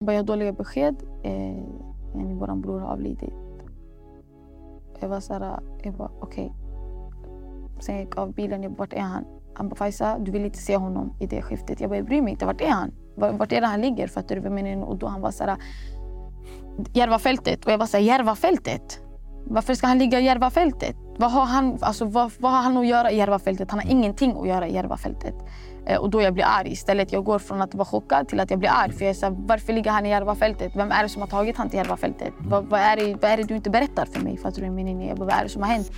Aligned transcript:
Bara 0.00 0.12
jag 0.12 0.18
har 0.18 0.26
dåliga 0.26 0.52
besked. 0.52 1.02
Eh, 1.22 1.64
vår 2.14 2.56
bror 2.56 2.80
har 2.80 2.88
avlidit. 2.88 3.34
Jag 5.00 5.08
var 5.08 5.20
såhär, 5.20 5.60
jag 5.82 5.94
bara 5.94 6.10
okej. 6.20 6.44
Okay. 6.44 7.80
Sen 7.80 7.94
jag 7.94 8.04
gick 8.04 8.16
av 8.16 8.32
bilen, 8.32 8.62
jag 8.62 8.72
bara, 8.72 8.78
vart 8.78 8.92
är 8.92 9.00
han? 9.00 9.24
Han 9.54 9.68
bara 9.68 9.76
Faiza, 9.76 10.18
du 10.18 10.30
vill 10.30 10.44
inte 10.44 10.58
se 10.58 10.76
honom 10.76 11.12
i 11.20 11.26
det 11.26 11.42
skiftet. 11.42 11.80
Jag 11.80 11.90
bara, 11.90 11.96
jag 11.96 12.06
bryr 12.06 12.22
mig 12.22 12.32
inte. 12.32 12.46
Vart 12.46 12.60
är 12.60 12.70
han? 12.70 12.92
Vart 13.14 13.52
är 13.52 13.60
det 13.60 13.66
han 13.66 13.80
ligger? 13.80 14.08
Fattar 14.08 14.34
du 14.34 14.40
vad 14.40 14.58
jag 14.58 14.64
menar? 14.64 14.86
Och 14.86 14.98
då 14.98 15.06
han 15.06 15.20
var 15.20 15.30
såhär, 15.30 15.56
Järvafältet. 16.92 17.64
Och 17.64 17.72
jag 17.72 17.78
var 17.78 17.86
såhär, 17.86 18.04
Järvafältet? 18.04 19.00
Varför 19.46 19.74
ska 19.74 19.86
han 19.86 19.98
ligga 19.98 20.20
i 20.20 20.24
Järvafältet? 20.24 20.96
Vad 21.20 21.30
har 21.30 21.44
han, 21.44 21.78
alltså, 21.80 22.04
vad, 22.04 22.32
vad 22.38 22.52
har 22.52 22.58
han 22.58 22.76
att 22.76 22.86
göra 22.86 23.10
i 23.10 23.16
Järvafältet? 23.16 23.70
Han 23.70 23.80
har 23.80 23.90
ingenting 23.90 24.36
att 24.40 24.48
göra 24.48 24.68
i 24.68 24.74
Järvafältet. 24.74 25.34
Eh, 25.86 25.98
och 25.98 26.10
då 26.10 26.22
jag 26.22 26.34
blir 26.34 26.44
arg 26.44 26.72
istället. 26.72 27.12
Jag 27.12 27.24
går 27.24 27.38
från 27.38 27.62
att 27.62 27.74
vara 27.74 27.84
chockad 27.84 28.28
till 28.28 28.40
att 28.40 28.50
jag 28.50 28.58
blir 28.58 28.70
arg. 28.70 28.92
För 28.92 29.04
jag 29.04 29.10
är 29.10 29.14
så 29.14 29.26
här, 29.26 29.36
varför 29.38 29.72
ligger 29.72 29.90
han 29.90 30.06
i 30.06 30.08
Järvafältet? 30.08 30.76
Vem 30.76 30.92
är 30.92 31.02
det 31.02 31.08
som 31.08 31.22
har 31.22 31.28
tagit 31.28 31.56
han 31.56 31.68
till 31.68 31.78
Järvafältet? 31.78 32.32
Vad, 32.38 32.64
vad, 32.64 32.80
är 32.80 32.96
det, 32.96 33.14
vad 33.14 33.24
är 33.24 33.36
det 33.36 33.42
du 33.42 33.56
inte 33.56 33.70
berättar 33.70 34.06
för 34.06 34.20
mig? 34.20 34.36
Fattar 34.36 34.62
du 34.62 34.70
min 34.70 35.00
Jag 35.00 35.16
bara, 35.18 35.24
vad 35.24 35.34
är 35.34 35.42
det 35.42 35.48
som 35.48 35.62
har 35.62 35.68
hänt? 35.68 35.90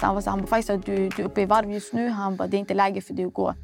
Så 0.00 0.06
han 0.06 0.14
var 0.14 0.22
så 0.22 0.30
han 0.30 0.40
bara, 0.40 0.46
Faisal 0.46 0.80
du, 0.80 1.08
du 1.08 1.22
är 1.22 1.26
uppe 1.26 1.40
i 1.40 1.46
varv 1.46 1.70
just 1.70 1.92
nu. 1.92 2.08
Han 2.08 2.36
bara, 2.36 2.48
det 2.48 2.56
är 2.56 2.58
inte 2.58 2.74
läge 2.74 3.00
för 3.00 3.14
dig 3.14 3.24
att 3.24 3.34
gå. 3.34 3.54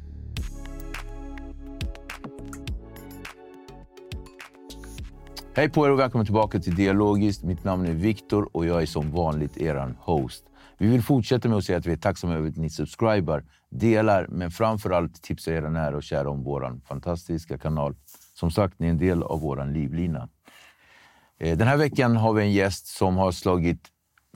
Hej 5.55 5.69
på 5.69 5.87
er 5.87 5.91
och 5.91 5.99
välkommen 5.99 6.25
tillbaka 6.25 6.59
till 6.59 6.75
Dialogiskt. 6.75 7.43
Mitt 7.43 7.63
namn 7.63 7.85
är 7.85 7.93
Viktor 7.93 8.49
och 8.51 8.65
jag 8.65 8.81
är 8.81 8.85
som 8.85 9.11
vanligt 9.11 9.57
er 9.57 9.95
host. 9.99 10.43
Vi 10.77 10.87
vill 10.87 11.03
fortsätta 11.03 11.49
med 11.49 11.57
att 11.57 11.63
säga 11.63 11.77
att 11.77 11.85
vi 11.85 11.91
är 11.91 11.97
tacksamma 11.97 12.33
över 12.33 12.49
att 12.49 12.57
ni 12.57 12.69
subscribar, 12.69 13.43
delar, 13.69 14.27
men 14.29 14.51
framför 14.51 14.89
allt 14.89 15.21
tipsar 15.21 15.51
era 15.51 15.69
nära 15.69 15.95
och 15.95 16.03
kära 16.03 16.29
om 16.29 16.43
vår 16.43 16.79
fantastiska 16.87 17.57
kanal. 17.57 17.95
Som 18.33 18.51
sagt, 18.51 18.79
ni 18.79 18.87
är 18.87 18.91
en 18.91 18.97
del 18.97 19.23
av 19.23 19.39
vår 19.39 19.73
livlina. 19.73 20.29
Eh, 21.39 21.57
den 21.57 21.67
här 21.67 21.77
veckan 21.77 22.15
har 22.15 22.33
vi 22.33 22.43
en 22.43 22.51
gäst 22.51 22.87
som 22.87 23.17
har 23.17 23.31
slagit 23.31 23.87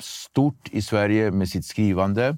stort 0.02 0.70
i 0.72 0.82
Sverige 0.82 1.32
med 1.32 1.50
sitt 1.50 1.66
skrivande. 1.66 2.38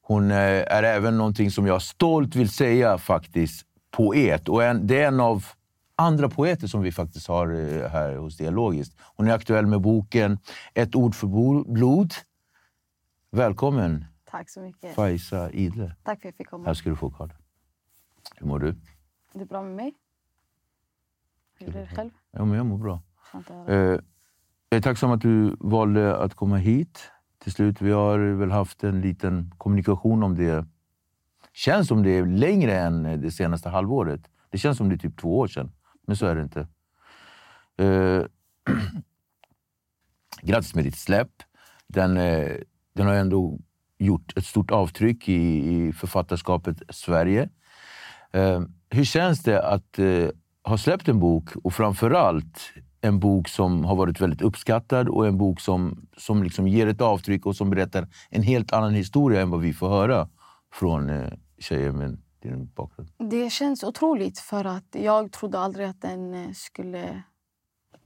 Hon 0.00 0.30
eh, 0.30 0.36
är 0.36 0.82
även 0.82 1.18
någonting 1.18 1.50
som 1.50 1.66
jag 1.66 1.82
stolt 1.82 2.36
vill 2.36 2.50
säga 2.50 2.98
faktiskt, 2.98 3.66
poet. 3.90 4.48
Och 4.48 4.64
en, 4.64 4.86
det 4.86 5.02
är 5.02 5.08
en 5.08 5.20
av 5.20 5.44
andra 5.96 6.28
poeter 6.28 6.66
som 6.66 6.82
vi 6.82 6.92
faktiskt 6.92 7.28
har 7.28 7.46
eh, 7.52 7.90
här 7.90 8.16
hos 8.16 8.36
Dialogiskt. 8.36 8.96
Hon 9.16 9.28
är 9.28 9.34
aktuell 9.34 9.66
med 9.66 9.80
boken 9.80 10.38
Ett 10.74 10.94
ord 10.94 11.14
för 11.14 11.26
blod. 11.72 12.14
Välkommen! 13.30 14.04
Tack 14.24 14.50
så 14.50 14.60
mycket. 14.60 14.94
Faiza 14.94 15.50
Idle. 15.50 15.96
Tack 16.02 16.20
för 16.20 16.28
att 16.28 16.32
jag 16.32 16.34
fick 16.34 16.48
komma. 16.48 16.66
Här 16.66 16.74
ska 16.74 16.90
du 16.90 16.96
få 16.96 17.10
Karl. 17.10 17.30
Hur 18.36 18.46
mår 18.46 18.58
du? 18.58 18.74
Det 19.32 19.40
är 19.40 19.44
bra 19.44 19.62
med 19.62 19.76
mig. 19.76 19.94
Hur 21.58 21.76
är 21.76 21.80
det 21.80 21.86
själv? 21.86 22.10
Ja, 22.30 22.44
men 22.44 22.56
jag 22.56 22.66
mår 22.66 22.78
bra. 22.78 23.02
Eh, 23.68 23.74
jag 24.68 24.76
är 24.76 24.80
tacksam 24.80 25.10
att 25.10 25.20
du 25.20 25.56
valde 25.60 26.16
att 26.16 26.34
komma 26.34 26.56
hit 26.56 27.10
till 27.38 27.52
slut. 27.52 27.80
Vi 27.80 27.90
har 27.90 28.18
väl 28.18 28.50
haft 28.50 28.84
en 28.84 29.00
liten 29.00 29.54
kommunikation 29.58 30.22
om 30.22 30.34
det. 30.34 30.66
Känns 31.52 31.88
som 31.88 32.02
det 32.02 32.10
är 32.10 32.26
längre 32.26 32.78
än 32.78 33.02
det 33.02 33.30
senaste 33.30 33.68
halvåret. 33.68 34.20
Det 34.50 34.58
känns 34.58 34.78
som 34.78 34.88
det 34.88 34.94
är 34.94 34.98
typ 34.98 35.20
två 35.20 35.38
år 35.38 35.46
sedan, 35.46 35.72
men 36.06 36.16
så 36.16 36.26
är 36.26 36.34
det 36.34 36.42
inte. 36.42 36.68
Eh, 37.76 38.24
grattis 40.42 40.74
med 40.74 40.84
ditt 40.84 40.96
släpp. 40.98 41.42
Den, 41.86 42.16
eh, 42.16 42.56
den 42.98 43.06
har 43.06 43.14
ändå 43.14 43.58
gjort 43.98 44.36
ett 44.36 44.46
stort 44.46 44.70
avtryck 44.70 45.28
i, 45.28 45.72
i 45.72 45.92
författarskapet 45.92 46.82
Sverige. 46.88 47.48
Eh, 48.32 48.60
hur 48.90 49.04
känns 49.04 49.42
det 49.42 49.62
att 49.62 49.98
eh, 49.98 50.28
ha 50.64 50.78
släppt 50.78 51.08
en 51.08 51.18
bok 51.18 51.56
och 51.64 51.72
framförallt 51.72 52.72
en 53.00 53.18
bok 53.18 53.48
som 53.48 53.84
har 53.84 53.96
varit 53.96 54.20
väldigt 54.20 54.42
uppskattad 54.42 55.08
och 55.08 55.26
en 55.26 55.38
bok 55.38 55.60
som, 55.60 56.08
som 56.16 56.42
liksom 56.42 56.68
ger 56.68 56.86
ett 56.86 57.00
avtryck 57.00 57.46
och 57.46 57.56
som 57.56 57.70
berättar 57.70 58.08
en 58.30 58.42
helt 58.42 58.72
annan 58.72 58.94
historia 58.94 59.42
än 59.42 59.50
vad 59.50 59.60
vi 59.60 59.72
får 59.72 59.88
höra 59.88 60.28
från 60.72 61.10
eh, 61.10 61.32
tjejer 61.58 61.92
med 61.92 62.18
din 62.42 62.70
bakgrund? 62.74 63.10
Det 63.18 63.50
känns 63.50 63.84
otroligt 63.84 64.38
för 64.38 64.64
att 64.64 64.86
jag 64.92 65.32
trodde 65.32 65.58
aldrig 65.58 65.86
att 65.86 66.00
den 66.00 66.34
eh, 66.34 66.52
skulle 66.52 67.22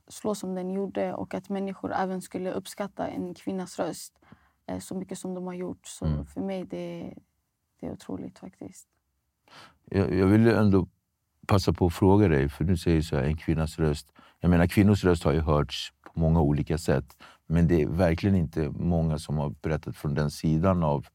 slå 0.09 0.35
som 0.35 0.55
den 0.55 0.71
gjorde 0.71 1.15
och 1.15 1.35
att 1.35 1.49
människor 1.49 1.93
även 1.93 2.23
skulle 2.23 2.53
uppskatta 2.53 3.09
en 3.09 3.35
kvinnas 3.35 3.79
röst 3.79 4.13
eh, 4.23 4.37
så 4.81 4.95
mycket 4.95 5.19
som 5.19 5.34
de 5.34 5.47
har 5.47 5.55
gjort. 5.55 5.87
Så 5.87 6.06
mm. 6.06 6.27
för 6.27 6.41
mig 6.41 6.65
det, 6.65 7.15
det 7.81 7.87
är 7.87 7.93
otroligt 7.93 8.39
faktiskt. 8.39 8.89
Jag, 9.84 10.15
jag 10.15 10.27
vill 10.27 10.47
ändå 10.47 10.89
passa 11.47 11.73
på 11.73 11.87
att 11.87 11.95
fråga 11.95 12.28
dig, 12.28 12.49
för 12.49 12.65
du 12.65 12.77
säger 12.77 13.03
så 13.03 13.17
här, 13.17 13.25
en 13.25 13.37
kvinnas 13.37 13.78
röst. 13.78 14.12
Jag 14.41 14.50
menar, 14.50 14.67
kvinnors 14.67 15.05
röst 15.05 15.25
har 15.25 15.33
ju 15.33 15.41
hörts 15.41 15.93
på 16.03 16.21
många 16.21 16.41
olika 16.41 16.78
sätt. 16.78 17.17
Men 17.47 17.69
det 17.69 17.83
är 17.83 17.89
verkligen 17.89 18.37
inte 18.37 18.71
många 18.71 19.19
som 19.19 19.37
har 19.37 19.50
berättat 19.50 19.97
från 19.97 20.15
den 20.15 20.31
sidan 20.31 20.83
av... 20.83 21.06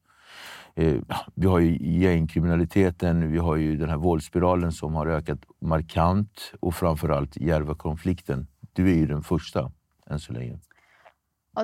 Eh, 0.74 1.02
vi 1.34 1.46
har 1.46 1.58
ju 1.58 1.98
gängkriminaliteten, 2.00 3.32
vi 3.32 3.38
har 3.38 3.56
ju 3.56 3.76
den 3.76 3.88
här 3.88 3.96
våldsspiralen 3.96 4.72
som 4.72 4.94
har 4.94 5.06
ökat 5.06 5.38
markant 5.60 6.52
och 6.60 6.74
framförallt 6.74 7.36
Järvakonflikten. 7.36 8.46
Du 8.72 8.90
är 8.90 8.94
ju 8.94 9.06
den 9.06 9.22
första 9.22 9.72
än 10.06 10.20
så 10.20 10.32
länge. 10.32 10.58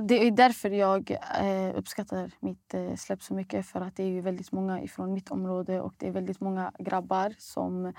Det 0.02 0.26
är 0.26 0.30
därför 0.30 0.70
jag 0.70 1.10
eh, 1.40 1.76
uppskattar 1.76 2.30
mitt 2.40 2.74
eh, 2.74 2.94
släpp 2.94 3.22
så 3.22 3.34
mycket. 3.34 3.66
För 3.66 3.80
att 3.80 3.96
det 3.96 4.02
är 4.02 4.22
väldigt 4.22 4.52
många 4.52 4.82
ifrån 4.82 5.12
mitt 5.12 5.30
område 5.30 5.80
och 5.80 5.94
det 5.98 6.08
är 6.08 6.12
väldigt 6.12 6.40
många 6.40 6.72
grabbar 6.78 7.34
som 7.38 7.92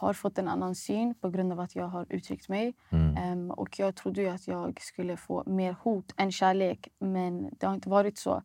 har 0.00 0.12
fått 0.12 0.38
en 0.38 0.48
annan 0.48 0.74
syn 0.74 1.14
på 1.14 1.30
grund 1.30 1.52
av 1.52 1.60
att 1.60 1.76
jag 1.76 1.88
har 1.88 2.06
uttryckt 2.08 2.48
mig. 2.48 2.74
Mm. 2.90 3.32
Um, 3.32 3.50
och 3.50 3.78
jag 3.78 3.96
trodde 3.96 4.32
att 4.32 4.48
jag 4.48 4.80
skulle 4.80 5.16
få 5.16 5.44
mer 5.46 5.76
hot 5.82 6.14
än 6.16 6.32
kärlek, 6.32 6.88
men 6.98 7.50
det 7.58 7.66
har 7.66 7.74
inte 7.74 7.88
varit 7.88 8.18
så. 8.18 8.42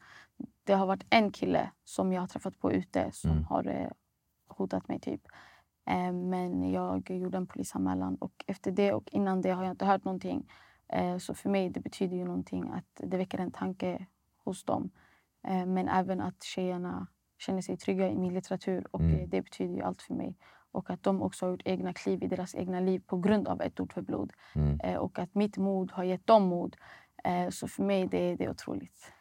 Det 0.63 0.73
har 0.73 0.85
varit 0.85 1.05
en 1.09 1.31
kille 1.31 1.71
som 1.83 2.13
jag 2.13 2.21
har 2.21 2.27
träffat 2.27 2.59
på 2.59 2.71
ute 2.71 3.11
som 3.11 3.31
mm. 3.31 3.43
har 3.43 3.67
uh, 3.67 3.87
hotat 4.47 4.87
mig. 4.87 4.99
typ. 4.99 5.21
Um, 6.09 6.29
men 6.29 6.71
jag 6.71 7.11
gjorde 7.11 7.37
en 7.37 7.47
polisanmälan 7.47 8.15
och 8.15 8.43
efter 8.47 8.71
det 8.71 8.93
och 8.93 9.09
innan 9.11 9.41
det 9.41 9.51
har 9.51 9.63
jag 9.63 9.71
inte 9.71 9.85
hört 9.85 10.03
någonting. 10.03 10.51
Uh, 10.95 11.17
så 11.17 11.33
för 11.33 11.49
mig 11.49 11.69
det 11.69 11.79
betyder 11.79 12.17
ju 12.17 12.25
någonting 12.25 12.69
att 12.69 13.01
det 13.09 13.17
väcker 13.17 13.37
en 13.37 13.51
tanke 13.51 14.05
hos 14.43 14.63
dem. 14.63 14.89
Uh, 15.47 15.65
men 15.65 15.87
även 15.87 16.21
att 16.21 16.43
tjejerna 16.43 17.07
känner 17.37 17.61
sig 17.61 17.77
trygga 17.77 18.09
i 18.09 18.17
min 18.17 18.33
litteratur 18.33 18.87
och 18.91 19.01
mm. 19.01 19.29
det 19.29 19.41
betyder 19.41 19.75
ju 19.75 19.81
allt 19.81 20.01
för 20.01 20.13
mig. 20.13 20.37
och 20.71 20.89
att 20.89 21.03
de 21.03 21.21
också 21.21 21.45
har 21.45 21.51
gjort 21.51 21.61
egna 21.65 21.93
kliv 21.93 22.23
i 22.23 22.27
deras 22.27 22.55
egna 22.55 22.79
liv 22.79 23.01
på 23.07 23.17
grund 23.17 23.47
av 23.47 23.61
ett 23.61 23.79
ord 23.79 23.93
för 23.93 24.01
blod. 24.01 24.33
Mm. 24.55 24.79
Eh, 24.79 24.95
och 24.95 25.19
att 25.19 25.35
mitt 25.35 25.57
mod 25.57 25.91
har 25.91 26.03
gett 26.03 26.27
dem 26.27 26.43
mod. 26.43 26.75
Eh, 27.23 27.49
så 27.49 27.67
för 27.67 27.83
mig 27.83 28.07
det, 28.07 28.35
det 28.35 28.45
är 28.45 28.49
otroligt. 28.49 29.11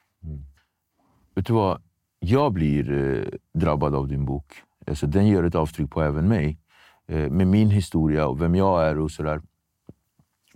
Vet 1.35 1.47
du 1.47 1.53
vad? 1.53 1.83
Jag 2.19 2.53
blir 2.53 2.93
eh, 2.93 3.29
drabbad 3.53 3.95
av 3.95 4.09
din 4.09 4.25
bok. 4.25 4.63
Alltså, 4.87 5.07
den 5.07 5.27
gör 5.27 5.45
ett 5.45 5.55
avtryck 5.55 5.91
på 5.91 6.03
även 6.03 6.29
mig. 6.29 6.59
Eh, 7.07 7.31
med 7.31 7.47
min 7.47 7.71
historia 7.71 8.29
och 8.29 8.41
vem 8.41 8.55
jag 8.55 8.89
är 8.89 8.99
och 8.99 9.11
sådär. 9.11 9.43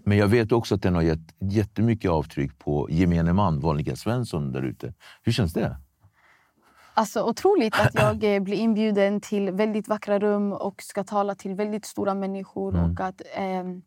Men 0.08 0.18
jag 0.18 0.28
vet 0.28 0.52
också 0.52 0.74
att 0.74 0.82
den 0.82 0.94
har 0.94 1.02
gett 1.02 1.34
jättemycket 1.38 2.10
avtryck 2.10 2.58
på 2.58 2.90
gemene 2.90 3.32
man, 3.32 3.60
vanliga 3.60 3.96
Svensson 3.96 4.52
där 4.52 4.62
ute. 4.62 4.94
Hur 5.22 5.32
känns 5.32 5.52
det? 5.52 5.76
Alltså 6.94 7.22
otroligt 7.22 7.74
att 7.80 7.94
jag 7.94 8.34
eh, 8.34 8.42
blir 8.42 8.56
inbjuden 8.56 9.20
till 9.20 9.50
väldigt 9.50 9.88
vackra 9.88 10.18
rum 10.18 10.52
och 10.52 10.82
ska 10.82 11.04
tala 11.04 11.34
till 11.34 11.54
väldigt 11.54 11.84
stora 11.84 12.14
människor. 12.14 12.74
Mm. 12.74 12.90
Och 12.90 13.00
att, 13.00 13.22
ehm, 13.34 13.82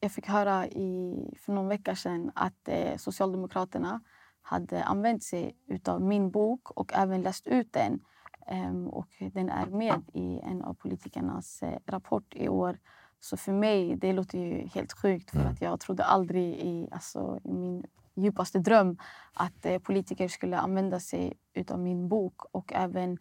jag 0.00 0.12
fick 0.12 0.26
höra 0.28 0.66
i, 0.66 1.14
för 1.40 1.52
någon 1.52 1.68
vecka 1.68 1.96
sedan 1.96 2.30
att 2.34 2.68
eh, 2.68 2.96
Socialdemokraterna 2.96 4.00
hade 4.42 4.84
använt 4.84 5.22
sig 5.22 5.56
av 5.84 6.02
min 6.02 6.30
bok 6.30 6.70
och 6.70 6.92
även 6.94 7.22
läst 7.22 7.46
ut 7.46 7.72
den. 7.72 8.00
Ehm, 8.46 8.86
och 8.86 9.08
den 9.32 9.48
är 9.50 9.66
med 9.66 10.02
i 10.12 10.40
en 10.40 10.62
av 10.62 10.74
politikernas 10.74 11.62
eh, 11.62 11.78
rapport 11.86 12.34
i 12.34 12.48
år. 12.48 12.78
Så 13.20 13.36
för 13.36 13.52
mig 13.52 13.96
det 13.96 14.12
låter 14.12 14.38
ju 14.38 14.66
helt 14.74 14.92
sjukt. 14.92 15.30
För 15.30 15.38
Mm. 15.40 15.52
att 15.52 15.60
Jag 15.60 15.80
trodde 15.80 16.04
aldrig 16.04 16.54
i, 16.54 16.88
alltså, 16.90 17.40
i 17.44 17.52
min 17.52 17.84
djupaste 18.16 18.58
dröm 18.58 18.98
att 19.34 19.66
eh, 19.66 19.78
politiker 19.78 20.28
skulle 20.28 20.58
använda 20.58 21.00
sig 21.00 21.32
av 21.70 21.78
min 21.78 22.08
bok. 22.08 22.34
Och 22.52 22.72
även 22.74 23.18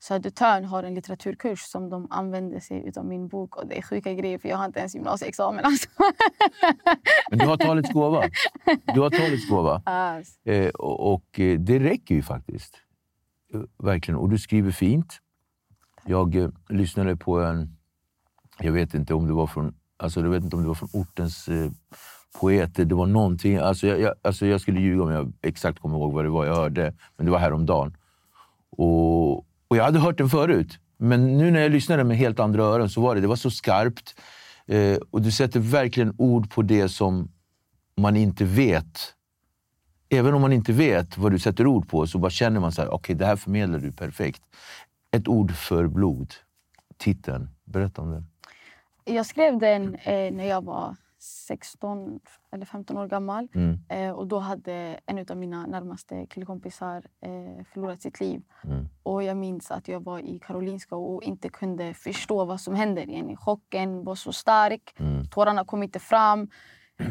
Södertörn 0.00 0.64
har 0.64 0.82
en 0.82 0.94
litteraturkurs 0.94 1.60
som 1.60 1.90
de 1.90 2.06
använder 2.10 2.60
sig 2.60 2.92
av 2.96 3.06
min 3.06 3.28
bok. 3.28 3.56
Och 3.56 3.66
Det 3.66 3.78
är 3.78 3.82
sjuka 3.82 4.14
grejer 4.14 4.38
för 4.38 4.48
jag 4.48 4.56
har 4.56 4.64
inte 4.64 4.78
ens 4.78 4.94
gymnasieexamen. 4.94 5.64
Alltså. 5.64 5.88
Men 7.30 7.38
du 7.38 7.46
har 7.46 7.56
talets 7.56 7.90
gåva. 7.92 8.22
Du 8.94 9.00
har 9.00 9.10
talets 9.10 9.48
gåva. 9.48 9.82
Alltså. 9.86 10.50
Eh, 10.50 10.68
och, 10.70 11.12
och 11.14 11.40
eh, 11.40 11.58
det 11.58 11.78
räcker 11.78 12.14
ju 12.14 12.22
faktiskt. 12.22 12.74
Eh, 13.54 13.60
Verkligen. 13.78 14.18
Och 14.20 14.28
du 14.28 14.38
skriver 14.38 14.70
fint. 14.70 15.18
Jag 16.06 16.34
eh, 16.34 16.50
lyssnade 16.68 17.16
på 17.16 17.40
en... 17.40 17.76
Jag 18.62 18.72
vet 18.72 18.94
inte 18.94 19.14
om 19.14 19.26
det 19.26 19.32
var 19.32 19.46
från, 19.46 19.74
alltså, 19.96 20.20
jag 20.20 20.28
vet 20.30 20.44
inte 20.44 20.56
om 20.56 20.62
det 20.62 20.68
var 20.68 20.74
från 20.74 20.88
ortens 20.92 21.48
eh, 21.48 21.70
poeter. 22.40 22.84
Det 22.84 22.94
var 22.94 23.06
någonting. 23.06 23.56
Alltså, 23.56 23.86
jag, 23.86 24.00
jag, 24.00 24.14
alltså, 24.22 24.46
jag 24.46 24.60
skulle 24.60 24.80
ljuga 24.80 25.02
om 25.02 25.10
jag 25.10 25.32
exakt 25.42 25.78
kommer 25.78 25.96
ihåg 25.96 26.12
vad 26.12 26.24
det 26.24 26.30
var 26.30 26.46
jag 26.46 26.54
hörde. 26.54 26.94
Men 27.16 27.26
det 27.26 27.32
var 27.32 27.38
häromdagen. 27.38 27.96
Och, 28.70 29.38
och 29.38 29.76
jag 29.76 29.84
hade 29.84 29.98
hört 29.98 30.18
den 30.18 30.28
förut. 30.28 30.78
Men 30.96 31.38
nu 31.38 31.50
när 31.50 31.60
jag 31.60 31.72
lyssnade 31.72 32.04
med 32.04 32.16
helt 32.16 32.40
andra 32.40 32.62
öron 32.62 32.90
så 32.90 33.00
var 33.00 33.14
det, 33.14 33.20
det 33.20 33.26
var 33.26 33.36
så 33.36 33.50
skarpt. 33.50 34.14
Eh, 34.66 34.96
och 35.10 35.22
du 35.22 35.30
sätter 35.30 35.60
verkligen 35.60 36.14
ord 36.18 36.50
på 36.50 36.62
det 36.62 36.88
som 36.88 37.30
man 37.96 38.16
inte 38.16 38.44
vet 38.44 39.14
även 40.12 40.34
om 40.34 40.40
man 40.42 40.52
inte 40.52 40.72
vet 40.72 41.18
vad 41.18 41.32
du 41.32 41.38
sätter 41.38 41.66
ord 41.66 41.88
på 41.88 42.06
så 42.06 42.18
bara 42.18 42.30
känner 42.30 42.60
man 42.60 42.72
så 42.72 42.82
här, 42.82 42.88
okej 42.88 43.16
det 43.16 43.26
här 43.26 43.36
förmedlar 43.36 43.78
du 43.78 43.92
perfekt. 43.92 44.42
Ett 45.10 45.28
ord 45.28 45.52
för 45.52 45.86
blod. 45.86 46.34
Titeln. 46.98 47.48
Berätta 47.64 48.02
om 48.02 48.10
den. 48.10 48.31
Jag 49.04 49.26
skrev 49.26 49.58
den 49.58 49.94
eh, 49.94 50.32
när 50.32 50.44
jag 50.44 50.64
var 50.64 50.96
16 51.18 52.20
eller 52.52 52.66
15 52.66 52.98
år 52.98 53.06
gammal. 53.08 53.48
Mm. 53.54 53.78
Eh, 53.88 54.10
och 54.10 54.26
Då 54.26 54.38
hade 54.38 55.00
en 55.06 55.26
av 55.30 55.36
mina 55.36 55.66
närmaste 55.66 56.26
killkompisar 56.26 57.04
eh, 57.20 57.64
förlorat 57.72 58.02
sitt 58.02 58.20
liv. 58.20 58.42
Mm. 58.64 58.88
Och 59.02 59.22
Jag 59.22 59.36
minns 59.36 59.70
att 59.70 59.88
jag 59.88 60.04
var 60.04 60.18
i 60.18 60.38
Karolinska 60.38 60.96
och 60.96 61.22
inte 61.22 61.48
kunde 61.48 61.94
förstå 61.94 62.44
vad 62.44 62.60
som 62.60 62.74
händer. 62.74 63.02
Igen. 63.02 63.36
Chocken 63.36 64.04
var 64.04 64.14
så 64.14 64.32
stark. 64.32 64.94
Mm. 64.98 65.26
Tårarna 65.26 65.64
kom 65.64 65.82
inte 65.82 65.98
fram. 65.98 66.48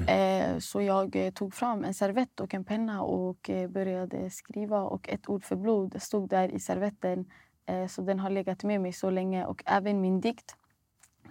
Eh, 0.08 0.58
så 0.60 0.82
jag 0.82 1.16
eh, 1.16 1.32
tog 1.32 1.54
fram 1.54 1.84
en 1.84 1.94
servett 1.94 2.40
och 2.40 2.54
en 2.54 2.64
penna 2.64 3.02
och 3.02 3.50
eh, 3.50 3.70
började 3.70 4.30
skriva. 4.30 4.82
Och 4.82 5.10
ett 5.10 5.30
ord 5.30 5.44
för 5.44 5.56
blod 5.56 6.02
stod 6.02 6.30
där 6.30 6.50
i 6.50 6.60
servetten. 6.60 7.26
Eh, 7.66 7.88
så 7.88 8.02
den 8.02 8.20
har 8.20 8.30
legat 8.30 8.64
med 8.64 8.82
mig 8.82 8.94
så 8.94 9.10
länge. 9.10 9.46
Och 9.46 9.64
även 9.66 10.02
min 10.02 10.22
dikt 10.22 10.56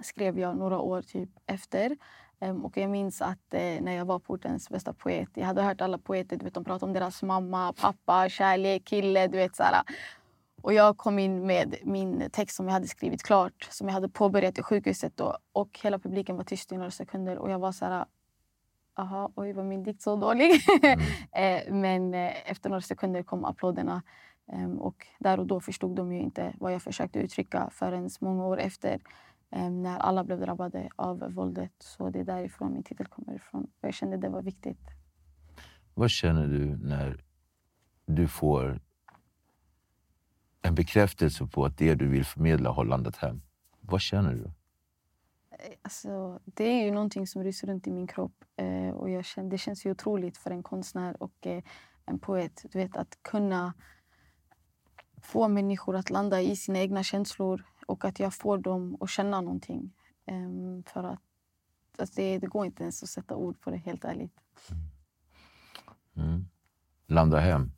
skrev 0.02 0.38
jag 0.38 0.56
några 0.56 0.78
år 0.78 1.02
typ 1.02 1.28
efter. 1.46 1.96
Em, 2.40 2.64
och 2.64 2.76
jag 2.76 2.90
minns 2.90 3.22
att 3.22 3.54
eh, 3.54 3.80
när 3.80 3.92
jag 3.92 4.04
var 4.04 4.18
på 4.18 4.32
ortens 4.32 4.68
bästa 4.68 4.92
poet, 4.92 5.28
jag 5.34 5.46
hade 5.46 5.62
hört 5.62 5.80
alla 5.80 5.98
poeter, 5.98 6.36
du 6.36 6.44
vet, 6.44 6.54
de 6.54 6.64
pratade 6.64 6.86
om 6.86 6.92
deras 6.92 7.22
mamma, 7.22 7.72
pappa, 7.72 8.28
kärlek, 8.28 8.84
kille, 8.84 9.26
du 9.26 9.36
vet 9.36 9.56
såhär. 9.56 9.82
Och 10.62 10.72
jag 10.72 10.96
kom 10.96 11.18
in 11.18 11.46
med 11.46 11.74
min 11.82 12.30
text 12.32 12.56
som 12.56 12.66
jag 12.66 12.72
hade 12.72 12.86
skrivit 12.86 13.22
klart, 13.22 13.68
som 13.70 13.86
jag 13.86 13.94
hade 13.94 14.08
påbörjat 14.08 14.58
i 14.58 14.62
sjukhuset 14.62 15.16
då. 15.16 15.36
Och 15.52 15.80
hela 15.82 15.98
publiken 15.98 16.36
var 16.36 16.44
tyst 16.44 16.72
i 16.72 16.76
några 16.76 16.90
sekunder 16.90 17.38
och 17.38 17.50
jag 17.50 17.58
var 17.58 17.72
så 17.72 17.84
här. 17.84 18.04
Aha, 18.94 19.32
oj 19.34 19.52
var 19.52 19.64
min 19.64 19.82
dikt 19.82 20.02
så 20.02 20.16
dålig? 20.16 20.50
eh, 21.32 21.72
men 21.72 22.14
eh, 22.14 22.50
efter 22.50 22.70
några 22.70 22.80
sekunder 22.80 23.22
kom 23.22 23.44
applåderna. 23.44 24.02
Em, 24.52 24.78
och 24.78 25.06
där 25.18 25.40
och 25.40 25.46
då 25.46 25.60
förstod 25.60 25.96
de 25.96 26.12
ju 26.12 26.20
inte 26.20 26.54
vad 26.58 26.74
jag 26.74 26.82
försökte 26.82 27.18
uttrycka 27.18 27.70
förrän 27.72 28.10
många 28.20 28.46
år 28.46 28.60
efter. 28.60 29.00
Em, 29.50 29.82
när 29.82 29.98
alla 29.98 30.24
blev 30.24 30.40
drabbade 30.40 30.88
av 30.96 31.32
våldet. 31.34 31.72
Så 31.78 32.10
det 32.10 32.20
är 32.20 32.24
därifrån 32.24 32.72
min 32.72 32.82
titel 32.82 33.06
kommer 33.06 33.34
ifrån. 33.34 33.64
Och 33.80 33.88
jag 33.88 33.94
kände 33.94 34.16
det 34.16 34.28
var 34.28 34.42
viktigt. 34.42 34.80
Vad 35.94 36.10
känner 36.10 36.46
du 36.46 36.76
när 36.76 37.24
du 38.06 38.28
får 38.28 38.80
en 40.62 40.74
bekräftelse 40.74 41.46
på 41.46 41.64
att 41.64 41.78
det 41.78 41.94
du 41.94 42.08
vill 42.08 42.24
förmedla 42.24 42.70
har 42.70 42.84
landat 42.84 43.16
hem? 43.16 43.42
Vad 43.80 44.00
känner 44.00 44.34
du? 44.34 44.50
Alltså, 45.82 46.40
det 46.44 46.64
är 46.64 46.84
ju 46.84 46.90
någonting 46.90 47.26
som 47.26 47.44
ryser 47.44 47.66
runt 47.66 47.86
i 47.86 47.90
min 47.90 48.06
kropp. 48.06 48.44
Eh, 48.56 48.90
och 48.90 49.10
jag 49.10 49.24
känner, 49.24 49.50
det 49.50 49.58
känns 49.58 49.86
ju 49.86 49.90
otroligt 49.90 50.38
för 50.38 50.50
en 50.50 50.62
konstnär 50.62 51.22
och 51.22 51.46
eh, 51.46 51.62
en 52.06 52.18
poet. 52.18 52.64
Du 52.72 52.78
vet, 52.78 52.96
att 52.96 53.18
kunna 53.22 53.74
få 55.22 55.48
människor 55.48 55.96
att 55.96 56.10
landa 56.10 56.40
i 56.40 56.56
sina 56.56 56.78
egna 56.78 57.02
känslor 57.02 57.64
och 57.90 58.04
att 58.04 58.20
jag 58.20 58.34
får 58.34 58.58
dem 58.58 58.96
att 59.00 59.10
känna 59.10 59.40
någonting. 59.40 59.92
Ehm, 60.26 60.82
för 60.82 61.04
att 61.04 61.20
alltså 61.98 62.14
det, 62.20 62.38
det 62.38 62.46
går 62.46 62.66
inte 62.66 62.82
ens 62.82 63.02
att 63.02 63.08
sätta 63.08 63.36
ord 63.36 63.60
på 63.60 63.70
det, 63.70 63.76
helt 63.76 64.04
ärligt. 64.04 64.40
Mm. 66.16 66.48
Landa 67.06 67.38
hem. 67.38 67.72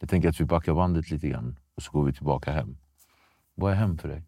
Jag 0.00 0.08
tänker 0.08 0.28
att 0.28 0.40
vi 0.40 0.44
backar 0.44 0.74
bandet 0.74 1.10
lite 1.10 1.28
grann 1.28 1.58
och 1.74 1.82
så 1.82 1.92
går 1.92 2.04
vi 2.04 2.12
tillbaka 2.12 2.52
hem. 2.52 2.76
Vad 3.54 3.72
är 3.72 3.76
hem 3.76 3.98
för 3.98 4.08
dig? 4.08 4.22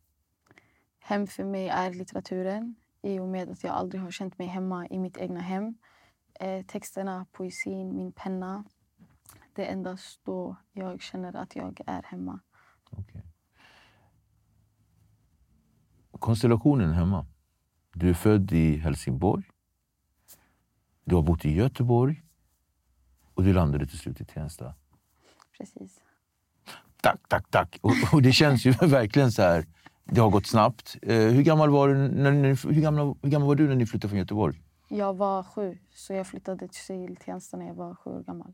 Hem 0.98 1.26
för 1.26 1.44
mig 1.44 1.68
är 1.68 1.94
litteraturen 1.94 2.74
i 3.02 3.18
och 3.18 3.28
med 3.28 3.50
att 3.50 3.64
jag 3.64 3.74
aldrig 3.74 4.02
har 4.02 4.10
känt 4.10 4.38
mig 4.38 4.46
hemma 4.46 4.88
i 4.88 4.98
mitt 4.98 5.16
egna 5.16 5.40
hem. 5.40 5.74
Eh, 6.40 6.66
texterna, 6.66 7.26
poesin, 7.32 7.96
min 7.96 8.12
penna. 8.12 8.64
Det 9.52 9.66
är 9.66 9.72
endast 9.72 10.20
då 10.24 10.56
jag 10.72 11.02
känner 11.02 11.36
att 11.36 11.56
jag 11.56 11.80
är 11.86 12.02
hemma. 12.02 12.40
Okej. 12.90 13.33
Konstellationen 16.24 16.92
hemma. 16.92 17.26
Du 17.94 18.10
är 18.10 18.14
född 18.14 18.52
i 18.52 18.76
Helsingborg. 18.76 19.44
Du 21.04 21.14
har 21.14 21.22
bott 21.22 21.44
i 21.44 21.52
Göteborg. 21.54 22.22
Och 23.34 23.42
du 23.42 23.52
landade 23.52 23.86
till 23.86 23.98
slut 23.98 24.20
i 24.20 24.24
Tensta. 24.24 24.74
Precis. 25.58 26.00
Tack, 27.00 27.20
tack, 27.28 27.50
tack. 27.50 27.78
Och, 27.80 27.92
och 28.12 28.22
det 28.22 28.32
känns 28.32 28.66
ju 28.66 28.70
verkligen 28.80 29.32
så 29.32 29.42
här. 29.42 29.66
Det 30.04 30.20
har 30.20 30.30
gått 30.30 30.46
snabbt. 30.46 30.96
Eh, 31.02 31.16
hur, 31.16 31.42
gammal 31.42 31.70
var 31.70 31.88
du 31.88 31.94
när 31.94 32.32
ni, 32.32 32.48
hur, 32.48 32.82
gammal, 32.82 33.16
hur 33.22 33.30
gammal 33.30 33.48
var 33.48 33.54
du 33.54 33.68
när 33.68 33.76
ni 33.76 33.86
flyttade 33.86 34.08
från 34.08 34.18
Göteborg? 34.18 34.62
Jag 34.88 35.14
var 35.14 35.42
sju, 35.42 35.78
så 35.94 36.12
jag 36.12 36.26
flyttade 36.26 36.68
till 36.68 37.16
Tensta 37.16 37.56
när 37.56 37.66
jag 37.66 37.74
var 37.74 37.94
sju 37.94 38.10
år 38.10 38.22
gammal. 38.22 38.52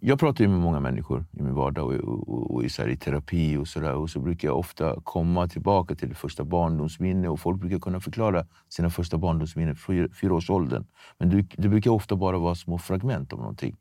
Jag 0.00 0.18
pratar 0.18 0.44
ju 0.44 0.50
med 0.50 0.60
många 0.60 0.80
människor 0.80 1.26
i 1.32 1.42
min 1.42 1.54
vardag 1.54 1.86
och, 1.86 1.94
och, 1.94 2.28
och, 2.28 2.54
och 2.54 2.64
i, 2.64 2.68
så 2.68 2.82
här, 2.82 2.88
i 2.88 2.96
terapi 2.96 3.56
och 3.56 3.68
så 3.68 3.80
där. 3.80 3.94
Och 3.94 4.10
så 4.10 4.20
brukar 4.20 4.48
jag 4.48 4.58
ofta 4.58 5.00
komma 5.04 5.48
tillbaka 5.48 5.94
till 5.94 6.08
det 6.08 6.14
första 6.14 6.44
barndomsminne 6.44 7.28
och 7.28 7.40
folk 7.40 7.60
brukar 7.60 7.78
kunna 7.78 8.00
förklara 8.00 8.46
sina 8.68 8.90
första 8.90 9.18
barndomsminnen 9.18 9.76
från 9.76 10.08
fyraårsåldern. 10.20 10.86
Men 11.18 11.30
det, 11.30 11.46
det 11.56 11.68
brukar 11.68 11.90
ofta 11.90 12.16
bara 12.16 12.38
vara 12.38 12.54
små 12.54 12.78
fragment 12.78 13.32
av 13.32 13.38
någonting. 13.38 13.76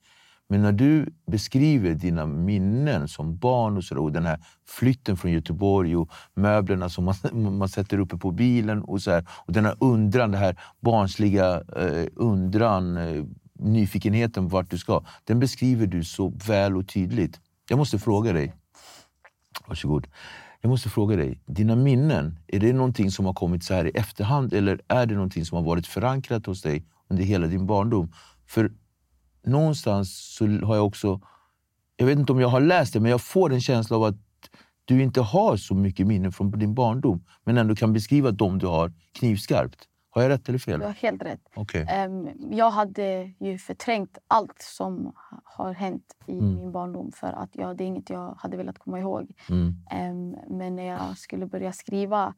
Men 0.51 0.61
när 0.61 0.71
du 0.71 1.05
beskriver 1.31 1.93
dina 1.93 2.25
minnen 2.25 3.07
som 3.07 3.37
barn 3.37 3.77
och, 3.77 3.83
så 3.83 3.95
där, 3.95 4.01
och 4.01 4.11
den 4.11 4.25
här 4.25 4.39
flytten 4.67 5.17
från 5.17 5.31
Göteborg 5.31 5.95
och 5.95 6.11
möblerna 6.33 6.89
som 6.89 7.05
man, 7.05 7.15
man 7.57 7.69
sätter 7.69 7.99
uppe 7.99 8.17
på 8.17 8.31
bilen 8.31 8.81
och, 8.81 9.01
så 9.01 9.11
här, 9.11 9.25
och 9.29 9.53
den 9.53 9.65
här 9.65 9.75
undran, 9.79 10.31
den 10.31 10.41
här 10.41 10.59
barnsliga 10.79 11.55
eh, 11.55 12.07
undran, 12.15 12.97
eh, 12.97 13.23
nyfikenheten 13.61 14.47
vart 14.47 14.69
du 14.69 14.77
ska. 14.77 15.03
Den 15.23 15.39
beskriver 15.39 15.87
du 15.87 16.03
så 16.03 16.33
väl 16.47 16.77
och 16.77 16.87
tydligt. 16.87 17.39
Jag 17.69 17.77
måste 17.77 17.99
fråga 17.99 18.33
dig. 18.33 18.53
Varsågod. 19.67 20.07
Jag 20.61 20.69
måste 20.69 20.89
fråga 20.89 21.15
dig, 21.15 21.41
dina 21.45 21.75
minnen, 21.75 22.39
är 22.47 22.59
det 22.59 22.73
någonting 22.73 23.11
som 23.11 23.25
har 23.25 23.33
kommit 23.33 23.63
så 23.63 23.73
här 23.73 23.85
i 23.85 23.89
efterhand 23.89 24.53
eller 24.53 24.81
är 24.87 25.05
det 25.05 25.13
någonting 25.13 25.45
som 25.45 25.55
har 25.55 25.63
varit 25.63 25.87
förankrat 25.87 26.45
hos 26.45 26.61
dig 26.61 26.85
under 27.09 27.23
hela 27.23 27.47
din 27.47 27.65
barndom? 27.65 28.13
För 28.47 28.71
någonstans 29.45 30.35
så 30.37 30.47
har 30.47 30.75
jag 30.75 30.85
också, 30.85 31.21
jag 31.97 32.05
vet 32.05 32.19
inte 32.19 32.31
om 32.31 32.39
jag 32.39 32.47
har 32.47 32.61
läst 32.61 32.93
det, 32.93 32.99
men 32.99 33.11
jag 33.11 33.21
får 33.21 33.53
en 33.53 33.61
känsla 33.61 33.97
av 33.97 34.03
att 34.03 34.15
du 34.85 35.01
inte 35.03 35.21
har 35.21 35.57
så 35.57 35.75
mycket 35.75 36.07
minnen 36.07 36.31
från 36.31 36.51
din 36.51 36.73
barndom 36.73 37.25
men 37.43 37.57
ändå 37.57 37.75
kan 37.75 37.93
beskriva 37.93 38.31
dem 38.31 38.59
du 38.59 38.67
har 38.67 38.93
knivskarpt. 39.19 39.87
Har 40.13 40.21
jag 40.21 40.29
rätt 40.29 40.49
eller 40.49 40.59
fel? 40.59 40.79
Du 40.79 40.85
har 40.85 40.93
helt 40.93 41.23
rätt. 41.23 41.41
Okay. 41.55 42.05
Um, 42.05 42.29
jag 42.51 42.71
hade 42.71 43.31
ju 43.39 43.57
förträngt 43.57 44.17
allt 44.27 44.61
som 44.61 45.13
har 45.43 45.73
hänt 45.73 46.15
i 46.25 46.39
mm. 46.39 46.55
min 46.55 46.71
barndom 46.71 47.11
för 47.11 47.27
att 47.27 47.49
jag, 47.55 47.77
det 47.77 47.83
är 47.83 47.85
inget 47.85 48.09
jag 48.09 48.35
hade 48.37 48.57
velat 48.57 48.79
komma 48.79 48.99
ihåg. 48.99 49.31
Mm. 49.49 49.75
Um, 50.11 50.57
men 50.57 50.75
när 50.75 50.83
jag 50.83 51.17
skulle 51.17 51.45
börja 51.45 51.71
skriva 51.71 52.33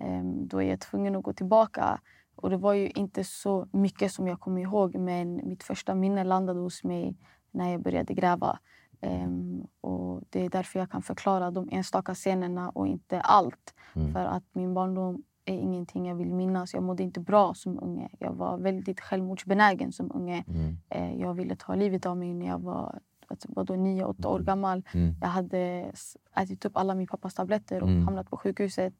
um, 0.00 0.48
då 0.48 0.62
är 0.62 0.68
jag 0.68 0.80
tvungen 0.80 1.16
att 1.16 1.22
gå 1.22 1.32
tillbaka. 1.32 2.00
Och 2.36 2.50
Det 2.50 2.56
var 2.56 2.72
ju 2.72 2.88
inte 2.88 3.24
så 3.24 3.68
mycket 3.72 4.12
som 4.12 4.28
jag 4.28 4.40
kom 4.40 4.58
ihåg 4.58 4.96
men 4.96 5.48
mitt 5.48 5.62
första 5.62 5.94
minne 5.94 6.24
landade 6.24 6.60
hos 6.60 6.84
mig 6.84 7.16
när 7.50 7.70
jag 7.70 7.82
började 7.82 8.14
gräva. 8.14 8.58
Um, 9.02 9.66
och 9.80 10.22
Det 10.30 10.44
är 10.44 10.50
därför 10.50 10.78
jag 10.78 10.90
kan 10.90 11.02
förklara 11.02 11.50
de 11.50 11.68
enstaka 11.72 12.14
scenerna 12.14 12.70
och 12.70 12.86
inte 12.86 13.20
allt. 13.20 13.74
Mm. 13.94 14.12
För 14.12 14.24
att 14.24 14.44
min 14.52 14.74
barndom 14.74 15.22
är 15.48 15.58
ingenting 15.58 16.08
jag 16.08 16.14
vill 16.14 16.34
minnas. 16.34 16.74
Jag 16.74 16.82
mådde 16.82 17.02
inte 17.02 17.20
bra 17.20 17.54
som 17.54 17.78
unge. 17.82 18.08
Jag 18.18 18.32
var 18.32 18.58
väldigt 18.58 19.00
självmordsbenägen 19.00 19.92
som 19.92 20.12
unge. 20.14 20.44
Mm. 20.48 20.76
Uh, 20.94 21.20
jag 21.20 21.34
ville 21.34 21.56
ta 21.56 21.74
livet 21.74 22.06
av 22.06 22.16
mig 22.16 22.34
när 22.34 22.46
jag 22.46 22.58
var 22.58 23.00
var 23.48 23.64
då 23.64 23.74
nio, 23.74 24.04
åtta 24.04 24.28
år 24.28 24.36
mm. 24.36 24.44
gammal. 24.44 24.82
Mm. 24.94 25.14
Jag 25.20 25.28
hade 25.28 25.92
ätit 26.36 26.64
upp 26.64 26.76
alla 26.76 26.94
min 26.94 27.06
pappas 27.06 27.34
tabletter 27.34 27.82
och 27.82 27.88
mm. 27.88 28.04
hamnat 28.04 28.30
på 28.30 28.36
sjukhuset. 28.36 28.94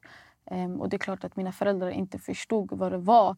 Um, 0.51 0.81
och 0.81 0.89
det 0.89 0.95
är 0.95 0.99
klart 0.99 1.23
att 1.23 1.35
mina 1.35 1.51
föräldrar 1.51 1.89
inte 1.89 2.19
förstod 2.19 2.71
vad 2.71 2.91
det 2.91 2.97
var. 2.97 3.35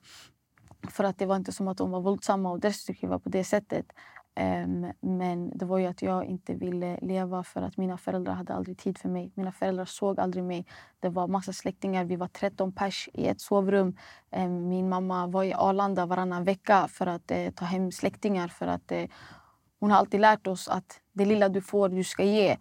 För 0.89 1.03
att 1.03 1.17
det 1.17 1.25
var 1.25 1.35
inte 1.35 1.51
som 1.51 1.67
att 1.67 1.77
de 1.77 1.91
var 1.91 2.01
våldsamma 2.01 2.51
och 2.51 2.59
destruktiva 2.59 3.19
på 3.19 3.29
det 3.29 3.43
sättet. 3.43 3.85
Um, 4.39 4.91
men 4.99 5.57
det 5.57 5.65
var 5.65 5.77
ju 5.77 5.85
att 5.85 6.01
jag 6.01 6.25
inte 6.25 6.53
ville 6.53 6.99
leva 7.01 7.43
för 7.43 7.61
att 7.61 7.77
mina 7.77 7.97
föräldrar 7.97 8.33
hade 8.33 8.53
aldrig 8.53 8.77
tid 8.77 8.97
för 8.97 9.09
mig. 9.09 9.31
Mina 9.35 9.51
föräldrar 9.51 9.85
såg 9.85 10.19
aldrig 10.19 10.43
mig. 10.43 10.65
Det 10.99 11.09
var 11.09 11.27
massa 11.27 11.53
släktingar. 11.53 12.05
Vi 12.05 12.15
var 12.15 12.27
13 12.27 12.71
pers 12.71 13.09
i 13.13 13.27
ett 13.27 13.41
sovrum. 13.41 13.97
Um, 14.35 14.67
min 14.69 14.89
mamma 14.89 15.27
var 15.27 15.43
i 15.43 15.53
Arlanda 15.53 16.05
varannan 16.05 16.43
vecka 16.43 16.87
för 16.87 17.07
att 17.07 17.31
uh, 17.31 17.49
ta 17.49 17.65
hem 17.65 17.91
släktingar. 17.91 18.47
För 18.47 18.67
att, 18.67 18.91
uh, 18.91 19.03
hon 19.79 19.91
har 19.91 19.97
alltid 19.97 20.19
lärt 20.19 20.47
oss 20.47 20.67
att 20.67 20.99
det 21.13 21.25
lilla 21.25 21.49
du 21.49 21.61
får, 21.61 21.89
du 21.89 22.03
ska 22.03 22.23
ge. 22.23 22.57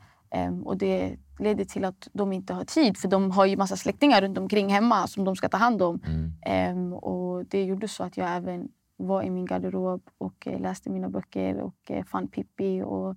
Um, 0.48 0.66
och 0.66 0.76
det 0.76 1.16
leder 1.38 1.64
till 1.64 1.84
att 1.84 2.08
de 2.12 2.32
inte 2.32 2.52
har 2.52 2.64
tid 2.64 2.98
för 2.98 3.08
de 3.08 3.30
har 3.30 3.46
ju 3.46 3.56
massa 3.56 3.76
släktingar 3.76 4.20
runt 4.22 4.38
omkring 4.38 4.68
hemma 4.68 5.06
som 5.06 5.24
de 5.24 5.36
ska 5.36 5.48
ta 5.48 5.56
hand 5.56 5.82
om. 5.82 6.00
Mm. 6.46 6.92
och 6.92 7.46
Det 7.46 7.64
gjorde 7.64 7.88
så 7.88 8.04
att 8.04 8.16
jag 8.16 8.36
även 8.36 8.68
var 9.06 9.22
i 9.22 9.30
min 9.30 9.46
garderob 9.46 10.02
och 10.18 10.46
eh, 10.46 10.60
läste 10.60 10.90
mina 10.90 11.08
böcker 11.08 11.60
och 11.60 11.90
eh, 11.90 12.04
fann 12.04 12.28
Pippi. 12.28 12.82
Och 12.82 13.16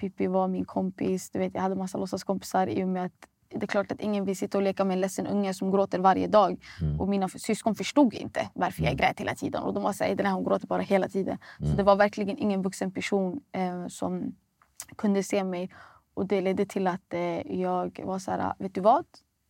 Pippi 0.00 0.26
var 0.26 0.48
min 0.48 0.64
kompis. 0.64 1.30
Du 1.30 1.38
vet, 1.38 1.54
jag 1.54 1.62
hade 1.62 1.74
massa 1.74 1.98
låtsaskompisar 1.98 2.66
i 2.66 2.84
och 2.84 2.88
med 2.88 3.04
att 3.04 3.28
det 3.48 3.64
är 3.64 3.66
klart 3.66 3.92
att 3.92 4.00
ingen 4.00 4.24
vill 4.24 4.36
sitta 4.36 4.58
och 4.58 4.64
leka 4.64 4.84
med 4.84 4.94
en 4.94 5.00
ledsen 5.00 5.26
unge 5.26 5.54
som 5.54 5.70
gråter 5.70 5.98
varje 5.98 6.26
dag. 6.26 6.64
Mm. 6.80 7.00
Och 7.00 7.08
mina 7.08 7.28
syskon 7.28 7.74
förstod 7.74 8.14
inte 8.14 8.50
varför 8.54 8.82
jag 8.82 8.92
mm. 8.92 8.96
grät 8.96 9.20
hela 9.20 9.34
tiden. 9.34 9.62
Och 9.62 9.74
de 9.74 9.82
var 9.82 9.92
såhär, 9.92 10.14
den 10.14 10.26
här 10.26 10.32
hon 10.32 10.44
gråter 10.44 10.66
bara 10.66 10.82
hela 10.82 11.08
tiden. 11.08 11.38
Mm. 11.60 11.70
Så 11.70 11.76
det 11.76 11.82
var 11.82 11.96
verkligen 11.96 12.38
ingen 12.38 12.62
vuxen 12.62 12.90
person 12.92 13.40
eh, 13.52 13.86
som 13.86 14.34
kunde 14.96 15.22
se 15.22 15.44
mig. 15.44 15.70
Och 16.14 16.26
det 16.26 16.40
ledde 16.40 16.66
till 16.66 16.86
att 16.86 17.14
eh, 17.14 17.60
jag 17.60 18.00
var 18.04 18.18
så 18.18 18.30
här, 18.30 18.54
vet 18.58 18.74
du 18.74 18.80
vad? 18.80 19.04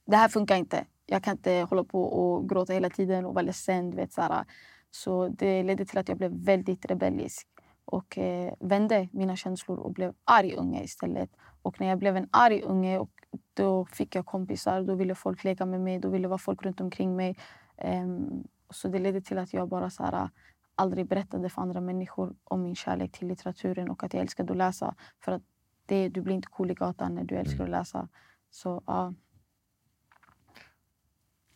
Det 0.07 0.17
här 0.17 0.29
funkar 0.29 0.57
inte. 0.57 0.85
Jag 1.07 1.25
kan 1.25 1.33
inte 1.33 1.67
hålla 1.71 1.85
på 1.85 2.03
och 2.05 2.49
gråta 2.49 2.73
hela 2.73 2.91
tiden 2.91 3.25
och 3.27 3.35
vara 3.35 3.43
ledsen. 3.43 3.91
Du 3.91 3.97
vet, 3.97 4.13
så 4.13 4.21
här, 4.21 4.45
så 4.95 5.29
det 5.29 5.63
ledde 5.63 5.85
till 5.85 5.99
att 5.99 6.09
jag 6.09 6.19
blev 6.19 6.31
väldigt 6.31 6.85
rebellisk 6.85 7.49
och 7.85 8.19
eh, 8.19 8.55
vände 8.61 9.09
mina 9.13 9.37
känslor 9.37 9.79
och 9.79 9.93
blev 9.93 10.15
arg 10.25 10.55
unge 10.55 10.85
istället. 10.85 11.31
Och 11.63 11.81
när 11.81 11.89
jag 11.89 11.99
blev 11.99 12.17
en 12.17 12.29
arg 12.31 12.63
unge 12.63 12.99
och 12.99 13.11
då 13.55 13.85
fick 13.85 14.15
jag 14.15 14.27
kompisar. 14.27 14.83
Då 14.83 14.95
ville 14.95 15.15
folk 15.15 15.45
leka 15.45 15.67
med 15.67 15.81
mig. 15.81 15.99
Då 15.99 16.09
ville 16.09 16.29
vara 16.29 16.39
folk 16.39 16.63
runt 16.63 16.81
omkring 16.81 17.17
mig. 17.17 17.37
Um, 17.77 18.45
så 18.71 18.89
det 18.89 18.99
ledde 18.99 19.21
till 19.21 19.39
att 19.39 19.53
jag 19.53 19.69
bara 19.69 19.91
så 19.91 20.03
här, 20.03 20.29
aldrig 20.75 21.09
berättade 21.09 21.49
för 21.49 21.63
andra 21.63 21.81
människor 21.81 22.37
om 22.45 22.63
min 22.63 22.75
kärlek 22.75 23.13
till 23.13 23.29
litteraturen 23.29 23.91
och 23.91 24.05
att 24.05 24.15
jag 24.15 24.21
älskade 24.21 24.53
att 24.53 24.57
läsa. 24.57 24.95
För 25.21 25.33
att 25.33 25.43
det, 25.87 26.09
du 26.09 26.21
blir 26.21 26.35
inte 26.35 26.49
cool 26.49 26.71
i 26.71 26.75
gatan 26.75 27.15
när 27.15 27.25
du 27.25 27.35
älskar 27.35 27.65
mm. 27.65 27.65
att 27.65 27.81
läsa. 27.81 28.09
Så, 28.51 28.83
ja. 28.87 29.15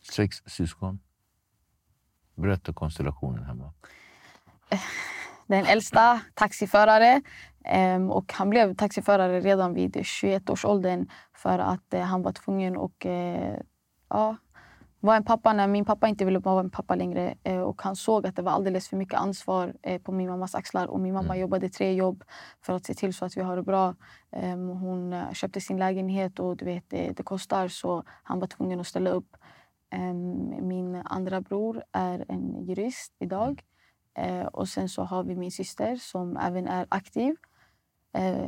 Sex 0.01 0.35
syskon? 0.45 0.99
Berätta 2.41 2.73
konstellationen 2.73 3.43
hemma. 3.43 3.73
Den 5.47 5.65
äldsta, 5.65 6.19
taxiförare. 6.33 7.21
Ehm, 7.65 8.11
och 8.11 8.33
han 8.33 8.49
blev 8.49 8.75
taxiförare 8.75 9.39
redan 9.39 9.73
vid 9.73 10.05
21 10.05 10.49
års 10.49 10.65
åldern 10.65 11.07
för 11.33 11.59
att 11.59 11.93
eh, 11.93 12.01
han 12.01 12.21
var 12.21 12.31
tvungen 12.31 12.77
att 12.77 13.05
eh, 13.05 13.55
ja, 14.09 14.35
vara 14.99 15.17
en 15.17 15.23
pappa 15.23 15.53
när 15.53 15.67
min 15.67 15.85
pappa 15.85 16.07
inte 16.07 16.25
ville 16.25 16.39
vara 16.39 16.59
en 16.59 16.69
pappa 16.69 16.95
längre. 16.95 17.35
Eh, 17.43 17.61
och 17.61 17.81
han 17.81 17.95
såg 17.95 18.27
att 18.27 18.35
det 18.35 18.41
var 18.41 18.51
alldeles 18.51 18.89
för 18.89 18.97
mycket 18.97 19.19
ansvar 19.19 19.73
på 20.03 20.11
min 20.11 20.29
mammas 20.29 20.55
axlar. 20.55 20.87
Och 20.87 20.99
min 20.99 21.13
mamma 21.13 21.33
mm. 21.33 21.39
jobbade 21.39 21.69
tre 21.69 21.93
jobb 21.93 22.23
för 22.61 22.73
att 22.73 22.85
se 22.85 22.93
till 22.93 23.13
så 23.13 23.25
att 23.25 23.37
vi 23.37 23.41
har 23.41 23.55
det 23.55 23.63
bra. 23.63 23.95
Ehm, 24.31 24.67
hon 24.67 25.25
köpte 25.33 25.61
sin 25.61 25.77
lägenhet 25.77 26.39
och 26.39 26.57
du 26.57 26.65
vet, 26.65 26.89
det 26.89 27.23
kostar 27.23 27.67
så 27.67 28.03
han 28.23 28.39
var 28.39 28.47
tvungen 28.47 28.79
att 28.79 28.87
ställa 28.87 29.09
upp. 29.09 29.37
Min 30.61 31.01
andra 31.05 31.41
bror 31.41 31.83
är 31.91 32.25
en 32.27 32.65
jurist 32.65 33.15
idag. 33.19 33.63
Eh, 34.17 34.45
och 34.45 34.67
sen 34.67 34.89
så 34.89 35.03
har 35.03 35.23
vi 35.23 35.35
min 35.35 35.51
syster 35.51 35.95
som 35.95 36.37
även 36.37 36.67
är 36.67 36.85
aktiv. 36.89 37.35
Eh, 38.13 38.47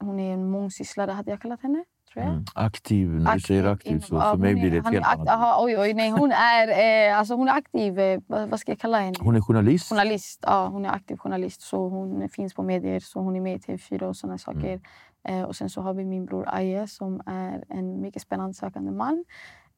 hon 0.00 0.20
är 0.20 0.32
en 0.32 0.50
mångsysslare, 0.50 1.10
hade 1.10 1.30
jag 1.30 1.40
kallat 1.40 1.62
henne. 1.62 1.84
Tror 2.12 2.24
jag. 2.24 2.32
Mm, 2.32 2.44
aktiv, 2.54 3.08
när 3.10 3.34
du 3.34 3.40
säger 3.40 3.64
aktiv 3.64 4.00
så 4.00 4.20
för 4.20 4.36
mig 4.36 4.54
blir 4.54 4.70
det 4.70 4.76
ett 4.76 4.86
helt 4.86 5.06
annat. 5.06 5.28
Aha, 5.28 5.64
oj, 5.64 5.78
oj, 5.78 5.94
nej, 5.94 6.10
hon, 6.10 6.32
är, 6.32 6.68
eh, 7.08 7.18
alltså 7.18 7.34
hon 7.34 7.48
är 7.48 7.52
aktiv. 7.52 7.98
Eh, 7.98 8.20
vad 8.28 8.60
ska 8.60 8.72
jag 8.72 8.78
kalla 8.78 9.00
henne? 9.00 9.16
Hon 9.20 9.36
är 9.36 9.40
journalist? 9.40 9.88
Journalist, 9.88 10.40
ja. 10.42 10.68
Hon 10.68 10.84
är 10.84 10.90
aktiv 10.90 11.16
journalist. 11.16 11.60
Så 11.60 11.88
hon 11.88 12.28
finns 12.28 12.54
på 12.54 12.62
medier. 12.62 13.00
Så 13.00 13.20
hon 13.20 13.36
är 13.36 13.40
med 13.40 13.56
i 13.56 13.58
TV4 13.58 14.02
och 14.02 14.16
sådana 14.16 14.38
saker. 14.38 14.80
Mm. 15.24 15.40
Eh, 15.40 15.42
och 15.42 15.56
sen 15.56 15.70
så 15.70 15.80
har 15.80 15.94
vi 15.94 16.04
min 16.04 16.26
bror 16.26 16.44
Aje 16.48 16.86
som 16.86 17.22
är 17.26 17.64
en 17.68 18.00
mycket 18.00 18.22
spännande 18.22 18.54
sökande 18.54 18.90
man 18.90 19.24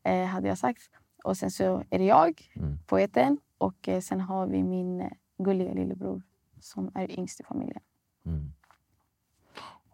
eh, 0.02 0.24
hade 0.24 0.48
jag 0.48 0.58
sagt. 0.58 0.90
Och 1.24 1.36
sen 1.36 1.50
så 1.50 1.84
är 1.90 1.98
det 1.98 2.04
jag, 2.04 2.50
mm. 2.54 2.78
poeten. 2.86 3.38
Och 3.58 3.88
eh, 3.88 4.00
sen 4.00 4.20
har 4.20 4.46
vi 4.46 4.62
min 4.62 5.00
eh, 5.00 5.10
gulliga 5.38 5.72
lillebror 5.72 6.22
som 6.60 6.90
är 6.94 7.18
yngst 7.18 7.40
i 7.40 7.44
familjen. 7.44 7.82
Mm. 8.24 8.52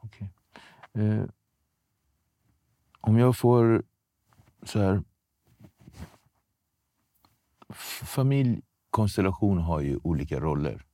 Okay. 0.03 0.29
Eh, 0.93 1.25
om 3.01 3.19
jag 3.19 3.37
får 3.37 3.83
så 4.63 4.79
här... 4.79 5.03
Familjkonstellation 8.05 9.59
har 9.59 9.81
ju 9.81 9.99
olika 10.03 10.41
roller. 10.41 10.87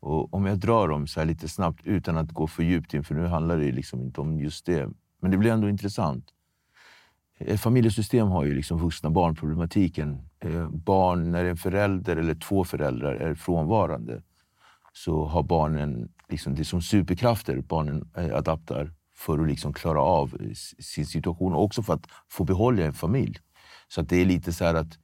Och 0.00 0.34
om 0.34 0.46
jag 0.46 0.58
drar 0.58 0.88
dem 0.88 1.06
så 1.06 1.24
lite 1.24 1.48
snabbt 1.48 1.86
utan 1.86 2.16
att 2.16 2.32
gå 2.32 2.46
för 2.46 2.62
djupt 2.62 2.94
in, 2.94 3.04
för 3.04 3.14
nu 3.14 3.26
handlar 3.26 3.56
det 3.56 3.72
liksom 3.72 4.00
inte 4.00 4.20
om 4.20 4.40
just 4.40 4.66
det. 4.66 4.90
Men 5.18 5.30
det 5.30 5.36
blir 5.36 5.52
ändå 5.52 5.68
intressant. 5.68 6.34
Ett 7.38 7.60
familjesystem 7.60 8.28
har 8.28 8.44
ju 8.44 8.54
liksom 8.54 8.78
vuxna 8.78 9.10
barnproblematiken. 9.10 10.28
Eh, 10.40 10.68
barn, 10.68 11.30
när 11.30 11.44
en 11.44 11.56
förälder 11.56 12.16
eller 12.16 12.34
två 12.34 12.64
föräldrar 12.64 13.14
är 13.14 13.34
frånvarande 13.34 14.22
så 14.92 15.24
har 15.24 15.42
barnen 15.42 16.08
liksom, 16.28 16.54
det 16.54 16.62
är 16.62 16.64
som 16.64 16.82
superkrafter 16.82 17.60
barnen 17.60 18.10
eh, 18.16 18.36
adaptar 18.36 18.92
för 19.14 19.38
att 19.38 19.48
liksom 19.48 19.72
klara 19.72 20.00
av 20.00 20.38
sin 20.78 21.06
situation 21.06 21.54
och 21.54 21.64
också 21.64 21.82
för 21.82 21.94
att 21.94 22.06
få 22.28 22.44
behålla 22.44 22.84
en 22.84 22.92
familj. 22.92 23.38
Så 23.88 24.00
att 24.00 24.08
det 24.08 24.16
är 24.16 24.24
lite 24.24 24.52
så 24.52 24.64
att 24.64 24.98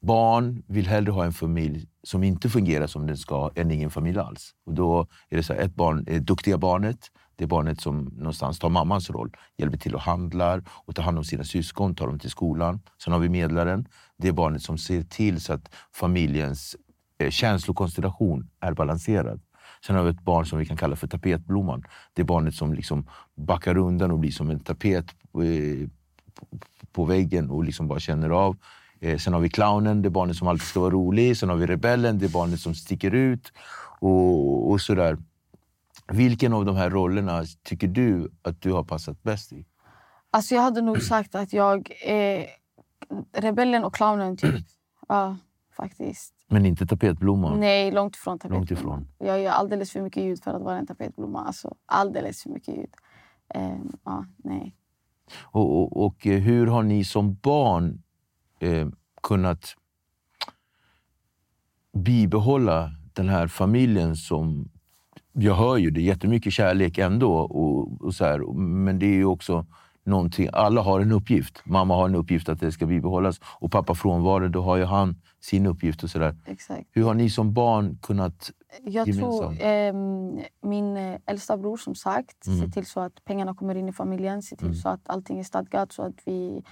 barn 0.00 0.62
vill 0.66 0.86
hellre 0.86 1.12
ha 1.12 1.24
en 1.24 1.32
familj 1.32 1.88
som 2.02 2.24
inte 2.24 2.48
fungerar 2.48 2.86
som 2.86 3.06
den 3.06 3.16
ska 3.16 3.50
än 3.54 3.70
ingen 3.70 3.90
familj 3.90 4.18
alls. 4.18 4.54
Och 4.66 4.74
då 4.74 5.06
är 5.28 5.36
det 5.36 5.42
så 5.42 5.52
här, 5.52 5.60
ett 5.60 5.74
barn, 5.74 6.04
det 6.04 6.18
duktiga 6.18 6.58
barnet 6.58 7.10
det 7.36 7.44
är 7.44 7.48
barnet 7.48 7.80
som 7.80 8.04
någonstans 8.04 8.58
tar 8.58 8.68
mammans 8.68 9.10
roll, 9.10 9.36
hjälper 9.56 9.78
till 9.78 9.94
och 9.94 10.00
handlar 10.00 10.64
och 10.68 10.94
tar 10.94 11.02
hand 11.02 11.18
om 11.18 11.24
sina 11.24 11.44
syskon, 11.44 11.94
tar 11.94 12.06
dem 12.06 12.18
till 12.18 12.30
skolan. 12.30 12.80
Sen 13.04 13.12
har 13.12 13.20
vi 13.20 13.28
medlaren. 13.28 13.88
Det 14.16 14.28
är 14.28 14.32
barnet 14.32 14.62
som 14.62 14.78
ser 14.78 15.02
till 15.02 15.40
så 15.40 15.52
att 15.52 15.74
familjens 15.92 16.76
eh, 17.18 17.30
känslokonstellation 17.30 18.50
är 18.60 18.72
balanserad. 18.72 19.40
Sen 19.86 19.96
har 19.96 20.02
vi 20.02 20.10
ett 20.10 20.20
barn 20.20 20.46
som 20.46 20.58
vi 20.58 20.66
kan 20.66 20.76
kalla 20.76 20.96
för 20.96 21.06
tapetblomman. 21.06 21.84
Det 22.12 22.22
är 22.22 22.26
barnet 22.26 22.54
som 22.54 22.74
liksom 22.74 23.08
backar 23.36 23.76
undan 23.76 24.10
och 24.10 24.18
blir 24.18 24.30
som 24.30 24.50
en 24.50 24.60
tapet 24.60 25.06
på, 25.32 25.42
eh, 25.42 25.88
på 26.92 27.04
väggen 27.04 27.50
och 27.50 27.64
liksom 27.64 27.88
bara 27.88 28.00
känner 28.00 28.30
av. 28.30 28.56
Eh, 29.00 29.18
sen 29.18 29.32
har 29.32 29.40
vi 29.40 29.48
clownen, 29.48 30.02
det 30.02 30.08
är 30.08 30.10
barnet 30.10 30.36
som 30.36 30.48
alltid 30.48 30.66
ska 30.66 30.80
vara 30.80 30.90
rolig. 30.90 31.36
Sen 31.36 31.48
har 31.48 31.56
vi 31.56 31.66
rebellen, 31.66 32.18
det 32.18 32.26
är 32.26 32.30
barnet 32.30 32.60
som 32.60 32.74
sticker 32.74 33.14
ut. 33.14 33.52
Och, 34.00 34.70
och 34.70 34.80
sådär. 34.80 35.18
Vilken 36.12 36.52
av 36.52 36.64
de 36.64 36.76
här 36.76 36.90
rollerna 36.90 37.44
tycker 37.62 37.88
du 37.88 38.30
att 38.42 38.60
du 38.60 38.72
har 38.72 38.84
passat 38.84 39.22
bäst 39.22 39.52
i? 39.52 39.66
Alltså 40.30 40.54
jag 40.54 40.62
hade 40.62 40.80
nog 40.80 41.02
sagt 41.02 41.34
att 41.34 41.52
jag 41.52 41.92
är 42.02 42.46
rebellen 43.32 43.84
och 43.84 43.94
clownen. 43.94 44.36
Typ. 44.36 44.54
ja, 45.08 45.36
faktiskt. 45.76 46.34
Men 46.48 46.66
inte 46.66 46.86
tapetblomman? 46.86 47.60
Nej, 47.60 47.90
långt 47.90 48.16
ifrån 48.16 48.38
tapetblomman. 48.38 48.60
Långt 48.60 48.70
ifrån. 48.70 49.08
Jag 49.18 49.42
gör 49.42 49.52
alldeles 49.52 49.90
för 49.90 50.00
mycket 50.00 50.22
ljud 50.22 50.42
för 50.42 50.50
att 50.50 50.62
vara 50.62 50.78
en 50.78 50.86
tapetblomma. 50.86 51.44
Alltså, 51.44 51.74
alldeles 51.86 52.42
för 52.42 52.50
mycket 52.50 52.76
ljud. 52.76 52.94
Um, 53.54 53.92
ja, 54.04 54.24
nej. 54.36 54.76
Och, 55.42 55.80
och, 55.80 56.04
och 56.04 56.26
eh, 56.26 56.40
hur 56.40 56.66
har 56.66 56.82
ni 56.82 57.04
som 57.04 57.34
barn 57.34 58.02
eh, 58.60 58.88
kunnat 59.22 59.76
bibehålla 61.92 62.90
den 63.12 63.28
här 63.28 63.48
familjen 63.48 64.16
som... 64.16 64.70
Jag 65.36 65.54
hör 65.54 65.76
ju 65.76 65.90
det 65.90 66.00
är 66.00 66.02
jättemycket 66.02 66.52
kärlek 66.52 66.98
ändå, 66.98 67.34
och, 67.36 68.00
och 68.02 68.14
så 68.14 68.24
här, 68.24 68.52
men 68.58 68.98
det 68.98 69.06
är 69.06 69.14
ju 69.14 69.24
också 69.24 69.66
någonting. 70.04 70.48
Alla 70.52 70.80
har 70.82 71.00
en 71.00 71.12
uppgift. 71.12 71.62
Mamma 71.64 71.94
har 71.96 72.08
en 72.08 72.14
uppgift 72.14 72.48
att 72.48 72.60
det 72.60 72.72
ska 72.72 72.86
bibehållas 72.86 73.40
och 73.58 73.72
pappa 73.72 73.94
frånvarar, 73.94 74.48
då 74.48 74.62
har 74.62 74.76
ju 74.76 74.84
han 74.84 75.16
sin 75.40 75.66
uppgift. 75.66 76.02
och 76.02 76.10
så 76.10 76.18
där. 76.18 76.36
Exakt. 76.46 76.88
Hur 76.92 77.04
har 77.04 77.14
ni 77.14 77.30
som 77.30 77.52
barn 77.54 77.98
kunnat 78.02 78.50
Jag 78.84 79.08
gemensamt? 79.08 79.58
tror 79.60 79.68
eh, 79.68 79.92
min 80.62 80.96
äldsta 81.26 81.56
bror 81.56 81.76
som 81.76 81.94
sagt 81.94 82.46
Mm. 82.46 82.60
ser 82.60 82.68
till 82.68 82.86
så 82.86 83.00
att 83.00 83.24
pengarna 83.24 83.54
kommer 83.54 83.74
in 83.74 83.88
i 83.88 83.92
familjen. 83.92 84.42
Ser 84.42 84.56
till 84.56 84.66
Mm. 84.66 84.76
så 84.78 84.88
att 84.88 85.00
allting 85.08 85.38
är 85.38 85.44
stadgat. 85.44 85.92
Så 85.92 86.02
att 86.02 86.14
vi, 86.26 86.62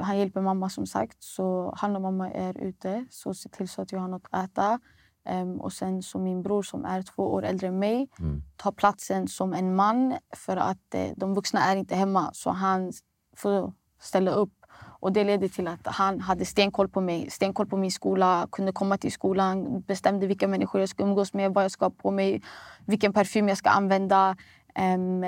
han 0.00 0.18
hjälper 0.18 0.40
mamma 0.40 0.68
som 0.68 0.86
sagt. 0.86 1.16
Så 1.22 1.74
han 1.76 1.96
och 1.96 2.02
mamma 2.02 2.30
är 2.30 2.58
ute. 2.62 3.06
Så 3.10 3.34
ser 3.34 3.50
till 3.50 3.68
så 3.68 3.82
att 3.82 3.92
jag 3.92 4.00
har 4.00 4.08
något 4.08 4.26
att 4.30 4.44
äta. 4.44 4.80
Ehm, 5.24 5.60
och 5.60 5.72
sen 5.72 6.02
så 6.02 6.18
min 6.18 6.42
bror 6.42 6.62
som 6.62 6.84
är 6.84 7.02
två 7.02 7.22
år 7.22 7.44
äldre 7.44 7.66
än 7.68 7.78
mig 7.78 8.08
Mm. 8.20 8.42
tar 8.56 8.72
platsen 8.72 9.28
som 9.28 9.52
en 9.52 9.74
man 9.76 10.16
för 10.36 10.56
att 10.56 10.94
eh, 10.94 11.10
de 11.16 11.34
vuxna 11.34 11.60
är 11.60 11.76
inte 11.76 11.94
hemma. 11.96 12.30
Så 12.32 12.50
han 12.50 12.92
får 13.36 13.72
ställa 14.00 14.30
upp. 14.30 14.52
Och 15.00 15.12
Det 15.12 15.24
ledde 15.24 15.48
till 15.48 15.68
att 15.68 15.86
han 15.86 16.20
hade 16.20 16.44
stenkoll 16.44 16.88
på 16.88 17.00
mig, 17.00 17.30
stenkoll 17.30 17.66
på 17.66 17.76
min 17.76 17.92
skola, 17.92 18.48
kunde 18.52 18.72
komma 18.72 18.98
till 18.98 19.12
skolan, 19.12 19.80
bestämde 19.80 20.26
vilka 20.26 20.48
människor 20.48 20.80
jag 20.80 20.88
ska 20.88 21.02
umgås 21.02 21.34
med, 21.34 21.54
vad 21.54 21.64
jag 21.64 21.70
ska 21.70 21.84
ha 21.84 21.90
på 21.90 22.10
mig, 22.10 22.42
vilken 22.86 23.12
parfym 23.12 23.48
jag 23.48 23.58
ska 23.58 23.70
använda. 23.70 24.36
Ehm, 24.74 25.24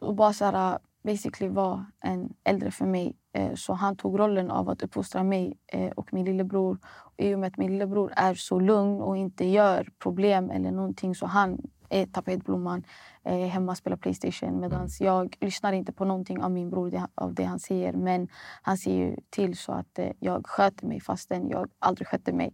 och 0.00 0.14
bara 0.14 0.32
så 0.32 0.44
här, 0.44 0.78
basically 1.08 1.54
var 1.54 1.84
en 2.00 2.34
äldre 2.44 2.70
för 2.70 2.86
mig. 2.86 3.16
Eh, 3.32 3.54
så 3.54 3.72
han 3.72 3.96
tog 3.96 4.18
rollen 4.18 4.50
av 4.50 4.68
att 4.68 4.82
uppfostra 4.82 5.22
mig 5.22 5.58
eh, 5.66 5.90
och 5.90 6.12
min 6.12 6.24
lillebror. 6.24 6.78
I 7.16 7.34
och 7.34 7.38
med 7.38 7.46
att 7.46 7.56
min 7.56 7.72
lillebror 7.72 8.12
är 8.16 8.34
så 8.34 8.60
lugn 8.60 9.00
och 9.00 9.16
inte 9.16 9.44
gör 9.44 9.88
problem 9.98 10.50
eller 10.50 10.72
någonting 10.72 11.14
så 11.14 11.26
han 11.26 11.58
är 11.88 12.06
tapetblomman 12.06 12.84
eh, 13.24 13.46
hemma 13.46 13.72
och 13.72 13.78
spelar 13.78 13.96
Playstation 13.96 14.60
medan 14.60 14.88
jag 15.00 15.36
lyssnar 15.40 15.72
inte 15.72 15.92
på 15.92 16.04
någonting 16.04 16.42
av 16.42 16.50
min 16.50 16.70
bror 16.70 17.02
av 17.14 17.34
det 17.34 17.44
han 17.44 17.58
säger. 17.58 17.92
Men 17.92 18.28
han 18.62 18.78
ser 18.78 18.94
ju 18.94 19.16
till 19.30 19.56
så 19.56 19.72
att 19.72 19.98
jag 20.18 20.46
sköter 20.46 20.86
mig 20.86 21.00
fastän 21.00 21.48
jag 21.48 21.70
aldrig 21.78 22.08
skötte 22.08 22.32
mig. 22.32 22.52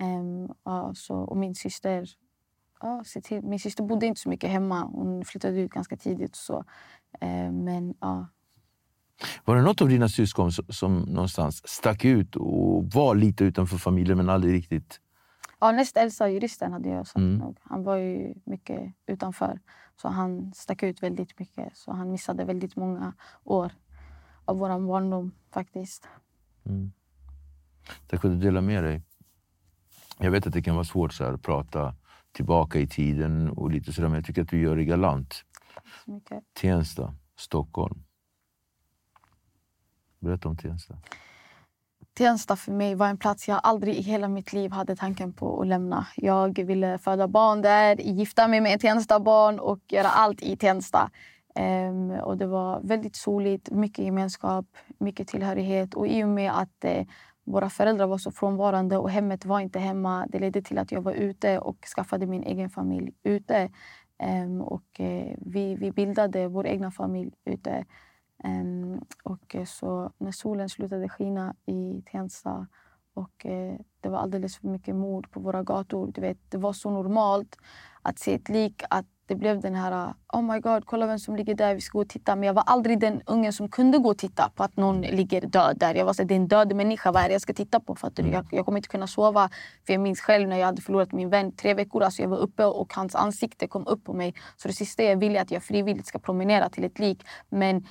Ehm, 0.00 0.48
ja, 0.64 0.92
så, 0.94 1.14
och 1.14 1.36
min 1.36 1.54
syster 1.54 2.06
ja, 2.80 3.04
ser 3.06 3.20
till. 3.20 3.42
Min 3.42 3.58
syster 3.60 3.84
bodde 3.84 4.06
inte 4.06 4.20
så 4.20 4.28
mycket 4.28 4.50
hemma. 4.50 4.80
Hon 4.84 5.24
flyttade 5.24 5.60
ut 5.60 5.70
ganska 5.70 5.96
tidigt. 5.96 6.36
Så. 6.36 6.64
Eh, 7.20 7.52
men 7.52 7.94
ja, 8.00 8.26
Var 9.44 9.56
det 9.56 9.62
något 9.62 9.80
av 9.80 9.88
dina 9.88 10.08
syskon 10.08 10.52
som, 10.52 10.96
någonstans 10.98 11.68
stack 11.68 12.04
ut 12.04 12.36
och 12.36 12.84
var 12.84 13.14
lite 13.14 13.44
utanför 13.44 13.76
familjen 13.78 14.16
men 14.18 14.28
aldrig 14.28 14.54
riktigt... 14.54 15.00
ja, 15.60 15.72
näst 15.72 15.96
äldsta 15.96 16.28
juristen 16.28 16.72
hade 16.72 16.88
jag 16.88 17.06
sagt 17.06 17.16
Mm. 17.16 17.38
nog. 17.38 17.58
Han 17.62 17.84
var 17.84 17.96
ju 17.96 18.34
mycket 18.44 18.94
utanför. 19.06 19.60
Så 20.02 20.08
han 20.08 20.52
stack 20.54 20.82
ut 20.82 21.02
väldigt 21.02 21.38
mycket. 21.38 21.76
Så 21.76 21.92
han 21.92 22.10
missade 22.10 22.44
väldigt 22.44 22.76
många 22.76 23.12
år 23.44 23.72
av 24.44 24.58
vår 24.58 24.86
barndom 24.86 25.32
faktiskt. 25.52 26.08
Mm. 26.66 26.92
Tack 28.06 28.20
för 28.20 28.28
att 28.28 28.34
du 28.34 28.40
delade 28.46 28.66
med 28.66 28.84
dig. 28.84 29.02
Jag 30.18 30.30
vet 30.30 30.46
att 30.46 30.52
det 30.52 30.62
kan 30.62 30.74
vara 30.74 30.84
svårt 30.84 31.12
så 31.12 31.24
här, 31.24 31.32
att 31.32 31.42
prata 31.42 31.94
tillbaka 32.36 32.78
i 32.78 32.86
tiden 32.86 33.50
och 33.50 33.70
lite 33.70 33.92
sådär, 33.92 34.08
men 34.08 34.16
jag 34.16 34.24
tycker 34.24 34.42
att 34.42 34.48
du 34.48 34.60
gör 34.60 34.76
det 34.76 34.84
galant. 34.84 35.34
Så 36.04 36.10
mycket. 36.10 36.44
Tensta, 36.60 37.14
Stockholm. 37.36 38.02
Berätta 40.18 40.48
om 40.48 40.56
Tensta. 40.56 40.94
Tensta 42.14 42.56
för 42.56 42.72
mig 42.72 42.94
var 42.94 43.08
en 43.08 43.18
plats 43.18 43.48
jag 43.48 43.60
aldrig 43.62 43.96
i 43.96 44.02
hela 44.02 44.28
mitt 44.28 44.52
liv 44.52 44.70
hade 44.70 44.96
tanken 44.96 45.32
på 45.32 45.60
att 45.60 45.66
lämna. 45.66 46.06
Jag 46.16 46.58
ville 46.58 46.98
föda 46.98 47.28
barn 47.28 47.62
där, 47.62 47.96
gifta 47.96 48.48
mig 48.48 48.60
med 48.60 48.74
ett 48.74 48.80
Tensta-barn 48.80 49.58
och 49.58 49.80
göra 49.88 50.08
allt 50.08 50.42
i 50.42 50.56
Tensta. 50.56 51.10
Ehm, 51.54 52.10
och 52.10 52.36
det 52.36 52.46
var 52.46 52.80
väldigt 52.82 53.16
soligt, 53.16 53.70
mycket 53.70 54.04
gemenskap, 54.04 54.66
mycket 54.98 55.28
tillhörighet. 55.28 55.94
Och 55.94 56.06
i 56.06 56.24
och 56.24 56.28
med 56.28 56.58
att 56.58 56.84
eh, 56.84 57.06
våra 57.46 57.70
föräldrar 57.70 58.06
var 58.06 58.18
så 58.18 58.30
frånvarande 58.30 58.98
och 58.98 59.10
hemmet 59.10 59.44
var 59.44 59.60
inte 59.60 59.78
hemma, 59.78 60.26
det 60.28 60.38
ledde 60.38 60.62
till 60.62 60.78
att 60.78 60.92
jag 60.92 61.00
var 61.00 61.12
ute 61.12 61.58
och 61.58 61.86
skaffade 61.96 62.26
min 62.26 62.42
egen 62.42 62.70
familj 62.70 63.12
ute. 63.22 63.70
Um, 64.44 64.60
och 64.60 65.00
uh, 65.00 65.34
vi, 65.38 65.76
vi 65.76 65.90
bildade 65.92 66.48
vår 66.48 66.66
egna 66.66 66.90
familj 66.90 67.32
ute. 67.44 67.84
Um, 68.44 69.00
och 69.22 69.56
eh, 69.56 69.64
så 69.64 70.12
när 70.18 70.32
solen 70.32 70.68
slutade 70.68 71.08
skina 71.08 71.54
i 71.66 72.02
Tensta 72.12 72.66
och 73.14 73.46
uh, 73.48 73.74
det 74.00 74.08
var 74.08 74.18
alldeles 74.18 74.56
för 74.56 74.68
mycket 74.68 74.94
mord 74.94 75.30
på 75.30 75.40
våra 75.40 75.62
gator. 75.62 76.12
Du 76.12 76.20
vet, 76.20 76.38
det 76.50 76.58
var 76.58 76.72
så 76.72 76.90
normalt 76.90 77.58
att 78.02 78.18
se 78.18 78.34
ett 78.34 78.48
lik 78.48 78.82
att 78.90 79.06
det 79.26 79.34
blev 79.34 79.60
den 79.60 79.74
här 79.74 80.14
oh 80.32 80.42
my 80.42 80.60
god, 80.60 80.86
kolla 80.86 81.06
vem 81.06 81.18
som 81.18 81.36
ligger 81.36 81.54
där, 81.54 81.74
vi 81.74 81.80
ska 81.80 81.98
gå 81.98 82.02
och 82.02 82.08
titta. 82.08 82.36
Men 82.36 82.46
jag 82.46 82.54
var 82.54 82.62
aldrig 82.66 83.00
den 83.00 83.22
ungen 83.26 83.52
som 83.52 83.68
kunde 83.68 83.98
gå 83.98 84.10
och 84.10 84.18
titta 84.18 84.50
på 84.54 84.62
att 84.62 84.76
någon 84.76 85.00
ligger 85.00 85.40
död 85.40 85.76
där. 85.78 85.94
Jag 85.94 86.04
var 86.04 86.12
så 86.12 86.24
det 86.24 86.34
är 86.34 86.36
en 86.36 86.48
död 86.48 86.76
människa, 86.76 87.12
vad 87.12 87.22
är 87.22 87.28
det 87.28 87.32
jag 87.32 87.42
ska 87.42 87.52
titta 87.52 87.80
på? 87.80 87.94
Fattar 87.94 88.22
du? 88.22 88.30
Jag, 88.30 88.46
jag 88.50 88.64
kommer 88.64 88.78
inte 88.78 88.88
kunna 88.88 89.06
sova. 89.06 89.50
För 89.86 89.92
jag 89.92 90.00
minns 90.00 90.20
själv 90.20 90.48
när 90.48 90.56
jag 90.56 90.66
hade 90.66 90.82
förlorat 90.82 91.12
min 91.12 91.30
vän 91.30 91.52
tre 91.52 91.74
veckor. 91.74 92.02
Alltså 92.02 92.22
jag 92.22 92.28
var 92.28 92.38
uppe 92.38 92.64
och 92.64 92.94
hans 92.94 93.14
ansikte 93.14 93.66
kom 93.66 93.86
upp 93.86 94.04
på 94.04 94.12
mig. 94.12 94.34
Så 94.56 94.68
det 94.68 94.74
sista 94.74 95.02
jag 95.02 95.16
ville 95.16 95.38
är 95.38 95.42
att 95.42 95.50
jag 95.50 95.62
frivilligt 95.62 96.06
ska 96.06 96.18
promenera 96.18 96.68
till 96.68 96.84
ett 96.84 96.98
lik. 96.98 97.24
Men 97.48 97.86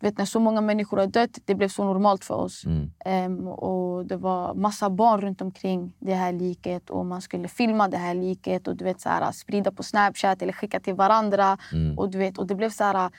vet, 0.00 0.18
när 0.18 0.24
så 0.24 0.40
många 0.40 0.60
människor 0.60 0.96
har 0.96 1.06
dött, 1.06 1.38
det 1.44 1.54
blev 1.54 1.68
så 1.68 1.84
normalt 1.84 2.24
för 2.24 2.34
oss. 2.34 2.64
Mm. 2.64 2.90
Ehm, 3.04 3.48
och 3.48 4.06
det 4.06 4.16
var 4.16 4.54
massa 4.54 4.90
barn 4.90 5.20
runt 5.20 5.40
omkring 5.40 5.92
det 5.98 6.14
här 6.14 6.32
liket 6.32 6.90
och 6.90 7.06
man 7.06 7.22
skulle 7.22 7.48
filma 7.48 7.88
det 7.88 7.96
här 7.96 8.14
liket 8.14 8.68
och 8.68 8.76
du 8.76 8.84
vet, 8.84 9.00
så 9.00 9.08
här, 9.08 9.32
sprida 9.32 9.72
på 9.72 9.82
Snapchat 9.82 10.42
eller 10.42 10.52
skicka 10.52 10.80
till 10.80 10.94
varandra. 10.94 11.58
Mm. 11.72 11.98
Och, 11.98 12.10
du 12.10 12.18
vet, 12.18 12.38
och 12.38 12.46
det 12.46 12.54
blev 12.54 12.70
så 12.70 12.84
här, 12.84 13.10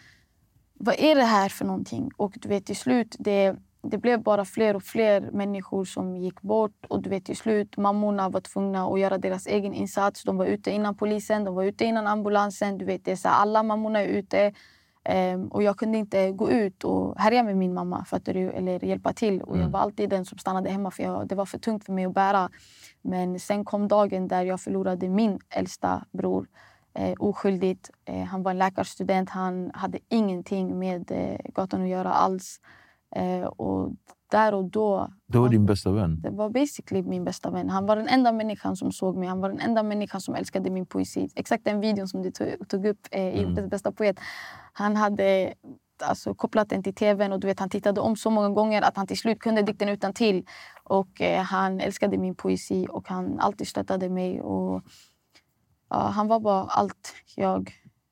vad 0.74 0.96
är 0.98 1.16
det 1.16 1.24
här 1.24 1.50
för 1.50 1.66
någonting? 1.66 2.12
Och 2.18 2.34
du 2.36 2.50
vet 2.50 2.66
till 2.66 2.76
slut, 2.76 3.16
det, 3.20 3.56
det 3.82 3.98
blev 3.98 4.24
bara 4.24 4.46
fler 4.46 4.76
och 4.76 4.84
fler 4.84 5.32
människor 5.32 5.86
som 5.86 6.18
gick 6.18 6.42
bort. 6.42 6.86
Och 6.90 7.02
du 7.02 7.10
vet 7.10 7.26
till 7.26 7.38
slut, 7.38 7.78
mammorna 7.78 8.30
var 8.30 8.42
tvungna 8.42 8.88
att 8.88 9.00
göra 9.00 9.18
deras 9.18 9.48
egen 9.48 9.74
insats. 9.74 10.24
De 10.24 10.38
var 10.38 10.46
ute 10.46 10.72
innan 10.72 10.96
polisen, 10.96 11.44
de 11.44 11.56
var 11.56 11.64
ute 11.64 11.86
innan 11.86 12.08
ambulansen. 12.08 12.78
Du 12.78 12.86
vet, 12.86 13.06
det 13.06 13.12
är 13.12 13.16
så 13.16 13.28
här, 13.28 13.36
alla 13.36 13.64
mammorna 13.64 14.00
är 14.00 14.08
ute. 14.08 14.54
Ehm, 15.10 15.48
och 15.48 15.64
jag 15.64 15.78
kunde 15.78 15.98
inte 15.98 16.32
gå 16.32 16.52
ut 16.52 16.84
och 16.84 17.20
härja 17.20 17.44
med 17.44 17.58
min 17.58 17.74
mamma 17.74 18.06
fattar 18.06 18.34
du, 18.34 18.50
eller 18.52 18.86
hjälpa 18.86 19.14
till. 19.14 19.42
Och 19.42 19.56
Jag 19.56 19.60
Mm. 19.62 19.72
var 19.72 19.80
alltid 19.80 20.10
den 20.10 20.26
som 20.26 20.38
stannade 20.38 20.70
hemma 20.70 20.92
för 20.92 21.04
jag, 21.04 21.28
det 21.28 21.36
var 21.36 21.46
för 21.46 21.58
tungt 21.60 21.86
för 21.86 21.94
mig 21.94 22.06
att 22.06 22.14
bära. 22.14 22.50
Men 23.02 23.40
sen 23.40 23.66
kom 23.66 23.88
dagen 23.88 24.28
där 24.28 24.44
jag 24.44 24.62
förlorade 24.62 25.10
min 25.10 25.40
äldsta 25.50 26.06
bror 26.12 26.48
eh, 26.94 27.14
oskyldigt. 27.20 27.90
Eh, 28.06 28.24
han 28.24 28.44
var 28.44 28.52
en 28.52 28.58
läkarstudent. 28.58 29.30
Han 29.30 29.72
hade 29.74 30.00
ingenting 30.10 30.80
med 30.80 31.12
eh, 31.12 31.52
gatan 31.54 31.82
att 31.82 31.88
göra 31.90 32.12
alls. 32.14 32.60
Eh, 33.16 33.44
och 33.48 33.92
där 34.32 34.54
och 34.54 34.66
då... 34.66 35.10
Det 35.28 35.38
var 35.38 35.50
din 35.50 35.66
bästa 35.66 35.92
vän. 35.92 36.22
Det 36.22 36.30
var 36.30 36.50
basically 36.50 37.04
min 37.04 37.24
bästa 37.24 37.52
vän. 37.52 37.70
Han 37.70 37.86
var 37.86 37.96
den 37.96 38.08
enda 38.08 38.32
människan 38.32 38.76
som 38.76 38.92
såg 38.92 39.18
mig. 39.18 39.28
Han 39.28 39.42
var 39.42 39.50
den 39.50 39.60
enda 39.60 39.84
människan 39.84 40.22
som 40.22 40.36
älskade 40.36 40.70
min 40.70 40.86
poesi. 40.86 41.30
Exakt 41.36 41.64
den 41.66 41.80
videon 41.80 42.08
som 42.08 42.22
du 42.22 42.32
tog, 42.68 42.86
upp 42.86 43.08
eh, 43.12 43.40
i 43.40 43.44
Mm. 43.44 43.70
Bästa 43.70 43.92
poet. 43.92 44.20
Han 44.74 44.96
hade 44.96 45.54
alltså, 46.04 46.34
kopplat 46.34 46.70
den 46.70 46.84
till 46.84 46.96
tvn 46.96 47.34
och 47.34 47.40
du 47.40 47.48
vet, 47.48 47.60
han 47.60 47.70
tittade 47.70 48.02
om 48.02 48.16
så 48.16 48.30
många 48.30 48.50
gånger 48.50 48.82
att 48.82 48.98
han 48.98 49.08
till 49.08 49.18
slut 49.18 49.40
kunde 49.40 49.62
dikten 49.62 49.90
utan 49.90 50.14
till. 50.14 50.46
Och 50.84 51.22
eh, 51.22 51.44
Han 51.44 51.80
älskade 51.80 52.18
min 52.18 52.36
poesi 52.36 52.88
och 52.90 53.10
han 53.10 53.40
alltid 53.40 53.68
stöttade 53.68 54.10
mig. 54.10 54.42
Och, 54.42 54.84
ja, 55.90 55.98
han 55.98 56.28
var 56.28 56.40
bara 56.40 56.64
allt 56.64 57.14
jag... 57.36 57.72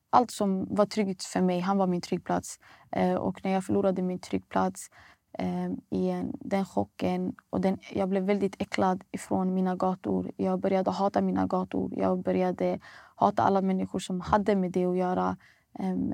Allt 0.10 0.32
som 0.32 0.76
var 0.76 0.86
tryggt 0.86 1.24
för 1.24 1.42
mig, 1.42 1.60
han 1.60 1.78
var 1.78 1.88
min 1.88 2.02
tryggplats. 2.02 2.60
Eh, 2.92 3.16
och 3.16 3.40
när 3.44 3.52
jag 3.52 3.64
förlorade 3.66 4.02
min 4.02 4.20
tryggplats 4.20 4.90
Eh, 5.38 5.72
i 5.90 6.32
den 6.40 6.66
chocken 6.66 7.36
och 7.50 7.62
den, 7.62 7.78
jag 7.94 8.10
blev 8.10 8.24
väldigt 8.24 8.62
äcklad 8.62 9.04
ifrån 9.12 9.54
mina 9.54 9.76
gator. 9.76 10.32
Jag 10.38 10.60
började 10.60 10.92
hata 10.92 11.22
mina 11.22 11.48
gator. 11.48 11.92
Jag 11.98 12.24
började 12.24 12.80
hata 13.16 13.44
alla 13.44 13.62
människor 13.62 14.00
som 14.00 14.22
hade 14.22 14.56
med 14.56 14.72
det 14.72 14.86
att 14.86 14.98
göra. 14.98 15.38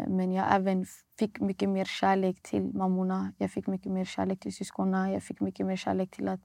Men 0.08 0.32
jag 0.32 0.46
även 0.56 0.86
fick 1.20 1.40
mycket 1.40 1.70
mer 1.70 1.86
kärlek 1.86 2.42
till 2.42 2.74
mammorna. 2.74 3.34
Jag 3.38 3.52
fick 3.52 3.68
mycket 3.68 3.92
mer 3.92 4.06
kärlek 4.06 4.40
till 4.40 4.54
syskonen. 4.54 5.12
Jag 5.12 5.24
fick 5.24 5.40
mycket 5.40 5.66
mer 5.66 5.76
kärlek 5.76 6.12
till 6.12 6.28
att 6.28 6.40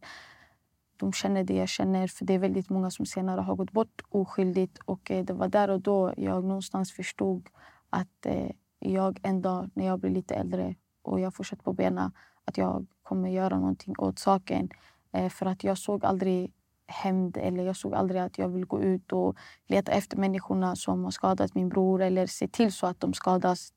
de 0.97 1.12
känner 1.12 1.45
det 1.45 1.55
jag 1.55 1.69
känner. 1.69 2.07
För 2.07 2.25
det 2.25 2.35
är 2.35 2.39
väldigt 2.39 2.71
många 2.71 2.91
som 2.91 3.07
senare 3.07 3.41
har 3.41 3.57
gått 3.57 3.73
bort 3.73 4.03
oskyldigt. 4.09 4.79
Och 4.85 5.11
eh, 5.11 5.25
det 5.25 5.33
var 5.33 5.49
där 5.49 5.71
och 5.71 5.81
då 5.81 6.15
jag 6.17 6.45
någonstans 6.45 6.93
förstod 6.93 7.49
att 7.91 8.27
eh, 8.27 8.51
jag 8.79 9.21
en 9.23 9.43
dag 9.43 9.71
när 9.75 9.87
jag 9.87 10.01
blir 10.01 10.11
lite 10.11 10.35
äldre 10.35 10.75
och 11.03 11.21
jag 11.21 11.35
fortsätter 11.35 11.62
på 11.62 11.73
benen 11.73 12.11
att 12.47 12.59
jag 12.59 12.87
kommer 13.03 13.29
göra 13.29 13.59
någonting 13.59 13.95
åt 13.99 14.19
saken. 14.19 14.69
Eh, 15.13 15.29
För 15.29 15.47
att 15.47 15.65
jag 15.65 15.79
såg 15.79 16.05
aldrig 16.05 16.53
hämnd 16.89 17.37
eller 17.37 17.65
jag 17.65 17.77
såg 17.77 17.95
aldrig 17.95 18.21
att 18.21 18.39
jag 18.39 18.49
vill 18.49 18.65
gå 18.67 18.83
ut 18.83 19.13
och 19.13 19.37
leta 19.67 19.93
efter 19.93 20.17
människorna 20.17 20.77
som 20.77 21.05
har 21.05 21.11
skadat 21.11 21.55
min 21.55 21.69
bror 21.69 22.03
eller 22.03 22.27
se 22.27 22.49
till 22.49 22.73
så 22.73 22.87
att 22.87 23.01
de 23.01 23.13
skadas. 23.13 23.73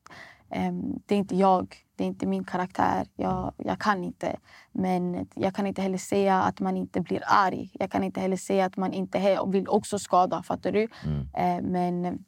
Ehm, 0.50 0.98
det 1.06 1.14
är 1.14 1.18
inte 1.18 1.36
jag, 1.36 1.76
det 1.96 2.04
är 2.04 2.08
inte 2.08 2.26
min 2.26 2.44
karaktär. 2.44 3.06
Jag, 3.16 3.52
jag 3.56 3.78
kan 3.80 4.04
inte. 4.04 4.36
Men 4.72 5.28
jag 5.34 5.54
kan 5.54 5.66
inte 5.66 5.82
heller 5.82 5.98
säga 5.98 6.42
att 6.42 6.60
man 6.60 6.76
inte 6.76 7.00
blir 7.00 7.22
arg. 7.26 7.70
Jag 7.72 7.90
kan 7.90 8.04
inte 8.04 8.20
heller 8.20 8.36
säga 8.36 8.64
att 8.64 8.76
man 8.76 8.92
inte 8.92 9.38
vill 9.46 9.68
också 9.68 9.98
skada. 9.98 10.42
Fattar 10.42 10.72
du? 10.72 10.88
Mm. 11.04 11.28
Ehm, 11.34 11.64
men 11.64 12.24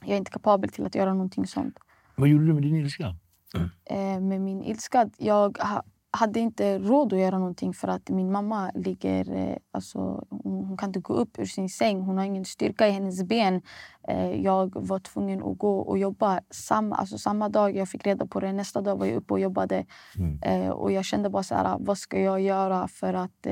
jag 0.00 0.10
är 0.12 0.16
inte 0.16 0.30
kapabel 0.30 0.70
till 0.70 0.86
att 0.86 0.94
göra 0.94 1.12
någonting 1.12 1.46
sånt. 1.46 1.78
Vad 2.16 2.28
gjorde 2.28 2.46
du 2.46 2.52
med 2.52 2.62
din 2.62 2.76
ilska? 2.76 3.14
Mm. 3.56 3.70
Ehm, 3.84 4.28
med 4.28 4.40
min 4.40 4.62
ilska? 4.62 5.10
Jag 5.18 5.58
hade 6.16 6.40
inte 6.40 6.78
råd 6.78 7.12
att 7.12 7.18
göra 7.18 7.38
någonting 7.38 7.74
för 7.74 7.88
att 7.88 8.08
min 8.08 8.32
mamma 8.32 8.70
ligger... 8.74 9.32
Eh, 9.36 9.56
alltså, 9.70 10.26
hon, 10.30 10.76
kan 10.76 10.88
inte 10.88 11.00
gå 11.00 11.14
upp 11.14 11.38
ur 11.38 11.44
sin 11.44 11.68
säng. 11.68 12.00
Hon 12.00 12.18
har 12.18 12.24
ingen 12.24 12.44
styrka 12.44 12.88
i 12.88 12.90
hennes 12.90 13.22
ben. 13.22 13.62
Eh, 14.08 14.30
jag 14.42 14.86
var 14.86 14.98
tvungen 14.98 15.42
att 15.42 15.58
gå 15.58 15.78
och 15.78 15.98
jobba 15.98 16.40
samma, 16.50 16.96
alltså, 16.96 17.18
samma 17.18 17.48
dag 17.48 17.76
jag 17.76 17.88
fick 17.88 18.06
reda 18.06 18.26
på 18.26 18.40
det. 18.40 18.52
Nästa 18.52 18.80
dag 18.80 18.96
var 18.96 19.06
jag 19.06 19.16
uppe 19.16 19.34
och 19.34 19.40
jobbade. 19.40 19.84
Mm. 20.16 20.42
Eh, 20.42 20.70
och 20.70 20.92
jag 20.92 21.04
kände 21.04 21.30
bara 21.30 21.42
så 21.42 21.54
här, 21.54 21.76
vad 21.80 21.98
ska 21.98 22.20
jag 22.20 22.40
göra 22.40 22.88
för 22.88 23.14
att 23.14 23.46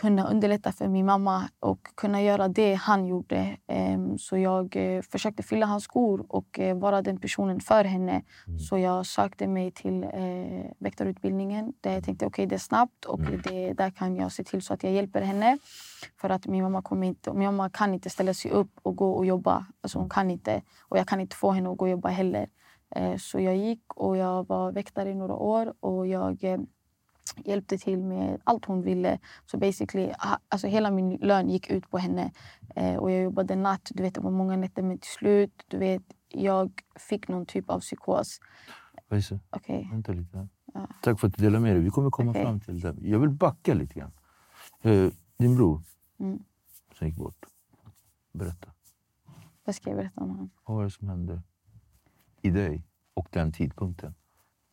kunna 0.00 0.30
underlätta 0.30 0.72
för 0.72 0.88
min 0.88 1.06
mamma 1.06 1.48
och 1.60 1.88
kunna 1.94 2.22
göra 2.22 2.48
det 2.48 2.74
han 2.74 3.06
gjorde. 3.06 3.56
Ehm, 3.66 4.18
så 4.18 4.36
jag 4.36 4.76
eh, 4.76 5.02
försökte 5.02 5.42
fylla 5.42 5.66
hans 5.66 5.84
skor 5.84 6.26
och 6.28 6.58
eh, 6.58 6.78
vara 6.78 7.02
den 7.02 7.20
personen 7.20 7.60
för 7.60 7.84
henne. 7.84 8.22
Mm. 8.46 8.58
Så 8.58 8.78
jag 8.78 9.06
sökte 9.06 9.46
mig 9.46 9.70
till 9.70 10.04
eh, 10.04 10.70
väktarutbildningen. 10.78 11.72
Där 11.80 11.92
jag 11.92 12.04
tänkte 12.04 12.26
okay, 12.26 12.46
det 12.46 12.54
är 12.54 12.58
snabbt 12.58 13.04
och 13.04 13.20
mm. 13.20 13.40
det, 13.44 13.72
där 13.72 13.90
kan 13.90 14.16
jag 14.16 14.32
se 14.32 14.44
till 14.44 14.62
så 14.62 14.74
att 14.74 14.82
jag 14.82 14.92
hjälper 14.92 15.22
henne. 15.22 15.58
För 16.20 16.30
att 16.30 16.46
min 16.46 16.62
mamma, 16.62 16.82
kommer 16.82 17.06
inte, 17.06 17.32
min 17.32 17.46
mamma 17.46 17.70
kan 17.70 17.94
inte 17.94 18.10
ställa 18.10 18.34
sig 18.34 18.50
upp 18.50 18.70
och 18.82 18.96
gå 18.96 19.12
och 19.12 19.26
jobba. 19.26 19.66
Alltså 19.80 19.98
hon 19.98 20.08
kan 20.08 20.30
inte. 20.30 20.62
Och 20.88 20.98
jag 20.98 21.08
kan 21.08 21.20
inte 21.20 21.36
få 21.36 21.50
henne 21.50 21.70
att 21.70 21.78
gå 21.78 21.84
och 21.84 21.90
jobba 21.90 22.08
heller. 22.08 22.48
Så 23.18 23.40
jag 23.40 23.56
gick 23.56 23.82
och 23.94 24.16
jag 24.16 24.48
var 24.48 24.72
väktare 24.72 25.10
i 25.10 25.14
några 25.14 25.34
år. 25.34 25.74
och 25.80 26.06
jag 26.06 26.66
hjälpte 27.44 27.78
till 27.78 28.02
med 28.02 28.40
allt 28.44 28.64
hon 28.64 28.82
ville. 28.82 29.18
Så 29.46 29.58
basically, 29.58 30.12
alltså 30.48 30.66
hela 30.66 30.90
min 30.90 31.16
lön 31.16 31.48
gick 31.48 31.70
ut 31.70 31.90
på 31.90 31.98
henne. 31.98 32.32
Eh, 32.76 32.96
och 32.96 33.10
jag 33.10 33.22
jobbade 33.22 33.56
natt. 33.56 33.90
Du 33.94 34.02
vet, 34.02 34.14
det 34.14 34.20
var 34.20 34.30
många 34.30 34.56
nätter, 34.56 34.82
men 34.82 34.98
till 34.98 35.10
slut, 35.10 35.64
du 35.68 35.78
vet, 35.78 36.02
jag 36.28 36.72
fick 36.96 37.28
någon 37.28 37.46
typ 37.46 37.70
av 37.70 37.80
psykos. 37.80 38.40
Okej. 39.08 39.40
Okay. 39.52 39.90
Vänta 39.90 40.12
lite. 40.12 40.48
Ja. 40.74 40.88
Tack 41.02 41.20
för 41.20 41.28
att 41.28 41.34
du 41.34 41.42
delade 41.42 41.62
med 41.62 41.76
dig. 41.76 41.82
Vi 41.82 41.90
kommer 41.90 42.10
komma 42.10 42.30
okay. 42.30 42.42
fram 42.42 42.60
till 42.60 42.80
det. 42.80 42.94
Jag 43.00 43.18
vill 43.18 43.30
backa 43.30 43.74
lite 43.74 43.94
grann. 43.94 44.12
Uh, 44.86 45.10
din 45.36 45.56
bror, 45.56 45.82
mm. 46.18 46.38
som 46.98 47.06
gick 47.06 47.16
bort. 47.16 47.46
Berätta. 48.32 48.68
Vad 49.64 49.74
ska 49.74 49.90
jag 49.90 49.96
berätta 49.96 50.20
om 50.20 50.30
honom? 50.30 50.50
Vad 50.64 50.76
var 50.76 50.84
det 50.84 50.90
som 50.90 51.08
hände 51.08 51.42
i 52.42 52.50
dig 52.50 52.86
och 53.14 53.28
den 53.30 53.52
tidpunkten? 53.52 54.14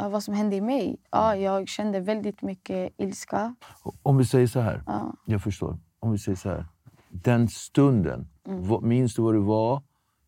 Vad 0.10 0.24
som 0.24 0.34
hände 0.34 0.56
i 0.56 0.62
mig? 0.62 0.98
Ja, 1.12 1.36
jag 1.36 1.68
kände 1.68 2.00
väldigt 2.00 2.42
mycket 2.42 2.94
ilska. 2.98 3.56
Om 4.04 4.18
vi 4.18 4.26
säger 4.26 4.48
så 4.48 4.60
här. 4.60 4.84
Ja. 4.86 5.14
Jag 5.26 5.44
förstår. 5.44 5.78
Om 6.00 6.12
vi 6.12 6.18
säger 6.18 6.36
så 6.36 6.50
här. 6.50 6.66
Den 7.10 7.48
stunden, 7.48 8.28
mm. 8.48 8.88
minns 8.88 9.16
du 9.16 9.22
vad 9.22 9.34
det 9.34 9.40
var 9.40 9.82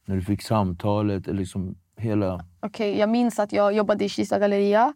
när 0.06 0.16
du 0.16 0.22
fick 0.22 0.42
samtalet? 0.42 1.28
Eller 1.28 1.40
liksom 1.40 1.76
hela... 1.98 2.46
Okay, 2.62 2.98
jag 2.98 3.10
minns 3.10 3.40
att 3.40 3.52
jag 3.52 3.74
jobbade 3.74 4.06
i 4.06 4.10
Kista 4.10 4.40
galleria 4.40 4.94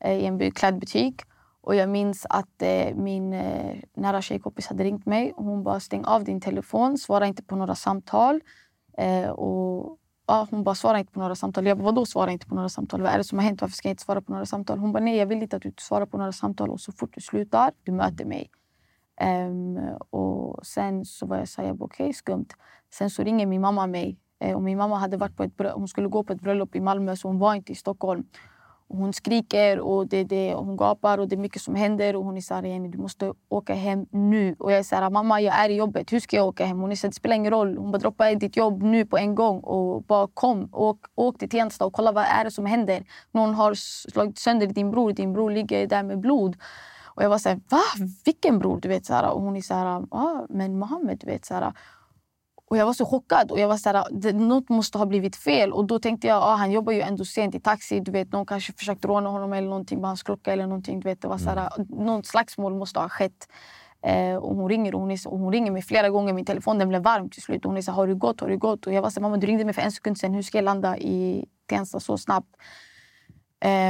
eh, 0.00 0.18
i 0.18 0.26
en 0.26 0.50
klädbutik. 0.50 1.22
Och 1.62 1.74
jag 1.74 1.88
minns 1.88 2.26
att 2.30 2.62
eh, 2.62 2.94
min 2.94 3.32
eh, 3.32 3.76
nära 3.96 4.22
tjejkompis 4.22 4.66
hade 4.66 4.84
ringt 4.84 5.06
mig. 5.06 5.32
Hon 5.36 5.62
bara 5.62 5.80
stäng 5.80 6.04
av 6.04 6.24
din 6.24 6.40
telefon, 6.40 6.98
svara 6.98 7.26
inte 7.26 7.42
på 7.42 7.56
några 7.56 7.74
samtal. 7.74 8.40
Eh, 8.98 9.30
och 9.30 9.96
ah, 10.30 10.46
hon 10.50 10.64
bara 10.64 10.74
svarar 10.74 10.98
inte 10.98 11.12
på 11.12 11.20
några 11.20 11.34
samtal. 11.34 11.66
Jag 11.66 11.78
bara, 11.78 11.84
vadå 11.84 12.06
svarar 12.06 12.30
inte 12.30 12.46
på 12.46 12.54
några 12.54 12.68
samtal? 12.68 13.02
Vad 13.02 13.12
är 13.12 13.18
det 13.18 13.24
som 13.24 13.38
har 13.38 13.44
hänt? 13.44 13.60
Varför 13.60 13.76
ska 13.76 13.88
jag 13.88 13.92
inte 13.92 14.02
svara 14.02 14.20
på 14.20 14.32
några 14.32 14.46
samtal? 14.46 14.78
Hon 14.78 14.92
bara, 14.92 15.04
nej 15.04 15.16
jag 15.16 15.26
vill 15.26 15.42
inte 15.42 15.56
att 15.56 15.62
du 15.62 15.72
svarar 15.78 16.06
på 16.06 16.18
några 16.18 16.32
samtal. 16.32 16.70
Och 16.70 16.80
så 16.80 16.92
fort 16.92 17.14
du 17.14 17.20
slutar, 17.20 17.72
du 17.82 17.92
möter 17.92 18.24
mig. 18.24 18.50
Um, 19.48 19.78
och 20.10 20.66
sen 20.66 21.04
så 21.04 21.26
var 21.26 21.36
jag 21.36 21.48
så 21.48 21.62
här, 21.62 21.72
okej 21.72 21.84
okay, 21.84 22.12
skumt. 22.12 22.46
Sen 22.92 23.10
så 23.10 23.22
ringer 23.22 23.46
min 23.46 23.60
mamma 23.60 23.86
mig. 23.86 24.18
Ehm, 24.40 24.56
och 24.56 24.62
min 24.62 24.78
mamma 24.78 24.98
hade 24.98 25.16
varit 25.16 25.36
på 25.36 25.42
ett 25.42 25.52
hon 25.74 25.88
skulle 25.88 26.08
gå 26.08 26.24
på 26.24 26.32
ett 26.32 26.40
bröllop 26.40 26.76
i 26.76 26.80
Malmö 26.80 27.16
så 27.16 27.28
hon 27.28 27.38
var 27.38 27.54
inte 27.54 27.72
i 27.72 27.74
Stockholm. 27.74 28.24
Hon 28.92 29.12
skriker 29.12 29.80
och, 29.80 30.06
det, 30.06 30.24
det, 30.24 30.54
och 30.54 30.66
hon 30.66 30.76
gapar 30.76 31.18
och 31.18 31.28
det 31.28 31.34
är 31.34 31.38
mycket 31.40 31.62
som 31.62 31.74
händer. 31.74 32.16
Och 32.16 32.24
hon 32.24 32.36
är 32.36 32.40
så 32.40 32.54
här, 32.54 32.62
Jenny, 32.62 32.88
du 32.88 32.98
måste 32.98 33.32
åka 33.48 33.74
hem 33.74 34.06
nu. 34.10 34.56
Och 34.58 34.72
jag 34.72 34.78
är 34.78 34.82
så 34.82 34.96
här, 34.96 35.10
mamma 35.10 35.40
jag 35.40 35.54
är 35.54 35.68
i 35.68 35.76
jobbet. 35.76 36.12
Hur 36.12 36.20
ska 36.20 36.36
jag 36.36 36.46
åka 36.46 36.64
hem? 36.66 36.78
Hon 36.78 36.92
är 36.92 36.96
så 36.96 37.06
här, 37.06 37.10
det 37.10 37.14
spelar 37.14 37.36
ingen 37.36 37.50
roll. 37.50 37.76
Hon 37.78 37.92
bara, 37.92 37.98
droppa 37.98 38.34
ditt 38.34 38.56
jobb 38.56 38.82
nu 38.82 39.06
på 39.06 39.18
en 39.18 39.34
gång. 39.34 39.60
Och 39.60 40.02
bara 40.02 40.28
kom, 40.34 40.68
åk, 40.72 40.98
åk 41.14 41.38
till 41.38 41.48
Tensta 41.48 41.86
och 41.86 41.92
kolla 41.92 42.12
vad 42.12 42.24
är 42.24 42.44
det 42.44 42.50
som 42.50 42.66
händer. 42.66 43.04
Någon 43.32 43.54
har 43.54 43.74
slagit 43.74 44.38
sönder 44.38 44.66
din 44.66 44.90
bror. 44.90 45.12
Din 45.12 45.32
bror 45.32 45.50
ligger 45.50 45.86
där 45.86 46.02
med 46.02 46.20
blod. 46.20 46.56
Och 47.04 47.22
jag 47.22 47.30
var 47.30 47.38
så 47.38 47.48
här, 47.48 47.60
va? 47.68 47.82
Vilken 48.24 48.58
bror? 48.58 48.80
Du 48.80 48.88
vet, 48.88 49.06
så 49.06 49.14
här, 49.14 49.30
och 49.30 49.42
hon 49.42 49.56
är 49.56 49.60
så 49.60 49.74
här, 49.74 50.02
ah, 50.10 50.46
men 50.48 50.78
Mohammed. 50.78 51.18
Du 51.18 51.26
vet, 51.26 51.44
så 51.44 51.54
här, 51.54 51.72
och 52.70 52.76
jag 52.76 52.86
var 52.86 52.92
så 52.92 53.06
chockad. 53.06 53.50
Och 53.50 53.58
jag 53.58 53.68
var 53.68 53.76
så 53.76 53.88
här, 53.88 54.32
något 54.32 54.68
måste 54.68 54.98
ha 54.98 55.06
blivit 55.06 55.36
fel. 55.36 55.72
Och 55.72 55.84
då 55.84 55.98
tänkte 55.98 56.26
jag 56.26 56.42
ah, 56.42 56.54
han 56.54 56.70
jobbar 56.70 56.92
ju 56.92 57.00
ändå 57.00 57.24
sent 57.24 57.54
i 57.54 57.60
taxi. 57.60 58.00
Du 58.00 58.12
vet, 58.12 58.32
någon 58.32 58.46
kanske 58.46 58.72
försökte 58.72 59.08
råna 59.08 59.30
honom 59.30 59.52
eller 59.52 59.68
någonting 59.68 60.00
med 60.00 60.10
hans 60.10 60.22
klocka. 60.22 60.52
Eller 60.52 60.66
någonting, 60.66 61.00
du 61.00 61.08
vet, 61.08 61.22
det 61.22 61.28
var 61.28 61.38
så 61.38 61.50
här, 61.50 61.70
mm. 61.76 62.06
Något 62.06 62.26
slagsmål 62.26 62.74
måste 62.74 63.00
ha 63.00 63.08
skett. 63.08 63.48
Eh, 64.02 64.36
och 64.36 64.56
hon 64.56 64.68
ringer 64.68 64.94
och 64.94 65.00
hon, 65.00 65.10
är, 65.10 65.28
och 65.28 65.38
hon 65.38 65.52
ringer 65.52 65.72
mig 65.72 65.82
flera 65.82 66.10
gånger. 66.10 66.32
Min 66.32 66.44
telefon 66.44 66.78
den 66.78 66.88
blev 66.88 67.02
varm 67.02 67.30
till 67.30 67.42
slut. 67.42 67.64
Och 67.64 67.70
hon 67.70 67.78
är 67.78 67.82
så 67.82 67.92
har 67.92 68.06
du 68.06 68.14
gått? 68.14 68.40
Har 68.40 68.48
du 68.48 68.58
gått? 68.58 68.86
Och 68.86 68.92
jag 68.92 69.02
var 69.02 69.10
så 69.10 69.20
mamma 69.20 69.36
du 69.36 69.46
ringde 69.46 69.64
mig 69.64 69.74
för 69.74 69.82
en 69.82 69.92
sekund 69.92 70.18
sedan. 70.18 70.34
Hur 70.34 70.42
ska 70.42 70.58
jag 70.58 70.64
landa 70.64 70.98
i 70.98 71.46
Tensta 71.66 72.00
så 72.00 72.18
snabbt? 72.18 72.56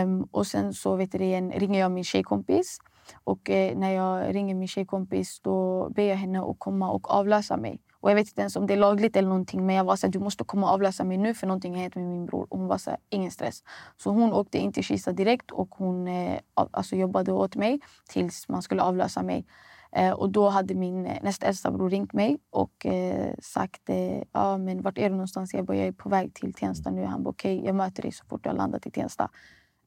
Um, 0.05 0.23
och 0.31 0.47
sen 0.47 0.75
så 0.75 0.97
vet 0.97 1.13
du, 1.13 1.25
igen, 1.25 1.53
ringer 1.53 1.81
jag 1.81 1.91
min 1.91 2.05
tjejkompis. 2.05 2.79
Och 3.25 3.51
eh, 3.51 3.79
när 3.79 3.91
jag 3.91 4.35
ringer 4.35 4.55
min 4.55 4.69
tjejkompis 4.69 5.41
då 5.41 5.89
ber 5.91 6.03
jag 6.03 6.17
henne 6.17 6.41
att 6.41 6.59
komma 6.59 6.91
och 6.91 7.11
avlösa 7.11 7.57
mig. 7.57 7.81
Och 8.01 8.11
jag 8.11 8.15
vet 8.15 8.29
inte 8.29 8.41
ens 8.41 8.57
om 8.57 8.67
det 8.67 8.75
är 8.75 8.79
lagligt 8.79 9.17
eller 9.17 9.29
någonting. 9.29 9.67
Men 9.67 9.77
jag 9.77 9.85
var 9.85 9.97
så 9.97 10.07
här, 10.07 10.13
du 10.13 10.19
måste 10.19 10.45
komma 10.45 10.67
och 10.67 10.73
avlösa 10.73 11.05
mig 11.05 11.17
nu 11.17 11.35
för 11.35 11.47
någonting 11.47 11.75
har 11.75 11.83
hänt 11.83 11.95
med 11.95 12.05
min 12.05 12.27
bror. 12.27 12.47
Och 12.51 12.59
hon 12.59 12.67
var 12.67 12.79
så 12.79 12.91
här, 12.91 12.99
ingen 13.09 13.31
stress. 13.31 13.63
Så 13.97 14.11
hon 14.11 14.33
åkte 14.33 14.59
in 14.59 14.73
till 14.73 14.85
Kista 14.85 15.13
direkt 15.13 15.51
och 15.51 15.75
hon 15.75 16.09
eh, 16.09 16.39
alltså, 16.55 16.97
jobbade 16.97 17.33
åt 17.33 17.57
mig 17.57 17.81
tills 18.09 18.49
man 18.49 18.63
skulle 18.63 18.83
avlösa 18.83 19.23
mig. 19.23 19.47
Eh, 19.93 20.11
och 20.11 20.31
då 20.31 20.49
hade 20.49 20.75
min 20.75 21.07
eh, 21.07 21.23
näst 21.23 21.43
äldsta 21.43 21.71
bror 21.71 21.91
ringt 21.91 22.13
mig 22.13 22.39
och 22.51 22.87
eh, 22.87 23.35
sagt 23.43 23.89
eh, 23.89 24.23
ja, 24.33 24.59
men 24.59 24.83
vart 24.83 24.99
är 24.99 25.03
du 25.03 25.15
någonstans? 25.15 25.55
Jag 25.55 25.65
bara, 25.65 25.77
jag 25.77 25.87
är 25.87 25.93
på 25.93 26.09
väg 26.09 26.35
till 26.35 26.55
Tensta 26.55 26.91
nu. 26.91 27.05
Han 27.05 27.23
bara, 27.23 27.31
okej, 27.31 27.57
okay, 27.57 27.67
jag 27.67 27.75
möter 27.75 28.03
dig 28.03 28.13
så 28.13 28.25
fort 28.25 28.47
jag 28.47 28.57
landat 28.57 28.87
i 28.87 28.91
Tensta. 28.91 29.31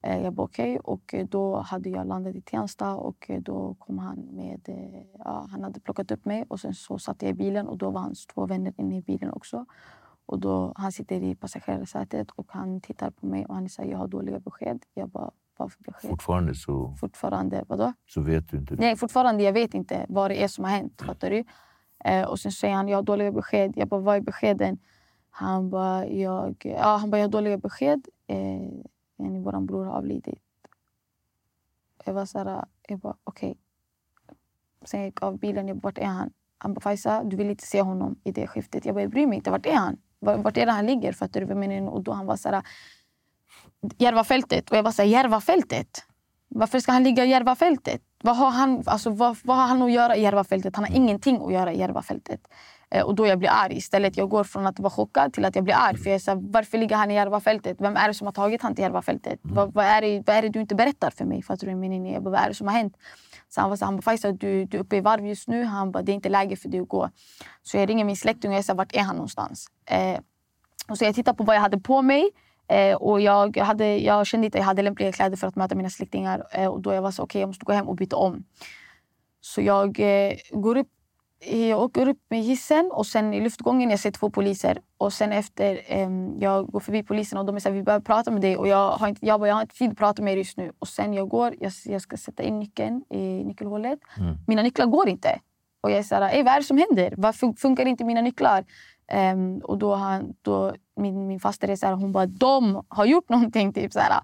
Eh, 0.03 0.23
jag 0.23 0.33
bara 0.33 0.43
okej. 0.43 0.79
Okay. 0.79 0.93
Och 0.93 1.13
eh, 1.13 1.27
då 1.27 1.55
hade 1.57 1.89
jag 1.89 2.07
landat 2.07 2.35
i 2.35 2.41
Tensta 2.41 2.95
och 2.95 3.29
eh, 3.29 3.41
då 3.41 3.75
kom 3.79 3.99
han 3.99 4.19
med... 4.19 4.69
Ja, 5.19 5.47
han 5.51 5.63
hade 5.63 5.79
plockat 5.79 6.11
upp 6.11 6.25
mig 6.25 6.45
och 6.49 6.59
sen 6.59 6.73
så 6.73 6.99
satt 6.99 7.21
jag 7.21 7.31
i 7.31 7.33
bilen 7.33 7.67
och 7.67 7.77
då 7.77 7.89
var 7.89 8.01
hans 8.01 8.25
två 8.25 8.45
vänner 8.45 8.73
inne 8.77 8.97
i 8.97 9.01
bilen 9.01 9.31
också. 9.31 9.65
Och 10.25 10.39
då, 10.39 10.73
han 10.75 10.91
sitter 10.91 11.23
i 11.23 11.35
passagerarsätet 11.35 12.31
och 12.31 12.45
han 12.49 12.81
tittar 12.81 13.11
på 13.11 13.25
mig 13.25 13.45
och 13.45 13.55
han 13.55 13.69
säger 13.69 13.91
jag 13.91 13.97
har 13.97 14.07
dåliga 14.07 14.39
besked. 14.39 14.83
Jag 14.93 15.09
bara, 15.09 15.31
vad 15.57 15.71
för 15.71 15.83
besked? 15.83 16.09
Fortfarande 16.09 16.55
så... 16.55 16.95
Fortfarande, 16.99 17.65
vadå? 17.67 17.93
Så 18.07 18.21
vet 18.21 18.51
du 18.51 18.57
inte? 18.57 18.75
Nej, 18.75 18.95
fortfarande 18.95 19.43
jag 19.43 19.53
vet 19.53 19.73
inte 19.73 20.05
vad 20.09 20.31
det 20.31 20.43
är 20.43 20.47
som 20.47 20.63
har 20.63 20.71
hänt. 20.71 21.01
Fattar 21.01 21.29
du? 21.29 21.43
Eh, 22.05 22.27
och 22.27 22.39
sen 22.39 22.51
säger 22.51 22.75
han 22.75 22.87
jag 22.87 22.97
har 22.97 23.03
dåliga 23.03 23.31
besked. 23.31 23.73
Jag 23.75 23.87
bara, 23.87 24.01
vad 24.01 24.15
är 24.15 24.21
beskeden? 24.21 24.77
Han 25.29 25.69
bara, 25.69 26.07
jag, 26.07 26.55
ja, 26.65 26.97
han 26.97 27.09
bara, 27.09 27.17
jag 27.17 27.25
har 27.25 27.31
dåliga 27.31 27.57
besked. 27.57 28.07
Eh, 28.27 28.37
yani 29.23 29.39
vår 29.39 29.61
bror 29.61 29.85
har 29.85 29.93
avlidit. 29.93 30.41
Jag 32.05 32.13
var 32.13 32.25
så 32.25 32.37
här, 32.39 32.65
jag 32.87 32.99
bara 32.99 33.15
okej. 33.23 33.51
Okay. 33.51 34.37
Sen 34.85 34.99
jag 34.99 35.07
gick 35.07 35.23
av 35.23 35.37
bilen, 35.37 35.67
jag 35.67 35.77
bara, 35.77 35.81
vart 35.83 35.97
är 35.97 36.05
han? 36.05 36.33
Han 36.57 36.73
bara, 36.73 36.81
Faiza, 36.81 37.23
du 37.23 37.35
vill 37.35 37.49
inte 37.49 37.67
se 37.67 37.81
honom 37.81 38.15
i 38.23 38.31
det 38.31 38.47
skiftet. 38.47 38.85
Jag 38.85 38.95
bara, 38.95 39.01
jag 39.01 39.11
bryr 39.11 39.27
mig 39.27 39.35
inte. 39.35 39.51
Vart 39.51 39.65
är 39.65 39.75
han? 39.75 39.97
Vart 40.19 40.57
är 40.57 40.65
det 40.65 40.71
han 40.71 40.85
ligger? 40.85 41.13
Fattar 41.13 41.39
du 41.39 41.45
vad 41.45 41.51
jag 41.63 41.69
menar? 41.69 41.91
Och 41.91 42.03
då 42.03 42.11
han 42.11 42.25
var 42.25 42.35
så 42.35 42.49
här, 42.49 42.63
Järvafältet. 43.97 44.71
Och 44.71 44.77
jag 44.77 44.83
var 44.83 44.91
så 44.91 45.01
här, 45.01 45.09
Järvafältet? 45.09 46.05
Varför 46.47 46.79
ska 46.79 46.91
han 46.91 47.03
ligga 47.03 47.25
i 47.25 47.29
Järvafältet? 47.29 48.01
Vad 48.23 48.37
har 48.37 48.51
han, 48.51 48.83
alltså, 48.85 49.09
vad, 49.09 49.37
vad 49.43 49.57
har 49.57 49.67
han 49.67 49.81
att 49.81 49.91
göra 49.91 50.15
i 50.15 50.21
Järvafältet? 50.21 50.75
Han 50.75 50.85
har 50.85 50.95
ingenting 50.95 51.41
att 51.41 51.53
göra 51.53 51.73
i 51.73 51.79
Järvafältet. 51.79 52.47
Eh, 52.93 53.03
och 53.03 53.15
då 53.15 53.27
jag 53.27 53.39
blir 53.39 53.49
arg 53.49 53.77
istället. 53.77 54.17
Jag 54.17 54.29
går 54.29 54.43
från 54.43 54.67
att 54.67 54.79
vara 54.79 54.89
chockad 54.89 55.33
till 55.33 55.45
att 55.45 55.55
jag 55.55 55.63
blir 55.63 55.75
arg. 55.75 55.97
För 55.97 56.09
jag 56.09 56.15
är 56.15 56.27
här, 56.27 56.51
varför 56.51 56.77
ligger 56.77 56.95
han 56.95 57.11
i 57.11 57.13
Järvafältet? 57.13 57.77
Vem 57.79 57.97
är 57.97 58.07
det 58.07 58.13
som 58.13 58.27
har 58.27 58.31
tagit 58.31 58.61
han 58.61 58.75
till 58.75 58.83
Järvafältet? 58.83 59.43
Mm. 59.43 59.55
Vad, 59.55 59.73
vad, 59.73 59.85
är 59.85 60.01
det, 60.01 60.23
vad 60.27 60.35
är 60.35 60.41
det 60.41 60.49
du 60.49 60.61
inte 60.61 60.75
berättar 60.75 61.09
för 61.09 61.25
mig? 61.25 61.41
Fattar 61.41 61.67
du 61.67 61.75
min 61.75 62.05
Jag 62.05 62.23
bara, 62.23 62.29
vad 62.29 62.39
är 62.39 62.47
det 62.47 62.55
som 62.55 62.67
har 62.67 62.73
hänt? 62.73 62.97
Så 63.49 63.61
han 63.61 63.69
var 63.69 63.77
så 63.77 63.85
han 63.85 63.95
bara, 63.95 64.01
Faisal, 64.01 64.37
du, 64.37 64.65
du 64.65 64.77
är 64.77 64.81
uppe 64.81 64.95
i 64.95 65.01
varv 65.01 65.25
just 65.25 65.47
nu. 65.47 65.63
Han 65.63 65.91
bara, 65.91 66.03
det 66.03 66.11
är 66.11 66.13
inte 66.13 66.29
läge 66.29 66.55
för 66.55 66.69
dig 66.69 66.79
att 66.79 66.87
gå. 66.87 67.09
Så 67.63 67.77
jag 67.77 67.89
ringer 67.89 68.05
min 68.05 68.17
släkting 68.17 68.51
och 68.51 68.57
jag 68.57 68.65
säger, 68.65 68.77
vart 68.77 68.95
är 68.95 69.01
han 69.01 69.15
någonstans? 69.15 69.67
Eh, 69.85 70.19
och 70.89 70.97
så 70.97 71.05
jag 71.05 71.15
tittar 71.15 71.33
på 71.33 71.43
vad 71.43 71.55
jag 71.55 71.61
hade 71.61 71.79
på 71.79 72.01
mig. 72.01 72.29
Eh, 72.67 72.95
och 72.95 73.21
jag, 73.21 73.57
hade, 73.57 73.97
jag 73.97 74.27
kände 74.27 74.45
inte 74.45 74.57
att 74.57 74.61
jag 74.61 74.65
hade 74.65 74.81
lämpliga 74.81 75.11
kläder 75.11 75.37
för 75.37 75.47
att 75.47 75.55
möta 75.55 75.75
mina 75.75 75.89
släktingar. 75.89 76.47
Eh, 76.51 76.67
och 76.67 76.81
då 76.81 76.93
jag 76.93 77.01
var 77.01 77.11
så 77.11 77.23
okej, 77.23 77.29
okay, 77.29 77.41
jag 77.41 77.47
måste 77.47 77.65
gå 77.65 77.73
hem 77.73 77.87
och 77.87 77.95
byta 77.95 78.15
om. 78.15 78.43
Så 79.41 79.61
jag 79.61 79.99
eh, 79.99 80.33
går 80.51 80.77
upp 80.77 80.87
jag 81.51 81.81
åker 81.81 82.07
upp 82.07 82.19
med 82.29 82.43
hissen 82.43 82.89
och 82.93 83.05
sen 83.05 83.33
i 83.33 83.41
luftgången 83.41 83.89
jag 83.89 83.99
ser 83.99 84.11
två 84.11 84.29
poliser. 84.29 84.81
Och 84.97 85.13
sen 85.13 85.31
efter 85.31 85.81
eh, 85.87 86.09
jag 86.39 86.67
går 86.67 86.79
förbi 86.79 87.03
polisen 87.03 87.37
och 87.37 87.45
de 87.45 87.59
säger 87.59 87.75
vi 87.75 87.83
behöver 87.83 88.05
prata 88.05 88.31
med 88.31 88.41
dig. 88.41 88.57
Och 88.57 88.67
jag 88.67 88.91
har 88.91 89.07
inte, 89.07 89.25
jag, 89.25 89.39
bara, 89.39 89.47
jag 89.47 89.55
har 89.55 89.61
inte 89.61 89.75
tid 89.75 89.91
att 89.91 89.97
prata 89.97 90.21
med 90.21 90.33
er 90.33 90.37
just 90.37 90.57
nu. 90.57 90.71
Och 90.79 90.87
sen 90.87 91.13
jag 91.13 91.29
går, 91.29 91.55
jag, 91.59 91.71
jag 91.85 92.01
ska 92.01 92.17
sätta 92.17 92.43
in 92.43 92.59
nyckeln 92.59 93.03
i 93.09 93.43
nyckelhålet. 93.43 93.99
Mm. 94.17 94.35
Mina 94.47 94.61
nycklar 94.61 94.85
går 94.85 95.09
inte. 95.09 95.39
Och 95.83 95.91
jag 95.91 95.99
är 95.99 96.03
så 96.03 96.15
här, 96.15 96.43
vad 96.43 96.53
är 96.53 96.57
det 96.57 96.63
som 96.63 96.77
händer? 96.77 97.13
Varför 97.17 97.53
funkar 97.57 97.85
inte 97.85 98.03
mina 98.03 98.21
nycklar? 98.21 98.65
Um, 99.33 99.57
och 99.57 99.77
då, 99.77 99.95
han, 99.95 100.33
då 100.41 100.73
min, 100.95 101.27
min 101.27 101.39
faster 101.39 101.67
är 101.67 101.75
så 101.75 101.85
här, 101.85 101.93
hon 101.93 102.11
bara 102.11 102.25
de 102.25 102.83
har 102.87 103.05
gjort 103.05 103.29
någonting. 103.29 103.73
Typ, 103.73 103.93
så 103.93 103.99
här. 103.99 104.21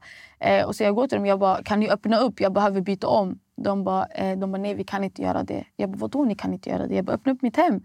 Uh, 0.59 0.67
och 0.67 0.75
så 0.75 0.83
jag 0.83 0.95
går 0.95 1.07
till 1.07 1.17
dem 1.17 1.25
jag 1.25 1.39
bara, 1.39 1.63
kan 1.63 1.79
ni 1.79 1.89
öppna 1.89 2.17
upp? 2.17 2.41
Jag 2.41 2.53
behöver 2.53 2.81
byta 2.81 3.07
om. 3.07 3.39
De 3.63 3.83
bara, 3.83 4.01
uh, 4.01 4.39
de 4.39 4.51
bara 4.51 4.61
nej 4.61 4.73
vi 4.73 4.83
kan 4.83 5.03
inte 5.03 5.21
göra 5.21 5.43
det. 5.43 5.65
Jag 5.75 5.89
bara, 5.89 5.97
vadå 5.97 6.25
ni 6.25 6.35
kan 6.35 6.53
inte 6.53 6.69
göra 6.69 6.87
det? 6.87 6.95
Jag 6.95 7.05
bara, 7.05 7.13
öppna 7.13 7.31
upp 7.31 7.41
mitt 7.41 7.57
hem. 7.57 7.81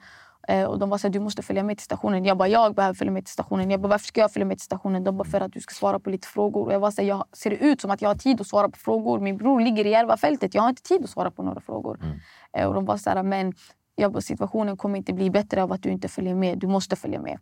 Uh, 0.52 0.64
och 0.64 0.78
de 0.78 0.90
bara, 0.90 0.98
så 0.98 1.06
här, 1.06 1.12
du 1.12 1.20
måste 1.20 1.42
följa 1.42 1.62
med 1.62 1.76
till 1.76 1.84
stationen. 1.84 2.24
Jag 2.24 2.36
bara, 2.36 2.48
jag 2.48 2.74
behöver 2.74 2.94
följa 2.94 3.12
med 3.12 3.24
till 3.24 3.32
stationen. 3.32 3.70
Jag 3.70 3.80
bara, 3.80 3.88
varför 3.88 4.06
ska 4.06 4.20
jag 4.20 4.32
följa 4.32 4.46
med 4.46 4.58
till 4.58 4.64
stationen? 4.64 5.04
De 5.04 5.16
bara, 5.16 5.28
för 5.28 5.40
att 5.40 5.52
du 5.52 5.60
ska 5.60 5.74
svara 5.74 5.98
på 5.98 6.10
lite 6.10 6.28
frågor. 6.28 6.66
Och 6.66 6.72
jag 6.72 6.94
så 6.94 7.02
här, 7.02 7.08
jag, 7.08 7.24
ser 7.32 7.50
det 7.50 7.56
ut 7.56 7.80
som 7.80 7.90
att 7.90 8.02
jag 8.02 8.08
har 8.08 8.14
tid 8.14 8.40
att 8.40 8.46
svara 8.46 8.68
på 8.68 8.78
frågor? 8.78 9.20
Min 9.20 9.36
bror 9.36 9.60
ligger 9.60 9.86
i 9.86 9.90
Järvafältet. 9.90 10.54
Jag 10.54 10.62
har 10.62 10.68
inte 10.68 10.82
tid 10.82 11.04
att 11.04 11.10
svara 11.10 11.30
på 11.30 11.42
några 11.42 11.60
frågor. 11.60 11.98
Mm. 12.02 12.68
och 12.68 12.74
de 12.74 12.84
bara, 12.84 12.98
så 12.98 13.10
här, 13.10 13.22
men 13.22 13.52
jag 13.96 14.12
bara, 14.12 14.20
situationen 14.20 14.76
kommer 14.76 14.98
inte 14.98 15.12
bli 15.12 15.30
bättre 15.30 15.62
av 15.62 15.72
att 15.72 15.82
du 15.82 15.90
inte 15.90 16.08
följer 16.08 16.34
med. 16.34 16.58
Du 16.58 16.66
måste 16.66 16.96
följa 16.96 17.20
med. 17.20 17.38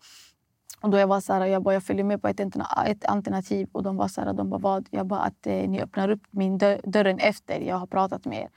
Och 0.83 0.91
då 0.91 0.99
jag 0.99 1.07
var 1.07 1.21
så 1.21 1.33
här, 1.33 1.47
jag, 1.47 1.63
bara, 1.63 1.75
jag 1.75 1.83
följde 1.83 2.05
med 2.05 2.23
på 2.23 2.29
ett, 2.29 2.41
ett 2.41 3.05
alternativ. 3.05 3.69
Och 3.73 3.83
de 3.83 3.97
var 3.97 4.09
så 4.09 4.21
här, 4.21 4.33
de 4.33 4.51
bara, 4.51 4.61
vad? 4.61 4.89
Jag 4.91 5.07
bara, 5.07 5.21
att 5.21 5.47
eh, 5.47 5.69
ni 5.69 5.83
öppnar 5.83 6.09
upp 6.11 6.23
min 6.31 6.59
dörren 6.85 7.19
efter 7.19 7.61
jag 7.61 7.77
har 7.77 7.87
pratat 7.87 8.25
med 8.25 8.39
er. 8.39 8.49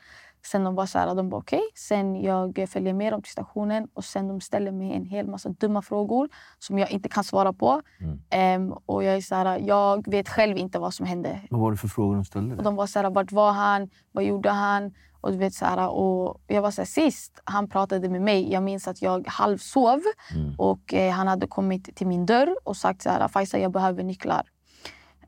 Sen 0.46 0.64
de 0.64 0.76
var 0.76 0.86
så 0.86 1.00
här, 1.00 1.16
de 1.16 1.30
bara 1.30 1.38
okej. 1.38 1.58
Okay. 1.58 1.70
Sen 1.76 2.22
jag 2.22 2.66
följer 2.70 2.94
med 2.94 3.14
dem 3.14 3.22
till 3.22 3.32
stationen 3.32 3.88
och 3.94 4.06
sen 4.06 4.28
de 4.28 4.42
ställer 4.42 4.72
mig 4.72 4.94
en 4.94 5.06
hel 5.06 5.28
massa 5.28 5.50
dumma 5.50 5.82
frågor 5.82 6.30
som 6.60 6.80
jag 6.80 6.92
inte 6.92 7.10
kan 7.10 7.24
svara 7.24 7.54
på. 7.54 7.82
Mm. 8.00 8.70
Um, 8.72 8.78
och 8.86 9.04
jag 9.04 9.16
är 9.16 9.22
så 9.22 9.36
här, 9.36 9.60
jag 9.60 10.12
vet 10.12 10.30
själv 10.30 10.58
inte 10.58 10.80
vad 10.80 10.94
som 10.94 11.06
hände. 11.06 11.42
Vad 11.50 11.62
var 11.62 11.72
det 11.72 11.78
för 11.78 11.88
frågor 11.88 12.16
de 12.16 12.26
ställde? 12.26 12.56
Och 12.56 12.64
de 12.64 12.76
var 12.76 12.88
så 12.88 13.00
här, 13.00 13.10
vart 13.10 13.32
var 13.32 13.52
han? 13.52 13.90
Vad 14.12 14.24
gjorde 14.24 14.50
han? 14.50 14.94
Och 15.22 15.32
du 15.32 15.38
vet, 15.38 15.54
så 15.54 15.66
här, 15.66 15.90
och 15.90 16.42
jag 16.48 16.62
var 16.62 16.72
så 16.72 16.82
här, 16.82 16.86
sist 16.86 17.42
han 17.44 17.70
pratade 17.70 18.10
med 18.10 18.22
mig, 18.22 18.52
jag 18.52 18.64
minns 18.64 18.88
att 18.88 19.02
jag 19.02 19.28
halvsov 19.28 20.02
mm. 20.36 20.56
och 20.58 20.94
eh, 20.94 21.12
han 21.12 21.28
hade 21.28 21.48
kommit 21.48 21.96
till 21.96 22.08
min 22.08 22.26
dörr 22.26 22.56
och 22.64 22.78
sagt 22.78 23.02
så 23.02 23.10
här, 23.10 23.28
Faisal 23.28 23.62
jag 23.62 23.72
behöver 23.72 24.04
nycklar. 24.04 24.44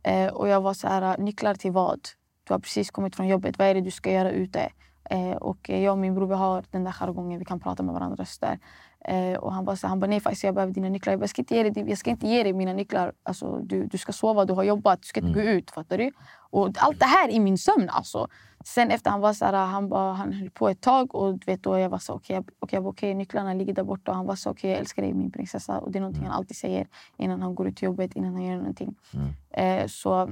Eh, 0.04 0.28
och 0.28 0.48
jag 0.48 0.62
var 0.62 0.74
så 0.74 0.88
här, 0.88 1.18
nycklar 1.18 1.56
till 1.56 1.72
vad? 1.72 2.00
Du 2.44 2.54
har 2.54 2.60
precis 2.60 2.92
kommit 2.92 3.16
från 3.16 3.28
jobbet, 3.28 3.60
vad 3.60 3.68
är 3.68 3.74
det 3.74 3.82
du 3.82 3.92
ska 3.92 4.12
göra 4.12 4.32
ute? 4.32 4.70
Eh, 5.10 5.36
och 5.36 5.70
jag 5.70 5.92
och 5.92 5.98
min 5.98 6.16
bror 6.16 6.34
har 6.34 6.64
den 6.72 6.84
där 6.84 6.92
jargongen, 6.92 7.40
vi 7.40 7.46
kan 7.46 7.60
prata 7.60 7.84
med 7.84 7.94
varandra 7.94 8.16
röster. 8.16 8.60
Eh, 9.00 9.34
och 9.34 9.54
han 9.54 9.66
bara, 9.66 9.76
så, 9.76 9.88
han 9.88 10.00
bara 10.00 10.08
nej 10.08 10.20
Faisal 10.20 10.48
jag 10.48 10.56
behöver 10.56 10.74
dina 10.74 10.90
nycklar. 10.90 11.14
Jag, 11.14 11.20
bara, 11.20 11.24
jag, 11.24 11.30
ska 11.30 11.42
inte 11.42 11.56
ge 11.56 11.64
dig, 11.64 11.90
jag 11.90 11.98
ska 11.98 12.10
inte 12.10 12.28
ge 12.28 12.44
dig 12.44 12.54
mina 12.54 12.74
nycklar. 12.74 13.14
Alltså, 13.24 13.60
du, 13.64 13.86
du 13.86 13.98
ska 13.98 14.14
sova, 14.14 14.46
du 14.46 14.54
har 14.54 14.64
jobbat, 14.64 15.02
du 15.02 15.08
ska 15.08 15.20
inte 15.20 15.40
mm. 15.40 15.46
gå 15.46 15.52
ut. 15.52 15.72
Fattar 15.72 15.98
du? 15.98 16.12
Och 16.50 16.70
allt 16.78 17.00
det 17.00 17.06
här 17.06 17.30
i 17.30 17.40
min 17.40 17.58
sömn. 17.58 17.90
Alltså. 17.90 18.28
Sen 18.66 18.92
efter 18.92 19.12
han 19.12 19.22
var 19.22 19.34
så 19.34 19.46
här, 19.46 19.54
han, 19.54 19.90
bara, 19.90 20.14
han 20.14 20.34
höll 20.34 20.50
på 20.50 20.70
ett 20.70 20.82
tag 20.82 21.16
och 21.16 21.48
vet, 21.48 21.64
då 21.64 21.80
jag 21.80 21.90
var 21.90 21.98
så 21.98 22.14
okej, 22.14 22.40
okay, 22.40 22.54
okay, 22.60 22.80
okay, 22.80 23.14
nycklarna 23.14 23.54
ligger 23.54 23.74
där 23.74 23.84
borta. 23.84 24.12
Och 24.12 24.18
han 24.18 24.26
var 24.26 24.36
så 24.36 24.50
okej, 24.50 24.60
okay, 24.60 24.72
jag 24.72 24.80
älskar 24.80 25.02
dig 25.02 25.14
min 25.14 25.32
prinsessa. 25.32 25.80
Och 25.80 25.92
det 25.92 26.00
är 26.00 26.02
någonting 26.02 26.24
mm. 26.24 26.32
han 26.32 26.40
alltid 26.40 26.58
säger 26.58 26.88
innan 27.18 27.42
han 27.42 27.56
går 27.56 27.68
ut 27.68 27.78
till 27.78 27.86
jobbet, 27.86 28.14
innan 28.16 28.34
han 28.34 28.44
gör 28.44 28.58
någonting. 28.58 28.96
Mm. 29.14 29.82
Eh, 29.82 29.88
så 29.88 30.30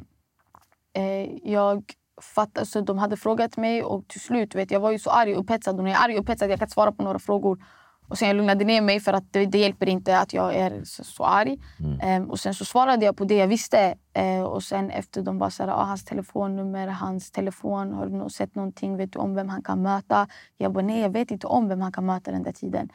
eh, 0.93 1.49
jag 1.51 1.93
fattade, 2.21 2.65
så 2.65 2.82
de 2.82 2.97
hade 2.97 3.17
frågat 3.17 3.58
mig 3.58 3.84
och 3.84 4.08
till 4.08 4.21
slut, 4.21 4.56
vet, 4.56 4.71
jag 4.71 4.80
var 4.80 4.91
ju 4.91 4.99
så 4.99 5.10
arg 5.10 5.36
och 5.36 5.39
upphetsad. 5.39 5.78
Och 5.78 5.84
när 5.84 5.91
jag 5.91 5.99
är 5.99 6.06
arg 6.06 6.15
och 6.15 6.21
upphetsad 6.21 6.51
jag 6.51 6.60
kan 6.60 6.65
inte 6.65 6.73
svara 6.73 6.91
på 6.91 7.04
några 7.04 7.19
frågor. 7.19 7.63
Och 8.08 8.17
sen 8.17 8.28
jag 8.28 8.38
lugnade 8.38 8.65
ner 8.65 8.82
mig 8.82 8.99
för 8.99 9.13
att 9.13 9.34
det, 9.34 9.45
det 9.45 9.58
hjälper 9.58 9.89
inte 9.89 10.19
att 10.19 10.34
jag 10.34 10.56
är 10.56 10.84
så, 10.84 11.04
så 11.04 11.23
arg. 11.23 11.60
Mm. 11.80 12.23
Um, 12.23 12.30
och 12.30 12.39
sen 12.39 12.54
så 12.54 12.65
svarade 12.65 13.06
jag 13.06 13.17
på 13.17 13.25
det 13.25 13.36
jag 13.36 13.47
visste. 13.47 13.95
Uh, 14.19 14.43
och 14.43 14.63
sen 14.63 14.89
efter 14.89 15.21
de 15.21 15.38
bara 15.38 15.49
såhär, 15.49 15.69
ah, 15.69 15.84
hans 15.84 16.06
telefonnummer, 16.06 16.88
hans 16.88 17.32
telefon. 17.32 17.93
Har 17.93 18.06
du 18.06 18.30
sett 18.30 18.56
någonting? 18.56 18.97
Vet 18.97 19.13
du 19.13 19.19
om 19.19 19.36
vem 19.36 19.49
han 19.49 19.63
kan 19.63 19.82
möta? 19.82 20.28
Jag 20.58 20.73
bara, 20.73 20.84
nej 20.84 21.01
jag 21.01 21.10
vet 21.10 21.32
inte 21.32 21.47
om 21.47 21.67
vem 21.67 21.82
han 21.82 21.91
kan 21.91 22.06
möta 22.06 22.32
den 22.32 22.43
där 22.43 22.51
tiden. 22.51 22.89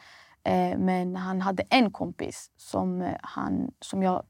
Uh, 0.49 0.77
men 0.77 1.15
han 1.15 1.41
hade 1.41 1.63
en 1.69 1.91
kompis 1.91 2.51
som, 2.57 3.01
uh, 3.01 3.09
han, 3.21 3.71
som 3.79 4.03
jag 4.03 4.23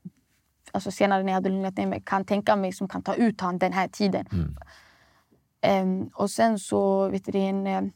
alltså 0.71 0.91
senare 0.91 1.23
när 1.23 1.29
jag 1.29 1.35
hade 1.35 1.49
lugnat 1.49 1.77
ner 1.77 1.87
mig 1.87 2.03
kan 2.05 2.25
tänka 2.25 2.55
mig 2.55 2.71
som 2.71 2.87
kan 2.87 3.01
ta 3.01 3.15
ut 3.15 3.41
honom 3.41 3.59
den 3.59 3.73
här 3.73 3.87
tiden. 3.87 4.25
Mm. 4.31 4.55
Um, 5.67 6.09
och 6.13 6.29
sen 6.29 6.59
så, 6.59 7.07
vet 7.07 7.25
du, 7.25 7.37
en... 7.39 7.67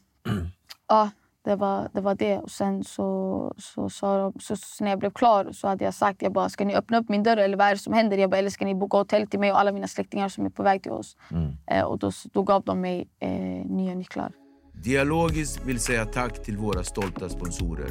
Uh, 0.92 1.02
uh, 1.02 1.08
det 1.46 1.56
var 1.56 1.88
det. 1.92 2.00
Var 2.00 2.14
det. 2.14 2.38
Och 2.38 2.50
sen 2.50 2.84
så, 2.84 3.54
så, 3.58 3.90
så, 3.90 4.32
så, 4.40 4.56
så, 4.56 4.84
när 4.84 4.90
jag 4.90 4.98
blev 4.98 5.10
klar 5.10 5.52
så 5.52 5.68
hade 5.68 5.84
jag 5.84 5.94
sagt 5.94 6.22
jag 6.22 6.32
bara, 6.32 6.48
ska 6.48 6.64
ni 6.64 6.74
öppna 6.76 6.98
upp 6.98 7.08
min 7.08 7.22
dörr 7.22 7.36
eller 7.36 7.56
vad 7.56 7.66
är 7.66 7.70
det 7.72 7.78
som 7.78 7.92
händer? 7.92 8.18
Jag 8.18 8.30
bara, 8.30 8.36
eller 8.36 8.50
ska 8.50 8.64
ni 8.64 8.74
boka 8.74 8.96
hotell 8.96 9.26
till 9.26 9.40
mig 9.40 9.52
och 9.52 9.60
alla 9.60 9.72
mina 9.72 9.88
släktingar 9.88 10.28
som 10.28 10.46
är 10.46 10.50
på 10.50 10.62
väg 10.62 10.82
till 10.82 10.92
oss? 10.92 11.16
Mm. 11.30 11.52
Eh, 11.66 11.84
och 11.84 11.98
då, 11.98 12.10
då 12.32 12.42
gav 12.42 12.64
de 12.64 12.80
mig 12.80 13.08
eh, 13.20 13.30
nya 13.66 13.94
nycklar. 13.94 14.32
Dialogiskt 14.72 15.64
vill 15.64 15.80
säga 15.80 16.04
tack 16.04 16.42
till 16.42 16.56
våra 16.56 16.84
stolta 16.84 17.28
sponsorer. 17.28 17.90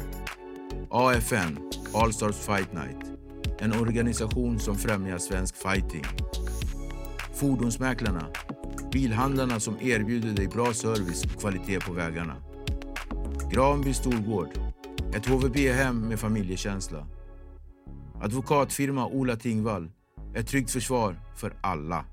AFN, 0.90 1.70
All 1.94 2.12
Stars 2.12 2.36
Fight 2.36 2.72
Night. 2.72 3.18
En 3.58 3.72
organisation 3.72 4.58
som 4.58 4.76
främjar 4.76 5.18
svensk 5.18 5.56
fighting. 5.56 6.04
Fordonsmäklarna, 7.34 8.26
bilhandlarna 8.96 9.60
som 9.60 9.76
erbjuder 9.80 10.32
dig 10.32 10.48
bra 10.48 10.72
service 10.72 11.24
och 11.24 11.40
kvalitet 11.40 11.80
på 11.80 11.92
vägarna. 11.92 12.36
Granby 13.52 13.94
Storgård, 13.94 14.48
ett 15.14 15.26
HVB-hem 15.26 16.08
med 16.08 16.20
familjekänsla. 16.20 17.06
Advokatfirma 18.22 19.06
Ola 19.06 19.36
Tingvall, 19.36 19.90
ett 20.34 20.46
tryggt 20.46 20.70
försvar 20.70 21.20
för 21.36 21.52
alla. 21.60 22.04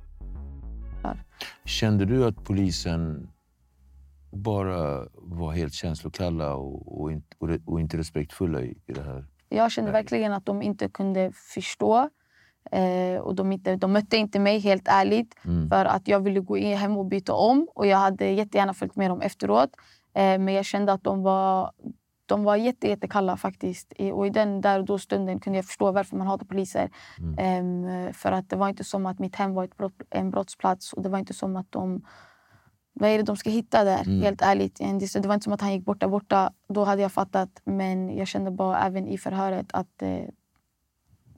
Kände 1.65 2.06
du 2.06 2.26
att 2.26 2.43
polisen 2.43 3.30
bara 4.32 5.08
var 5.13 5.52
helt 5.52 5.74
känslokalla 5.74 6.56
och, 6.56 7.02
och, 7.02 7.12
och, 7.38 7.50
och 7.65 7.80
inte 7.80 7.98
respektfulla 7.98 8.62
i, 8.62 8.78
i 8.88 8.93
det 8.93 9.04
här? 9.04 9.26
Jag 9.50 9.72
kände 9.72 9.91
verkligen 9.91 10.34
att 10.34 10.46
de 10.46 10.62
inte 10.62 10.89
kunde 10.89 11.32
förstå. 11.54 12.10
Eh, 12.71 13.21
och 13.21 13.36
de, 13.36 13.52
inte, 13.52 13.76
de 13.76 13.93
mötte 13.93 14.17
inte 14.17 14.39
mig, 14.39 14.60
helt 14.60 14.88
ärligt. 14.88 15.36
Mm. 15.45 15.69
För 15.69 15.86
att 15.86 16.08
jag 16.08 16.19
ville 16.19 16.39
gå 16.39 16.58
in 16.58 16.78
hem 16.78 16.97
och 16.97 17.06
byta 17.06 17.34
om. 17.34 17.67
Och 17.76 17.88
Jag 17.88 17.97
hade 17.97 18.26
jättegärna 18.26 18.73
följt 18.73 18.95
med 18.95 19.12
dem 19.12 19.21
efteråt. 19.21 19.69
Eh, 20.13 20.39
men 20.39 20.54
jag 20.54 20.65
kände 20.65 20.93
att 20.93 21.04
de 21.04 21.23
var, 21.23 21.71
de 22.26 22.43
var 22.43 22.56
jätte, 22.56 22.88
jättekalla 22.88 23.38
faktiskt. 23.38 23.93
Och 24.13 24.28
i 24.28 24.30
den 24.30 24.62
där 24.62 24.80
och 24.80 24.86
då 24.86 24.99
stunden 24.99 25.39
kunde 25.39 25.58
jag 25.58 25.65
förstå 25.65 25.91
varför 25.91 26.17
man 26.17 26.28
hatar 26.28 26.45
poliser. 26.45 26.89
Mm. 27.19 27.86
Um, 27.86 28.13
för 28.13 28.32
att 28.32 28.49
det 28.49 28.56
var 28.56 28.69
inte 28.69 28.84
som 28.84 29.06
att 29.06 29.19
mitt 29.19 29.36
hem 29.36 29.54
var 29.54 29.63
ett 29.63 29.78
brott, 29.78 30.02
en 30.10 30.32
brottsplats. 30.32 30.93
Och 30.93 31.04
det 31.04 31.10
var 31.10 31.19
inte 31.19 31.34
som 31.34 31.56
att 31.56 31.71
de... 31.71 32.06
Vad 32.95 33.10
är 33.10 33.17
det 33.17 33.23
de 33.23 33.38
ska 33.38 33.49
hitta 33.49 33.84
där? 33.84 34.02
Mm. 34.06 34.21
Helt 34.21 34.41
ärligt. 34.41 34.78
Det 35.13 35.28
var 35.28 35.34
inte 35.34 35.43
som 35.43 35.54
att 35.54 35.62
han 35.62 35.73
gick 35.73 35.86
borta, 35.86 36.08
borta. 36.08 36.54
Då 36.69 36.84
hade 36.84 37.02
jag 37.02 37.12
fattat. 37.12 37.62
Men 37.63 38.17
jag 38.17 38.28
kände 38.28 38.52
bara 38.52 38.80
även 38.86 39.08
i 39.08 39.17
förhöret 39.17 39.67
att 39.73 40.02
eh, 40.02 40.26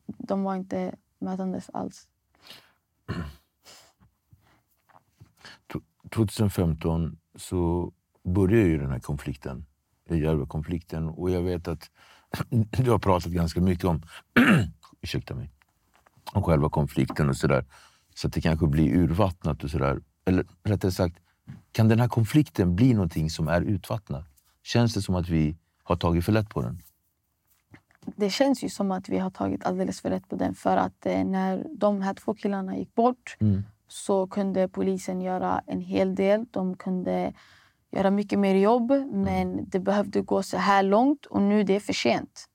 de 0.05 0.43
var 0.43 0.55
inte 0.55 0.95
mötandes 1.19 1.69
alls. 1.73 2.08
2015 6.15 7.17
så 7.36 7.91
började 8.23 8.67
ju 8.67 8.78
den 8.78 8.91
här 8.91 8.99
konflikten, 8.99 9.65
Järvakonflikten. 10.10 11.10
Och 11.10 11.32
jag 11.32 11.41
vet 11.41 11.67
att 11.67 11.91
du 12.69 12.91
har 12.91 12.99
pratat 12.99 13.32
ganska 13.32 13.62
mycket 13.62 13.86
om, 13.86 14.01
ursäkta 15.01 15.36
mig, 15.36 15.51
om 16.34 16.43
själva 16.43 16.69
konflikten 16.69 17.30
och 17.30 17.38
sådär. 17.38 17.65
Så 18.15 18.28
att 18.28 18.34
det 18.34 18.41
kanske 18.41 18.67
blir 18.67 18.95
urvattnat 18.95 19.63
och 19.63 19.69
sådär. 19.69 20.01
Eller 20.25 20.45
rättare 20.63 20.91
sagt, 20.91 21.19
kan 21.71 21.88
den 21.88 21.99
här 21.99 22.08
konflikten 22.08 22.75
bli 22.75 22.93
någonting 22.93 23.30
som 23.30 23.47
är 23.47 23.62
utvattnat? 23.62 24.25
Känns 24.63 24.93
det 24.93 25.01
som 25.01 25.15
att 25.15 25.30
vi 25.30 25.58
har 25.84 25.95
tagit 25.95 26.25
för 26.25 26.32
lätt 26.32 26.49
på 26.49 26.62
den? 26.62 26.82
Det 28.15 28.30
känns 28.30 28.63
ju 28.63 28.70
som 28.70 28.91
att 28.91 29.10
vi 29.10 29.18
har 29.18 29.30
tagit 29.30 29.65
alldeles 29.65 30.02
för 30.02 30.10
lätt 30.10 30.30
på 30.30 30.36
den. 30.36 30.56
För 30.56 30.78
att 30.78 31.06
eh, 31.06 31.24
när 31.24 31.65
de 31.74 32.02
här 32.02 32.13
två 32.13 32.34
killarna 32.34 32.78
gick 32.78 32.96
bort 32.96 33.38
mm. 33.39 33.63
så 33.88 34.28
kunde 34.28 34.68
polisen 34.68 35.22
göra 35.22 35.62
en 35.65 35.82
hel 35.82 36.15
del. 36.15 36.46
De 36.52 36.76
kunde 36.76 37.34
göra 37.91 38.12
mycket 38.12 38.39
mer 38.39 38.56
jobb. 38.56 38.91
Men 39.12 39.70
det 39.70 39.80
behövde 39.80 40.22
gå 40.22 40.44
så 40.44 40.58
här 40.58 40.84
långt 40.84 41.26
och 41.26 41.41
nu 41.41 41.60
är 41.60 41.63
det 41.63 41.80
för 41.80 41.94
sent. 41.94 42.50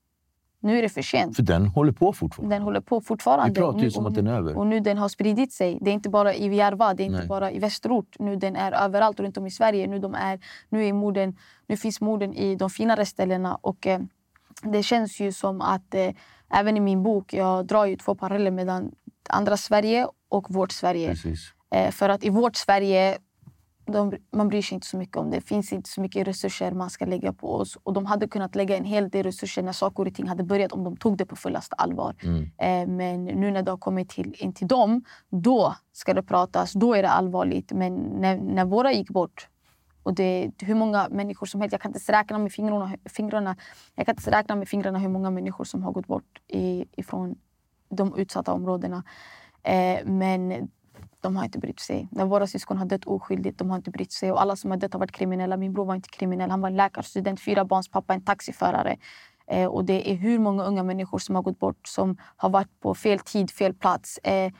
Nu 0.62 0.78
är 0.78 0.82
det 0.82 0.88
för 0.88 1.02
sent. 1.02 1.36
För 1.36 1.42
den 1.42 1.66
håller 1.66 1.92
på 1.92 2.12
fortfarande? 2.12 2.54
Den 2.54 2.62
håller 2.62 2.80
på 2.80 3.00
fortfarande. 3.00 3.50
Vi 3.50 3.54
pratar 3.54 3.80
ju 3.80 3.90
som 3.90 4.06
att 4.06 4.14
den 4.14 4.26
är 4.26 4.34
över. 4.34 4.56
Och 4.56 4.66
nu 4.66 4.80
den 4.80 4.98
har 4.98 5.08
spridit 5.08 5.52
sig. 5.52 5.78
Det 5.80 5.90
är 5.90 5.94
inte 5.94 6.08
bara 6.08 6.34
i 6.34 6.54
Järva, 6.54 6.94
det 6.94 7.02
är 7.02 7.04
inte 7.04 7.18
Nej. 7.18 7.28
bara 7.28 7.52
i 7.52 7.58
Västerort. 7.58 8.16
Nu 8.18 8.36
den 8.36 8.56
är 8.56 8.72
överallt 8.72 9.20
runt 9.20 9.36
om 9.36 9.46
i 9.46 9.50
Sverige. 9.50 9.86
Nu, 9.86 9.98
de 9.98 10.14
är, 10.14 10.40
nu, 10.68 10.86
är 10.86 10.92
morden, 10.92 11.36
nu 11.66 11.76
finns 11.76 12.00
morden 12.00 12.34
i 12.34 12.56
de 12.56 12.70
finare 12.70 13.06
ställena. 13.06 13.54
Och, 13.54 13.86
eh, 13.86 14.00
det 14.62 14.82
känns 14.82 15.20
ju 15.20 15.32
som 15.32 15.60
att, 15.60 15.94
eh, 15.94 16.10
även 16.50 16.76
i 16.76 16.80
min 16.80 17.02
bok, 17.02 17.32
jag 17.34 17.66
drar 17.66 17.84
ju 17.84 17.96
två 17.96 18.14
paralleller 18.14 18.50
mellan 18.50 18.92
andra 19.28 19.56
Sverige 19.56 20.06
och 20.28 20.50
vårt 20.50 20.72
Sverige. 20.72 21.14
Eh, 21.74 21.90
för 21.90 22.08
att 22.08 22.24
i 22.24 22.30
vårt 22.30 22.56
Sverige 22.56 23.18
de, 23.92 24.12
man 24.32 24.48
bryr 24.48 24.62
sig 24.62 24.74
inte 24.74 24.86
så 24.86 24.96
mycket 24.96 25.16
om 25.16 25.30
det. 25.30 25.36
Det 25.36 25.46
finns 25.46 25.72
inte 25.72 25.88
så 25.88 26.00
mycket 26.00 26.26
resurser 26.26 26.72
man 26.72 26.90
ska 26.90 27.04
lägga 27.04 27.32
på 27.32 27.54
oss. 27.54 27.78
Och 27.82 27.92
De 27.92 28.06
hade 28.06 28.28
kunnat 28.28 28.54
lägga 28.54 28.76
en 28.76 28.84
hel 28.84 29.08
del 29.08 29.22
resurser 29.22 29.62
när 29.62 29.72
saker 29.72 30.06
och 30.06 30.14
ting 30.14 30.28
hade 30.28 30.42
börjat 30.42 30.72
om 30.72 30.84
de 30.84 30.96
tog 30.96 31.16
det 31.16 31.26
på 31.26 31.36
fullaste 31.36 31.74
allvar. 31.74 32.16
Mm. 32.22 32.42
Eh, 32.42 32.96
men 32.96 33.24
nu 33.24 33.50
när 33.50 33.62
det 33.62 33.70
har 33.70 33.78
kommit 33.78 34.08
till, 34.08 34.34
in 34.38 34.52
till 34.52 34.68
dem, 34.68 35.04
då 35.28 35.74
ska 35.92 36.14
det 36.14 36.22
pratas. 36.22 36.72
Då 36.72 36.94
är 36.94 37.02
det 37.02 37.10
allvarligt. 37.10 37.72
Men 37.72 37.94
när, 37.94 38.36
när 38.36 38.64
våra 38.64 38.92
gick 38.92 39.10
bort, 39.10 39.48
och 40.02 40.14
det 40.14 40.22
är 40.22 40.52
hur 40.66 40.74
många 40.74 41.08
människor 41.10 41.46
som 41.46 41.60
helst. 41.60 41.72
Jag 41.72 41.80
kan 41.80 41.94
inte 41.94 42.12
räkna 42.12 42.38
med 42.38 42.52
fingrarna, 42.52 42.96
fingrarna, 43.04 43.56
jag 43.94 44.06
kan 44.06 44.16
inte 44.16 44.30
räkna 44.30 44.56
med 44.56 44.68
fingrarna 44.68 44.98
hur 44.98 45.08
många 45.08 45.30
människor 45.30 45.64
som 45.64 45.82
har 45.82 45.92
gått 45.92 46.06
bort 46.06 46.40
i, 46.48 46.84
ifrån 46.96 47.36
de 47.88 48.16
utsatta 48.16 48.52
områdena. 48.52 49.04
Eh, 49.62 50.04
men 50.04 50.70
de 51.20 51.36
har 51.36 51.44
inte 51.44 51.58
brytt 51.58 51.80
sig. 51.80 52.08
När 52.10 52.26
våra 52.26 52.46
syskon 52.46 52.78
har 52.78 52.86
dött 52.86 53.04
oskyldigt, 53.04 53.58
de 53.58 53.70
har 53.70 53.76
inte 53.76 53.90
brytt 53.90 54.12
sig. 54.12 54.32
Och 54.32 54.42
alla 54.42 54.56
som 54.56 54.70
har 54.70 54.78
dött 54.78 54.92
har 54.92 55.00
varit 55.00 55.12
kriminella. 55.12 55.56
Min 55.56 55.72
bror 55.72 55.84
var 55.84 55.94
inte 55.94 56.08
kriminell. 56.08 56.50
Han 56.50 56.60
var 56.60 56.70
läkarstudent, 56.70 57.40
fyra 57.40 57.64
barns 57.64 57.88
pappa, 57.88 58.14
en 58.14 58.24
taxiförare. 58.24 58.96
Eh, 59.46 59.66
och 59.66 59.84
det 59.84 60.10
är 60.10 60.14
hur 60.14 60.38
många 60.38 60.64
unga 60.64 60.82
människor 60.82 61.18
som 61.18 61.34
har 61.34 61.42
gått 61.42 61.58
bort 61.58 61.88
som 61.88 62.16
har 62.36 62.50
varit 62.50 62.80
på 62.80 62.94
fel 62.94 63.18
tid, 63.18 63.50
fel 63.50 63.74
plats. 63.74 64.18
Eh, 64.18 64.52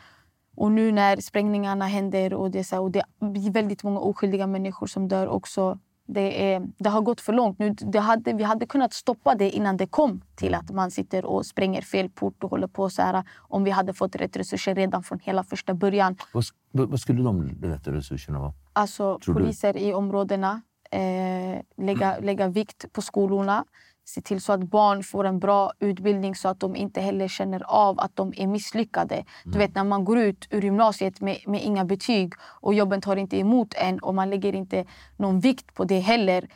och 0.61 0.73
nu 0.73 0.93
när 0.93 1.17
sprängningarna 1.17 1.87
händer 1.87 2.35
och 2.35 2.51
det, 2.51 2.59
är 2.59 2.63
så 2.63 2.83
och 2.83 2.91
det 2.91 2.99
är 2.99 3.53
väldigt 3.53 3.83
många 3.83 4.01
oskyldiga 4.01 4.47
människor 4.47 4.87
som 4.87 5.09
dör 5.09 5.29
också. 5.29 5.79
Det, 6.07 6.53
är, 6.53 6.69
det 6.79 6.89
har 6.89 7.01
gått 7.01 7.21
för 7.21 7.33
långt. 7.33 7.59
Nu, 7.59 7.71
det 7.71 7.99
hade, 7.99 8.33
vi 8.33 8.43
hade 8.43 8.67
kunnat 8.67 8.93
stoppa 8.93 9.35
det 9.35 9.51
innan 9.51 9.77
det 9.77 9.87
kom 9.87 10.21
till 10.35 10.55
att 10.55 10.71
man 10.71 10.91
sitter 10.91 11.25
och 11.25 11.47
spränger 11.47 11.83
fel 11.83 12.09
port 12.11 12.45
och 12.45 12.51
håller 12.51 12.67
på 12.67 12.91
så 12.91 13.03
här. 13.03 13.25
Om 13.39 13.65
vi 13.65 13.71
hade 13.71 13.95
fått 13.95 14.17
rätt 14.17 14.37
resurser 14.37 14.75
redan 14.75 15.03
från 15.03 15.19
hela 15.19 15.45
första 15.45 15.75
början. 15.75 16.17
Vad, 16.33 16.45
vad 16.73 17.01
skulle 17.01 17.23
de 17.23 17.49
rätta 17.63 17.93
resurserna 17.93 18.39
vara? 18.39 18.53
Alltså 18.73 19.19
Tror 19.19 19.35
du? 19.35 19.41
poliser 19.41 19.77
i 19.77 19.95
områdena, 19.95 20.63
eh, 20.91 21.85
lägga, 21.85 22.19
lägga 22.19 22.49
vikt 22.49 22.93
på 22.93 23.03
skolorna. 23.03 23.65
Se 24.05 24.21
till 24.21 24.41
så 24.41 24.53
att 24.53 24.61
barn 24.61 25.03
får 25.03 25.25
en 25.25 25.39
bra 25.39 25.73
utbildning 25.79 26.35
så 26.35 26.49
att 26.49 26.61
de 26.61 26.77
inte 26.77 27.01
heller 27.01 27.29
känner 27.29 27.63
av 27.67 28.01
att 28.01 28.17
de 28.17 28.33
är 28.37 28.47
misslyckade. 28.47 29.25
Du 29.45 29.59
vet 29.59 29.75
när 29.75 29.85
man 29.85 30.05
går 30.05 30.19
ut 30.19 30.47
ur 30.51 30.63
gymnasiet 30.63 31.21
med, 31.21 31.39
med 31.47 31.63
inga 31.63 31.85
betyg 31.85 32.33
och 32.61 32.75
jobben 32.75 33.01
tar 33.01 33.17
inte 33.17 33.39
emot 33.39 33.75
en 33.75 33.99
och 33.99 34.15
man 34.15 34.31
lägger 34.31 34.55
inte 34.55 34.85
någon 35.17 35.41
vikt 35.41 35.75
på 35.75 35.85
det 35.85 35.99
heller. 35.99 36.49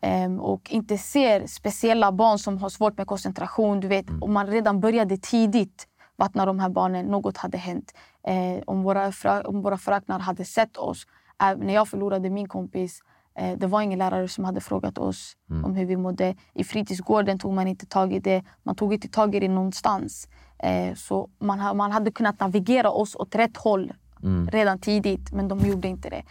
Ehm, 0.00 0.40
och 0.40 0.70
inte 0.70 0.98
ser 0.98 1.46
speciella 1.46 2.12
barn 2.12 2.38
som 2.38 2.58
har 2.58 2.68
svårt 2.68 2.96
med 2.98 3.06
koncentration. 3.06 3.80
Du 3.80 3.88
vet, 3.88 4.06
Om 4.20 4.32
man 4.32 4.46
redan 4.46 4.80
började 4.80 5.16
tidigt 5.16 5.88
vattna 6.16 6.46
de 6.46 6.58
här 6.58 6.68
barnen, 6.68 7.06
något 7.06 7.36
hade 7.36 7.58
hänt. 7.58 7.94
Eh, 8.26 8.62
om, 8.66 8.82
våra 8.82 9.12
om 9.44 9.62
våra 9.62 9.78
fröknar 9.78 10.18
hade 10.18 10.44
sett 10.44 10.76
oss. 10.76 11.06
Eh, 11.42 11.56
när 11.56 11.74
jag 11.74 11.88
förlorade 11.88 12.30
min 12.30 12.48
kompis, 12.48 13.00
det 13.56 13.66
var 13.66 13.82
ingen 13.82 13.98
lärare 13.98 14.28
som 14.28 14.44
hade 14.44 14.60
frågat 14.60 14.98
oss 14.98 15.36
om 15.64 15.74
hur 15.74 15.86
vi 15.86 15.96
mådde. 15.96 16.34
I 16.54 16.64
fritidsgården 16.64 17.38
tog 17.38 17.52
man 17.52 17.66
inte 17.66 17.86
tag 17.86 18.12
i 18.12 18.18
det. 18.18 18.44
Man 18.62 18.74
tog 18.74 18.94
inte 18.94 19.08
tag 19.08 19.34
i 19.34 19.40
det 19.40 19.48
någonstans. 19.48 20.28
Eh, 20.58 20.94
så 20.94 21.30
man, 21.38 21.76
man 21.76 21.92
hade 21.92 22.10
kunnat 22.10 22.40
navigera 22.40 22.90
oss 22.90 23.16
åt 23.16 23.34
rätt 23.34 23.56
håll 23.56 23.92
redan 24.50 24.78
tidigt, 24.78 25.32
men 25.32 25.48
de 25.48 25.58
gjorde 25.58 25.88
inte 25.88 26.10
det. 26.10 26.22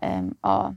Ehm, 0.00 0.34
ja. 0.42 0.74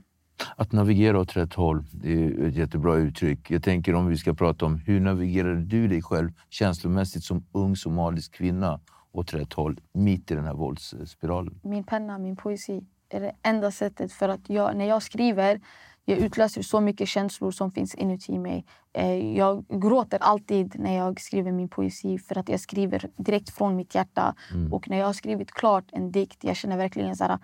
Att 0.56 0.72
navigera 0.72 1.20
åt 1.20 1.36
rätt 1.36 1.54
håll, 1.54 1.84
det 1.92 2.24
är 2.24 2.44
ett 2.48 2.54
jättebra 2.54 2.96
uttryck. 2.96 3.50
Jag 3.50 3.62
tänker 3.62 3.94
om 3.94 4.06
vi 4.06 4.16
ska 4.16 4.34
prata 4.34 4.66
om 4.66 4.76
hur 4.76 5.00
navigerar 5.00 5.54
du 5.54 5.88
dig 5.88 6.02
själv 6.02 6.30
känslomässigt 6.50 7.24
som 7.24 7.44
ung 7.52 7.76
somalisk 7.76 8.34
kvinna 8.34 8.80
åt 9.12 9.34
rätt 9.34 9.52
håll 9.52 9.80
mitt 9.92 10.30
i 10.30 10.34
den 10.34 10.44
här 10.44 10.54
våldsspiralen? 10.54 11.60
min 11.62 11.84
penna, 11.84 12.18
min 12.18 12.36
poesi 12.36 12.86
är 13.10 13.20
det 13.20 13.32
enda 13.42 13.70
sättet. 13.70 14.12
För 14.12 14.28
att 14.28 14.50
jag, 14.50 14.76
när 14.76 14.84
jag 14.84 15.02
skriver, 15.02 15.60
jag 16.04 16.18
utlöser 16.18 16.62
så 16.62 16.80
mycket 16.80 17.08
känslor 17.08 17.50
som 17.50 17.70
finns 17.70 17.94
inuti 17.94 18.38
mig. 18.38 18.64
Eh, 18.92 19.36
jag 19.36 19.64
gråter 19.68 20.18
alltid 20.18 20.78
när 20.78 20.96
jag 20.96 21.20
skriver 21.20 21.52
min 21.52 21.68
poesi 21.68 22.18
för 22.18 22.38
att 22.38 22.48
jag 22.48 22.60
skriver 22.60 23.10
direkt 23.16 23.50
från 23.50 23.76
mitt 23.76 23.94
hjärta. 23.94 24.34
Och 24.72 24.88
när 24.88 24.98
jag 24.98 25.06
har 25.06 25.12
skrivit 25.12 25.52
klart 25.52 25.84
en 25.92 26.12
dikt, 26.12 26.44
jag 26.44 26.56
känner 26.56 26.76
verkligen 26.76 27.16
så 27.16 27.24
här, 27.24 27.38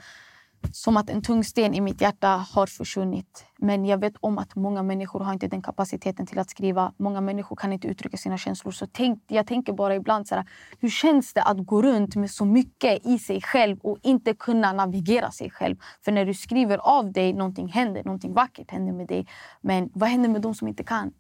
som 0.72 0.96
att 0.96 1.11
en 1.11 1.22
tung 1.22 1.44
sten 1.44 1.74
i 1.74 1.81
mitt 1.81 2.00
hjärta 2.00 2.29
har 2.29 2.66
försvunnit. 2.66 3.44
Men 3.59 3.85
jag 3.85 3.98
vet 3.98 4.14
om 4.20 4.38
att 4.38 4.55
många 4.55 4.83
människor 4.83 5.20
har 5.20 5.33
inte 5.33 5.48
den 5.48 5.62
kapaciteten 5.62 6.26
till 6.26 6.38
att 6.38 6.50
skriva. 6.50 6.92
Många 6.96 7.20
människor 7.20 7.57
kan 7.57 7.72
inte 7.72 7.88
uttrycka 7.88 8.16
sina 8.16 8.38
känslor. 8.38 8.72
Så 8.72 8.87
tänk, 8.87 9.24
jag 9.29 9.46
tänker 9.46 9.72
bara 9.72 9.94
ibland 9.94 10.29
så 10.29 10.35
här, 10.35 10.44
hur 10.81 10.88
känns 10.88 11.35
det 11.35 11.42
att 11.42 11.66
gå 11.66 11.83
runt 11.83 12.16
med 12.16 12.31
så 12.31 12.44
mycket 12.44 13.07
i 13.07 13.18
sig 13.18 13.40
själv 13.40 13.79
och 13.79 13.98
inte 14.02 14.35
kunna 14.35 14.72
navigera 14.72 15.31
sig 15.31 15.50
själv? 15.50 15.76
För 16.05 16.12
när 16.12 16.24
du 16.24 16.35
skriver 16.35 16.79
av 16.79 17.12
dig, 17.12 17.33
någonting 17.33 17.68
händer, 17.68 18.05
någonting 18.05 18.33
vackert 18.33 18.70
händer 18.70 18.92
med 18.92 19.07
dig. 19.07 19.26
Men 19.61 19.90
vad 19.94 20.09
händer 20.09 20.29
med 20.29 20.42
de 20.42 20.55
som 20.55 20.68
inte 20.68 20.85
kan? 20.85 21.12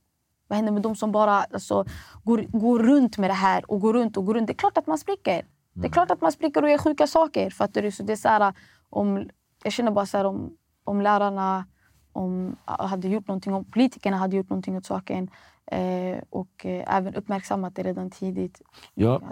Vad 0.48 0.56
händer 0.56 0.72
med 0.72 0.82
de 0.82 0.96
som 0.96 1.12
bara 1.12 1.32
alltså, 1.32 1.84
går, 2.24 2.38
går 2.38 2.78
runt 2.78 3.18
med 3.18 3.30
det 3.30 3.34
här 3.34 3.70
och 3.70 3.80
går 3.80 3.92
runt 3.92 4.16
och 4.16 4.26
går 4.26 4.34
runt? 4.34 4.46
Det 4.46 4.52
är 4.52 4.54
klart 4.54 4.78
att 4.78 4.86
man 4.86 4.98
spricker. 4.98 5.46
Det 5.72 5.86
är 5.86 5.92
klart 5.92 6.10
att 6.10 6.20
man 6.20 6.32
spricker 6.32 6.62
och 6.62 6.70
gör 6.70 6.78
sjuka 6.78 7.06
saker. 7.06 7.50
Fattar 7.50 7.82
du? 7.82 7.90
Så 7.90 8.02
det 8.02 8.12
är 8.12 8.16
så 8.16 8.28
här, 8.28 8.54
om, 8.90 9.28
jag 9.66 9.72
känner 9.72 9.90
bara 9.90 10.06
så 10.06 10.16
här, 10.16 10.24
om, 10.24 10.56
om 10.84 11.00
lärarna 11.00 11.64
om, 12.12 12.56
hade 12.64 13.08
gjort 13.08 13.28
någonting, 13.28 13.54
om 13.54 13.64
politikerna 13.64 14.16
hade 14.16 14.36
gjort 14.36 14.50
någonting 14.50 14.76
åt 14.76 14.86
saken 14.86 15.30
eh, 15.72 16.18
och 16.30 16.66
eh, 16.66 16.96
även 16.96 17.14
uppmärksammat 17.14 17.76
det 17.76 17.82
redan 17.82 18.10
tidigt. 18.10 18.62
Ja. 18.94 19.22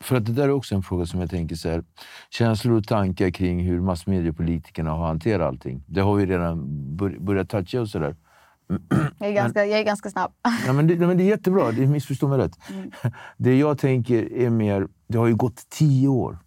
För 0.00 0.16
att 0.16 0.26
det 0.26 0.32
där 0.32 0.44
är 0.44 0.50
också 0.50 0.74
en 0.74 0.82
fråga 0.82 1.06
som 1.06 1.20
jag 1.20 1.30
tänker 1.30 1.56
så 1.56 1.68
här. 1.68 1.84
Känslor 2.30 2.76
och 2.78 2.86
tankar 2.86 3.30
kring 3.30 3.60
hur 3.60 3.80
massmediepolitikerna 3.80 4.90
har 4.90 5.06
hanterat 5.06 5.48
allting. 5.48 5.84
Det 5.86 6.00
har 6.00 6.14
vi 6.14 6.26
redan 6.26 6.66
bör, 6.96 7.16
börjat 7.18 7.48
toucha 7.48 7.80
och 7.80 7.88
sådär. 7.88 8.16
Jag 9.18 9.28
är 9.28 9.32
ganska, 9.32 9.66
jag 9.66 9.80
är 9.80 9.84
ganska 9.84 10.10
snabb. 10.10 10.32
Ja, 10.66 10.72
men 10.72 10.86
det, 10.86 10.96
men 10.96 11.16
det 11.16 11.24
är 11.24 11.28
jättebra, 11.28 11.72
det 11.72 11.86
missförstå 11.86 12.28
mig 12.28 12.38
rätt. 12.38 12.58
Det 13.36 13.58
jag 13.58 13.78
tänker 13.78 14.32
är 14.32 14.50
mer, 14.50 14.88
det 15.06 15.18
har 15.18 15.26
ju 15.26 15.34
gått 15.34 15.68
tio 15.70 16.08
år. 16.08 16.38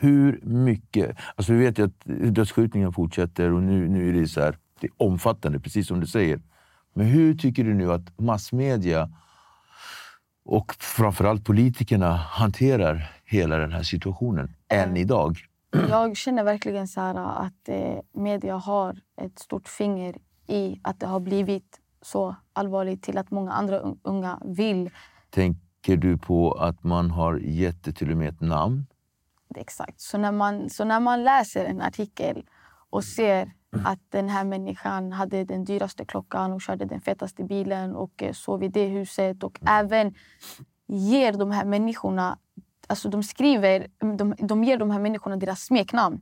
Hur 0.00 0.40
mycket... 0.42 1.16
Alltså 1.36 1.52
vi 1.52 1.58
vet 1.58 1.78
ju 1.78 1.84
att 1.84 2.04
dödsskjutningen 2.34 2.92
fortsätter 2.92 3.52
och 3.52 3.62
nu, 3.62 3.88
nu 3.88 4.08
är 4.08 4.12
det 4.20 4.28
så 4.28 4.40
här, 4.40 4.58
det 4.80 4.86
är 4.86 4.92
omfattande, 4.96 5.60
precis 5.60 5.86
som 5.86 6.00
du 6.00 6.06
säger. 6.06 6.40
Men 6.94 7.06
hur 7.06 7.34
tycker 7.34 7.64
du 7.64 7.74
nu 7.74 7.92
att 7.92 8.18
massmedia 8.18 9.10
och 10.44 10.74
framförallt 10.74 11.44
politikerna 11.44 12.16
hanterar 12.16 13.12
hela 13.24 13.56
den 13.58 13.72
här 13.72 13.82
situationen 13.82 14.54
än 14.68 14.96
idag? 14.96 15.36
Jag 15.88 16.16
känner 16.16 16.44
verkligen 16.44 16.88
så 16.88 17.00
att 17.00 17.68
eh, 17.68 17.98
media 18.12 18.56
har 18.56 18.96
ett 19.22 19.38
stort 19.38 19.68
finger 19.68 20.16
i 20.46 20.80
att 20.82 21.00
det 21.00 21.06
har 21.06 21.20
blivit 21.20 21.80
så 22.02 22.36
allvarligt 22.52 23.02
till 23.02 23.18
att 23.18 23.30
många 23.30 23.52
andra 23.52 23.80
un- 23.82 23.98
unga 24.02 24.38
vill. 24.44 24.90
Tänker 25.30 25.96
du 25.96 26.18
på 26.18 26.52
att 26.52 26.84
man 26.84 27.10
har 27.10 27.36
gett 27.38 27.84
det 27.84 27.92
till 27.92 28.10
och 28.10 28.16
med 28.16 28.28
ett 28.28 28.40
namn? 28.40 28.86
Exakt. 29.56 30.00
Så 30.00 30.18
när, 30.18 30.32
man, 30.32 30.70
så 30.70 30.84
när 30.84 31.00
man 31.00 31.24
läser 31.24 31.64
en 31.64 31.80
artikel 31.80 32.44
och 32.90 33.04
ser 33.04 33.52
att 33.84 34.00
den 34.08 34.28
här 34.28 34.44
människan 34.44 35.12
hade 35.12 35.44
den 35.44 35.64
dyraste 35.64 36.04
klockan 36.04 36.52
och 36.52 36.62
körde 36.62 36.84
den 36.84 37.00
fetaste 37.00 37.44
bilen 37.44 37.96
och 37.96 38.22
eh, 38.22 38.32
sov 38.32 38.62
i 38.62 38.68
det 38.68 38.86
huset 38.86 39.44
och 39.44 39.58
även 39.66 40.14
ger 40.86 41.32
de 41.32 41.50
här 41.50 41.64
människorna 41.64 42.38
Alltså 42.86 43.08
de 43.08 43.22
skriver, 43.22 43.86
de, 44.16 44.34
de 44.38 44.64
ger 44.64 44.78
de 44.78 44.90
här 44.90 44.98
människorna 44.98 45.36
deras 45.36 45.60
smeknamn 45.60 46.20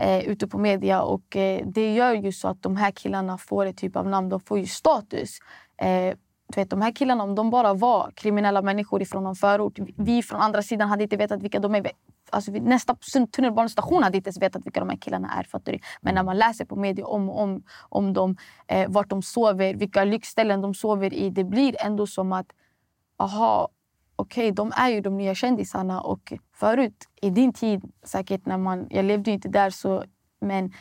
eh, 0.00 0.18
ute 0.18 0.46
på 0.46 0.58
media. 0.58 1.02
Och 1.02 1.36
eh, 1.36 1.66
Det 1.66 1.94
gör 1.94 2.14
ju 2.14 2.32
så 2.32 2.48
att 2.48 2.62
de 2.62 2.76
här 2.76 2.90
killarna 2.90 3.38
får 3.38 3.66
ett 3.66 3.76
typ 3.76 3.96
av 3.96 4.08
namn. 4.08 4.28
De 4.28 4.40
får 4.40 4.58
ju 4.58 4.66
status. 4.66 5.38
Eh, 5.76 6.14
du 6.48 6.60
vet, 6.60 6.70
de 6.70 6.82
här 6.82 6.92
killarna, 6.92 7.24
om 7.24 7.34
de 7.34 7.50
bara 7.50 7.74
var 7.74 8.10
kriminella 8.14 8.62
människor 8.62 9.02
ifrån 9.02 9.24
någon 9.24 9.36
förort. 9.36 9.78
Vi 9.96 10.22
från 10.22 10.40
andra 10.40 10.62
sidan 10.62 10.88
hade 10.88 11.02
inte 11.02 11.16
vetat 11.16 11.42
vilka 11.42 11.58
de 11.60 11.74
är. 11.74 11.90
Alltså, 12.30 12.50
vi- 12.52 12.60
nästa 12.60 12.96
tunnelbanestation 13.32 14.02
hade 14.02 14.16
inte 14.16 14.28
ens 14.28 14.42
vetat 14.42 14.66
vilka 14.66 14.80
de 14.80 14.88
här 14.88 14.96
killarna 14.96 15.32
är. 15.38 15.44
Fattar 15.44 15.72
du? 15.72 15.78
Men 16.00 16.14
när 16.14 16.22
man 16.22 16.38
läser 16.38 16.64
på 16.64 16.76
media 16.76 17.06
om 17.06 17.30
om, 17.30 17.62
om 17.88 18.12
dem, 18.12 18.36
eh, 18.66 18.88
vart 18.90 19.10
de 19.10 19.22
sover, 19.22 19.74
vilka 19.74 20.04
lyxställen 20.04 20.60
de 20.60 20.74
sover 20.74 21.14
i. 21.14 21.30
Det 21.30 21.44
blir 21.44 21.76
ändå 21.84 22.06
som 22.06 22.32
att, 22.32 22.46
aha, 23.18 23.68
okej, 24.16 24.52
de 24.52 24.72
är 24.76 24.88
ju 24.88 25.00
de 25.00 25.16
nya 25.16 25.34
kändisarna. 25.34 26.00
Och 26.00 26.32
förut, 26.54 27.08
i 27.22 27.30
din 27.30 27.52
tid, 27.52 27.92
säkert 28.04 28.46
när 28.46 28.58
man... 28.58 28.86
Jag 28.90 29.04
levde 29.04 29.30
ju 29.30 29.34
inte 29.34 29.48
där, 29.48 29.70
så, 29.70 30.04
men 30.40 30.72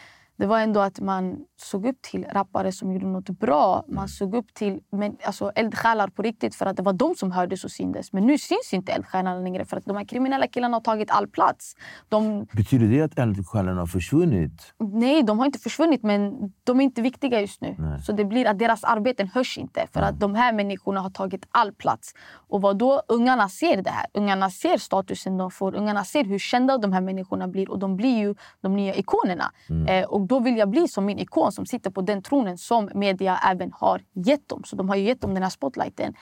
det 0.44 0.48
var 0.48 0.60
ändå 0.60 0.80
att 0.80 1.00
man 1.00 1.38
såg 1.58 1.86
upp 1.86 2.02
till 2.02 2.26
rappare 2.32 2.72
som 2.72 2.92
gjorde 2.94 3.06
något 3.06 3.30
bra. 3.30 3.84
Man 3.88 4.08
såg 4.08 4.36
upp 4.36 4.54
till 4.54 4.80
men, 4.92 5.18
alltså, 5.26 5.52
eldsjälar 5.56 6.08
på 6.08 6.22
riktigt 6.22 6.56
för 6.56 6.66
att 6.66 6.78
det 6.78 6.84
var 6.84 6.94
de 6.94 7.16
som 7.16 7.32
hördes 7.32 7.64
och 7.64 7.72
syndes. 7.72 8.14
Men 8.14 8.28
nu 8.28 8.38
syns 8.38 8.74
inte 8.74 8.92
eldsjälarna 8.92 9.40
längre 9.40 9.66
för 9.66 9.78
att 9.78 9.86
de 9.86 9.98
här 9.98 10.06
kriminella 10.06 10.48
killarna 10.48 10.76
har 10.76 10.82
tagit 10.82 11.12
all 11.12 11.28
plats. 11.28 11.76
De, 12.10 12.46
Betyder 12.54 12.88
det 12.88 13.02
att 13.02 13.20
eldsjälarna 13.20 13.80
har 13.82 13.86
försvunnit? 13.88 14.74
nej, 14.80 15.24
de 15.24 15.40
har 15.40 15.46
inte 15.46 15.60
försvunnit 15.60 16.04
men 16.04 16.52
de 16.64 16.80
är 16.80 16.84
inte 16.84 17.02
viktiga 17.02 17.42
just 17.42 17.62
nu. 17.62 17.76
Nej. 17.80 18.02
Så 18.02 18.12
det 18.12 18.26
blir 18.26 18.48
att 18.48 18.60
deras 18.60 18.84
arbeten 18.84 19.28
hörs 19.28 19.58
inte 19.58 19.88
för 19.94 20.02
att 20.02 20.20
de 20.20 20.36
här 20.36 20.54
människorna 20.54 21.00
har 21.02 21.10
tagit 21.10 21.46
all 21.52 21.74
plats. 21.74 22.14
Och 22.50 22.62
vad 22.62 22.78
då? 22.78 23.02
Ungarna 23.08 23.50
ser 23.50 23.82
det 23.82 23.90
här. 23.90 24.06
Ungarna 24.14 24.50
ser 24.50 24.78
statusen 24.78 25.38
de 25.38 25.52
får. 25.52 25.76
Ungarna 25.76 26.04
ser 26.04 26.24
hur 26.24 26.40
kända 26.40 26.78
de 26.78 26.94
här 26.94 27.02
människorna 27.02 27.48
blir 27.48 27.72
och 27.72 27.80
de 27.80 27.96
blir 27.96 28.18
ju 28.18 28.36
de 28.62 28.76
nya 28.76 28.96
ikonerna. 28.96 29.52
Eh, 29.88 30.06
och 30.06 30.22
då 30.34 30.40
vill 30.40 30.58
jag 30.58 30.70
bli 30.70 30.88
som 30.88 31.06
min 31.06 31.20
ikon 31.20 31.52
som 31.52 31.66
sitter 31.66 31.90
på 31.90 32.02
den 32.02 32.22
tronen 32.22 32.58
som 32.58 32.90
media 32.94 33.40
även 33.52 33.72
har 33.74 34.02
gett 34.14 34.50
dem. 34.50 34.62
Så 34.66 34.76
de 34.76 34.90
har 34.90 34.96
ju 34.96 35.04
gett 35.04 35.22
dem 35.22 35.34
den 35.34 35.44
här 35.44 35.50
spotlighten. 35.50 36.14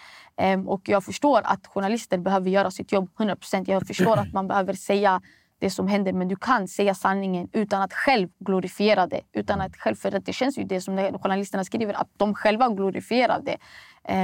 Um, 0.42 0.68
och 0.68 0.90
jag 0.90 1.04
förstår 1.04 1.42
att 1.44 1.68
journalister 1.68 2.18
behöver 2.18 2.50
göra 2.50 2.72
sitt 2.72 2.92
jobb 2.92 3.10
100%. 3.18 3.64
Jag 3.68 3.88
förstår 3.88 4.18
att 4.18 4.34
man 4.34 4.48
behöver 4.48 4.74
säga 4.74 5.22
det 5.60 5.70
som 5.70 5.88
händer. 5.88 6.14
Men 6.14 6.28
du 6.28 6.36
kan 6.36 6.68
säga 6.68 6.96
sanningen 6.96 7.50
utan 7.54 7.82
att 7.82 7.94
själv 7.94 8.30
glorifiera 8.40 9.08
det. 9.08 9.22
Utan 9.34 9.62
att 9.62 9.78
själv, 9.78 9.96
för 9.96 10.20
det 10.20 10.34
känns 10.34 10.58
ju 10.58 10.64
det 10.64 10.82
som 10.82 10.98
journalisterna 10.98 11.64
skriver, 11.64 11.94
att 11.94 12.10
de 12.18 12.36
själva 12.36 12.70
glorifierar 12.70 13.42
det. 13.42 13.58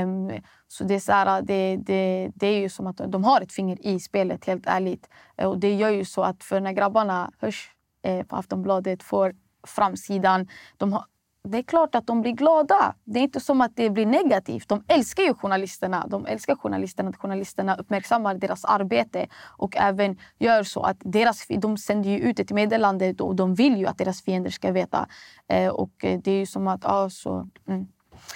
Um, 0.04 0.32
så 0.68 0.84
det 0.84 0.96
är, 0.96 1.00
så 1.00 1.12
här, 1.12 1.42
det, 1.42 1.78
det, 1.78 2.32
det 2.36 2.48
är 2.48 2.60
ju 2.60 2.70
som 2.70 2.88
att 2.88 3.02
de 3.08 3.24
har 3.24 3.42
ett 3.42 3.52
finger 3.52 3.88
i 3.88 4.00
spelet, 4.00 4.46
helt 4.46 4.68
ärligt. 4.68 5.10
Och 5.38 5.58
det 5.60 5.74
gör 5.74 5.90
ju 5.90 6.06
så 6.06 6.24
att 6.24 6.44
för 6.44 6.60
när 6.60 6.72
grabbarna 6.72 7.32
hörs 7.40 7.72
eh, 8.04 8.26
på 8.26 8.36
Aftonbladet 8.36 9.04
får 9.04 9.34
framsidan, 9.68 10.48
de 10.78 10.94
har, 10.94 11.06
det 11.44 11.58
är 11.58 11.64
klart 11.64 11.96
att 11.96 12.08
de 12.08 12.22
blir 12.22 12.32
glada. 12.32 12.96
Det 13.04 13.20
är 13.20 13.24
inte 13.24 13.40
som 13.40 13.62
att 13.62 13.76
det 13.76 13.90
blir 13.90 14.06
negativt. 14.06 14.70
De 14.70 14.84
älskar 14.88 15.24
ju 15.24 15.34
journalisterna. 15.34 16.08
De 16.08 16.26
älskar 16.26 16.56
journalisterna, 16.56 17.10
att 17.10 17.18
journalisterna 17.18 17.76
uppmärksammar 17.76 18.36
deras 18.36 18.66
arbete 18.66 19.28
och 19.58 19.78
även 19.78 20.18
gör 20.40 20.64
så 20.64 20.82
att 20.82 20.98
deras, 21.00 21.46
de 21.50 21.78
sänder 21.78 22.10
ju 22.10 22.20
ut 22.20 22.40
ett 22.40 22.52
meddelande 22.52 23.14
och 23.20 23.36
de 23.36 23.56
vill 23.56 23.78
ju 23.78 23.88
att 23.88 23.98
deras 23.98 24.22
fiender 24.22 24.50
ska 24.50 24.72
veta. 24.72 25.08
Eh, 25.48 25.70
och 25.70 25.92
det 26.00 26.28
är 26.28 26.40
ju 26.40 26.46
som 26.46 26.68
att... 26.68 26.84
Ja, 26.84 27.10
så, 27.10 27.50
mm. 27.68 27.88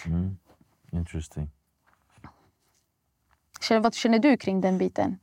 Mm. 0.06 0.38
Interesting. 0.92 1.50
Vad 3.70 3.94
känner 3.94 4.20
du 4.20 4.38
kring 4.38 4.62
den 4.62 4.78
biten? 4.78 5.20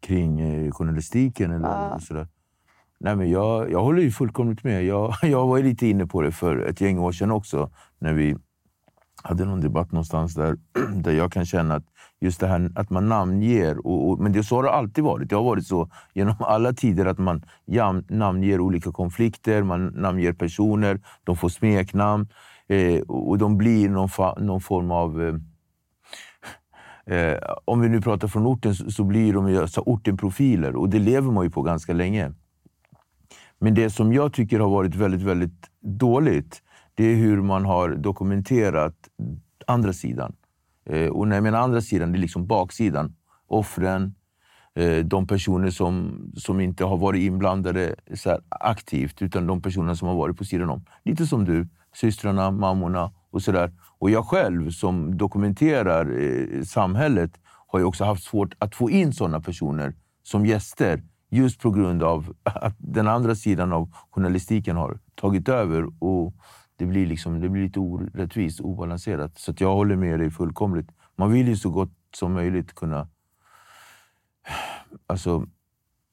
Kring 0.00 0.40
eh, 0.40 0.72
journalistiken 0.72 1.52
eller 1.52 1.92
uh. 1.92 1.98
sådär? 1.98 2.28
Nej, 3.04 3.16
men 3.16 3.30
jag, 3.30 3.70
jag 3.70 3.82
håller 3.82 4.02
ju 4.02 4.10
fullkomligt 4.10 4.64
med. 4.64 4.84
Jag, 4.84 5.14
jag 5.22 5.46
var 5.46 5.58
lite 5.58 5.86
inne 5.86 6.06
på 6.06 6.22
det 6.22 6.32
för 6.32 6.58
ett 6.58 6.80
gäng 6.80 6.98
år 6.98 7.12
sedan 7.12 7.30
också. 7.30 7.70
När 7.98 8.12
vi 8.12 8.36
hade 9.22 9.44
någon 9.44 9.60
debatt 9.60 9.92
någonstans 9.92 10.34
där, 10.34 10.56
där 10.94 11.12
jag 11.12 11.32
kan 11.32 11.46
känna 11.46 11.74
att 11.74 11.84
just 12.20 12.40
det 12.40 12.46
här 12.46 12.72
att 12.74 12.90
man 12.90 13.08
namnger. 13.08 13.86
Och, 13.86 14.10
och, 14.10 14.18
men 14.18 14.32
det, 14.32 14.44
så 14.44 14.56
har 14.56 14.62
det 14.62 14.70
alltid 14.70 15.04
varit. 15.04 15.28
Det 15.28 15.36
har 15.36 15.42
varit 15.42 15.66
så 15.66 15.90
genom 16.14 16.34
alla 16.40 16.72
tider 16.72 17.06
att 17.06 17.18
man 17.18 17.44
jam, 17.66 18.04
namnger 18.08 18.60
olika 18.60 18.92
konflikter, 18.92 19.62
man 19.62 19.86
namnger 19.86 20.32
personer, 20.32 21.00
de 21.24 21.36
får 21.36 21.48
smeknamn 21.48 22.28
eh, 22.68 23.00
och 23.00 23.38
de 23.38 23.58
blir 23.58 23.88
någon, 23.88 24.08
fa, 24.08 24.34
någon 24.40 24.60
form 24.60 24.90
av... 24.90 25.22
Eh, 25.22 25.34
eh, 27.16 27.38
om 27.64 27.80
vi 27.80 27.88
nu 27.88 28.00
pratar 28.00 28.28
från 28.28 28.46
orten 28.46 28.74
så, 28.74 28.90
så 28.90 29.04
blir 29.04 29.32
de 29.32 29.48
ju 29.48 29.60
alltså, 29.60 29.80
ortenprofiler 29.80 30.76
och 30.76 30.88
det 30.88 30.98
lever 30.98 31.30
man 31.32 31.44
ju 31.44 31.50
på 31.50 31.62
ganska 31.62 31.92
länge. 31.92 32.32
Men 33.62 33.74
det 33.74 33.90
som 33.90 34.12
jag 34.12 34.32
tycker 34.32 34.60
har 34.60 34.68
varit 34.68 34.94
väldigt, 34.94 35.22
väldigt 35.22 35.70
dåligt, 35.80 36.62
det 36.94 37.04
är 37.04 37.16
hur 37.16 37.42
man 37.42 37.64
har 37.64 37.88
dokumenterat 37.88 38.94
andra 39.66 39.92
sidan. 39.92 40.36
Eh, 40.86 41.08
och 41.08 41.28
när 41.28 41.36
jag 41.36 41.42
menar 41.42 41.58
andra 41.58 41.80
sidan, 41.80 42.12
det 42.12 42.18
är 42.18 42.20
liksom 42.20 42.46
baksidan. 42.46 43.16
Offren, 43.46 44.14
eh, 44.74 44.98
de 44.98 45.26
personer 45.26 45.70
som, 45.70 46.18
som 46.36 46.60
inte 46.60 46.84
har 46.84 46.96
varit 46.96 47.22
inblandade 47.22 47.94
så 48.14 48.38
aktivt, 48.48 49.22
utan 49.22 49.46
de 49.46 49.62
personer 49.62 49.94
som 49.94 50.08
har 50.08 50.14
varit 50.14 50.36
på 50.36 50.44
sidan 50.44 50.70
om. 50.70 50.84
Lite 51.04 51.26
som 51.26 51.44
du, 51.44 51.68
systrarna, 51.94 52.50
mammorna 52.50 53.12
och 53.30 53.42
sådär. 53.42 53.72
Och 53.98 54.10
jag 54.10 54.26
själv 54.26 54.70
som 54.70 55.16
dokumenterar 55.16 56.20
eh, 56.20 56.62
samhället 56.62 57.40
har 57.66 57.78
ju 57.78 57.84
också 57.84 58.04
haft 58.04 58.24
svårt 58.24 58.54
att 58.58 58.74
få 58.74 58.90
in 58.90 59.12
sådana 59.12 59.40
personer 59.40 59.94
som 60.22 60.46
gäster 60.46 61.02
Just 61.34 61.60
på 61.60 61.70
grund 61.70 62.02
av 62.02 62.34
att 62.42 62.76
den 62.78 63.08
andra 63.08 63.34
sidan 63.34 63.72
av 63.72 63.94
journalistiken 64.10 64.76
har 64.76 64.98
tagit 65.14 65.48
över 65.48 66.04
och 66.04 66.34
det 66.76 66.86
blir, 66.86 67.06
liksom, 67.06 67.40
det 67.40 67.48
blir 67.48 67.62
lite 67.62 67.80
orättvist, 67.80 68.60
obalanserat. 68.60 69.38
Så 69.38 69.54
jag 69.58 69.74
håller 69.74 69.96
med 69.96 70.20
dig 70.20 70.30
fullkomligt. 70.30 70.90
Man 71.16 71.32
vill 71.32 71.48
ju 71.48 71.56
så 71.56 71.70
gott 71.70 71.92
som 72.14 72.32
möjligt 72.32 72.74
kunna 72.74 73.08
alltså, 75.06 75.46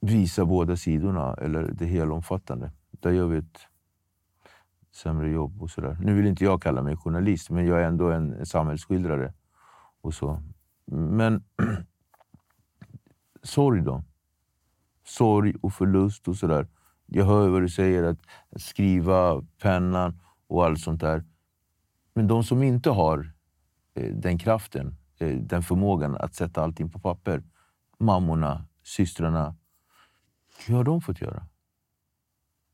visa 0.02 0.46
båda 0.46 0.78
sidorna, 0.78 1.34
eller 1.34 1.72
det 1.72 1.86
helomfattande. 1.86 2.72
Där 2.92 3.12
gör 3.12 3.28
vi 3.28 3.38
ett 3.38 3.60
sämre 4.92 5.30
jobb. 5.30 5.62
och 5.62 5.70
så 5.70 5.82
där. 5.82 5.98
Nu 6.02 6.14
vill 6.14 6.28
inte 6.28 6.44
jag 6.44 6.62
kalla 6.62 6.84
mig 6.84 6.98
journalist, 6.98 7.50
men 7.50 7.66
jag 7.66 7.82
är 7.82 7.86
ändå 7.86 8.12
en 8.12 8.46
samhällsskildrare. 8.46 9.34
Och 10.02 10.14
så. 10.14 10.42
Men 10.92 11.44
sorg 13.44 13.82
då? 13.82 14.04
Sorg 15.10 15.54
och 15.62 15.74
förlust 15.74 16.28
och 16.28 16.36
sådär. 16.36 16.68
Jag 17.06 17.26
hör 17.26 17.50
vad 17.50 17.62
du 17.62 17.70
säger, 17.70 18.04
att 18.04 18.20
skriva 18.56 19.42
pennan 19.62 20.20
och 20.48 20.66
allt 20.66 20.80
sånt 20.80 21.02
där. 21.02 21.24
Men 22.14 22.28
de 22.28 22.44
som 22.44 22.64
inte 22.64 22.90
har 22.90 23.32
eh, 23.94 24.16
den 24.16 24.38
kraften, 24.38 24.96
eh, 25.20 25.38
den 25.38 25.64
förmågan 25.64 26.16
att 26.16 26.36
sätta 26.36 26.64
allting 26.64 26.90
på 26.90 27.00
papper. 27.00 27.44
Mammorna, 27.98 28.66
systrarna. 28.84 29.56
Hur 30.68 30.76
har 30.76 30.84
de 30.84 31.02
fått 31.02 31.22
göra? 31.22 31.44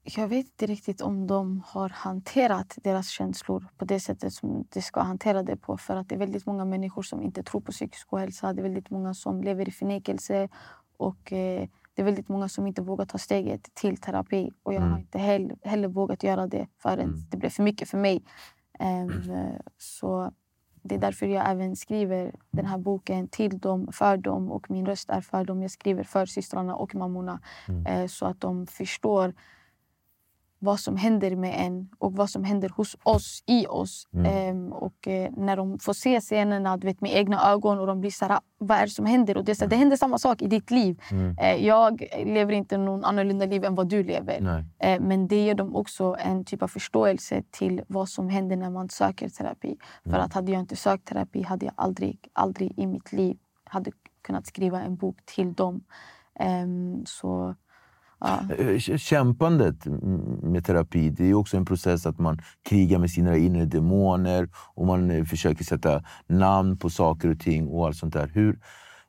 Jag 0.03 0.27
vet 0.27 0.45
inte 0.45 0.65
riktigt 0.65 1.01
om 1.01 1.27
de 1.27 1.63
har 1.65 1.89
hanterat 1.89 2.77
deras 2.83 3.09
känslor 3.09 3.67
på 3.77 3.85
det 3.85 3.99
sättet 3.99 4.33
som 4.33 4.67
de 4.73 4.81
ska 4.81 5.01
hantera 5.01 5.43
det 5.43 5.57
på. 5.57 5.77
För 5.77 5.95
att 5.95 6.09
det 6.09 6.15
är 6.15 6.19
väldigt 6.19 6.45
många 6.45 6.65
människor 6.65 7.01
som 7.01 7.21
inte 7.21 7.43
tror 7.43 7.61
på 7.61 7.71
psykisk 7.71 8.13
ohälsa. 8.13 8.53
Det 8.53 8.61
är 8.61 8.63
väldigt 8.63 8.89
många 8.89 9.13
som 9.13 9.41
lever 9.41 9.69
i 9.69 9.71
förnekelse. 9.71 10.49
Och 10.97 11.33
eh, 11.33 11.69
det 11.95 12.01
är 12.01 12.05
väldigt 12.05 12.29
många 12.29 12.49
som 12.49 12.67
inte 12.67 12.81
vågar 12.81 13.05
ta 13.05 13.17
steget 13.17 13.73
till 13.73 13.97
terapi. 13.97 14.51
Och 14.63 14.73
jag 14.73 14.81
mm. 14.81 14.91
har 14.91 14.99
inte 14.99 15.17
heller, 15.17 15.57
heller, 15.63 15.87
vågat 15.87 16.23
göra 16.23 16.47
det 16.47 16.67
förrän 16.77 16.99
mm. 16.99 17.19
det 17.31 17.37
blev 17.37 17.49
för 17.49 17.63
mycket 17.63 17.89
för 17.89 17.97
mig. 17.97 18.23
Um, 18.79 19.11
så 19.77 20.31
det 20.81 20.95
är 20.95 20.99
därför 20.99 21.25
jag 21.25 21.49
även 21.49 21.75
skriver 21.75 22.35
den 22.51 22.65
här 22.65 22.77
boken 22.77 23.27
till 23.27 23.59
dem, 23.59 23.87
för 23.91 24.17
dem. 24.17 24.51
Och 24.51 24.71
min 24.71 24.85
röst 24.85 25.09
är 25.09 25.21
för 25.21 25.43
dem. 25.43 25.61
Jag 25.61 25.71
skriver 25.71 26.03
för 26.03 26.25
systrarna 26.25 26.75
och 26.75 26.95
mammorna. 26.95 27.39
Mm. 27.67 28.01
Uh, 28.01 28.07
så 28.07 28.25
att 28.25 28.41
de 28.41 28.67
förstår 28.67 29.33
vad 30.59 30.79
som 30.79 30.97
händer 30.97 31.35
med 31.35 31.55
en 31.57 31.89
och 31.97 32.13
vad 32.13 32.29
som 32.29 32.43
händer 32.43 32.69
hos 32.69 32.97
oss, 33.03 33.43
i 33.45 33.67
oss. 33.67 34.07
Mm. 34.13 34.57
Um, 34.57 34.73
och 34.73 35.07
uh, 35.07 35.27
när 35.37 35.57
de 35.57 35.79
får 35.79 35.93
se 35.93 36.21
scenerna 36.21 36.77
du 36.77 36.87
vet, 36.87 37.01
med 37.01 37.15
egna 37.15 37.51
ögon 37.51 37.79
och 37.79 37.87
de 37.87 38.01
blir 38.01 38.11
så 38.11 38.25
här, 38.25 38.39
vad 38.57 38.77
är 38.77 38.81
det 38.81 38.89
som 38.89 39.05
händer? 39.05 39.37
Och 39.37 39.45
det, 39.45 39.55
så, 39.55 39.63
mm. 39.63 39.69
det 39.69 39.75
händer 39.75 39.97
samma 39.97 40.17
sak 40.17 40.41
i 40.41 40.47
ditt 40.47 40.71
liv. 40.71 41.01
Mm. 41.11 41.29
Uh, 41.29 41.65
jag 41.65 42.07
lever 42.25 42.53
inte 42.53 42.77
någon 42.77 43.05
annorlunda 43.05 43.45
liv 43.45 43.65
än 43.65 43.75
vad 43.75 43.89
du 43.89 44.03
lever. 44.03 44.41
Uh, 44.41 45.01
men 45.01 45.27
det 45.27 45.45
ger 45.45 45.55
dem 45.55 45.75
också 45.75 46.15
en 46.19 46.45
typ 46.45 46.63
av 46.63 46.67
förståelse 46.67 47.43
till 47.51 47.81
vad 47.87 48.09
som 48.09 48.29
händer 48.29 48.55
när 48.55 48.69
man 48.69 48.89
söker 48.89 49.29
terapi. 49.29 49.77
För 50.03 50.09
mm. 50.09 50.21
att 50.21 50.33
hade 50.33 50.51
jag 50.51 50.59
inte 50.59 50.75
sökt 50.75 51.05
terapi 51.05 51.41
hade 51.41 51.65
jag 51.65 51.73
aldrig, 51.77 52.27
aldrig 52.33 52.79
i 52.79 52.87
mitt 52.87 53.11
liv 53.11 53.37
hade 53.63 53.91
kunnat 54.21 54.47
skriva 54.47 54.81
en 54.81 54.95
bok 54.95 55.17
till 55.25 55.53
dem. 55.53 55.83
Um, 56.39 57.05
så 57.05 57.55
Ja. 58.19 58.39
Eh, 58.57 58.79
kämpandet 58.97 59.85
med 60.43 60.65
terapi 60.65 61.09
det 61.09 61.29
är 61.29 61.33
också 61.33 61.57
en 61.57 61.65
process 61.65 62.05
att 62.05 62.19
man 62.19 62.41
krigar 62.69 62.99
med 62.99 63.11
sina 63.11 63.37
inre 63.37 63.65
demoner 63.65 64.49
och 64.73 64.85
man 64.85 65.11
eh, 65.11 65.23
försöker 65.23 65.63
sätta 65.63 66.03
namn 66.27 66.77
på 66.77 66.89
saker 66.89 67.29
och 67.29 67.39
ting 67.39 67.67
och 67.67 67.85
allt 67.85 67.97
sånt 67.97 68.13
där. 68.13 68.27
Hur, 68.33 68.59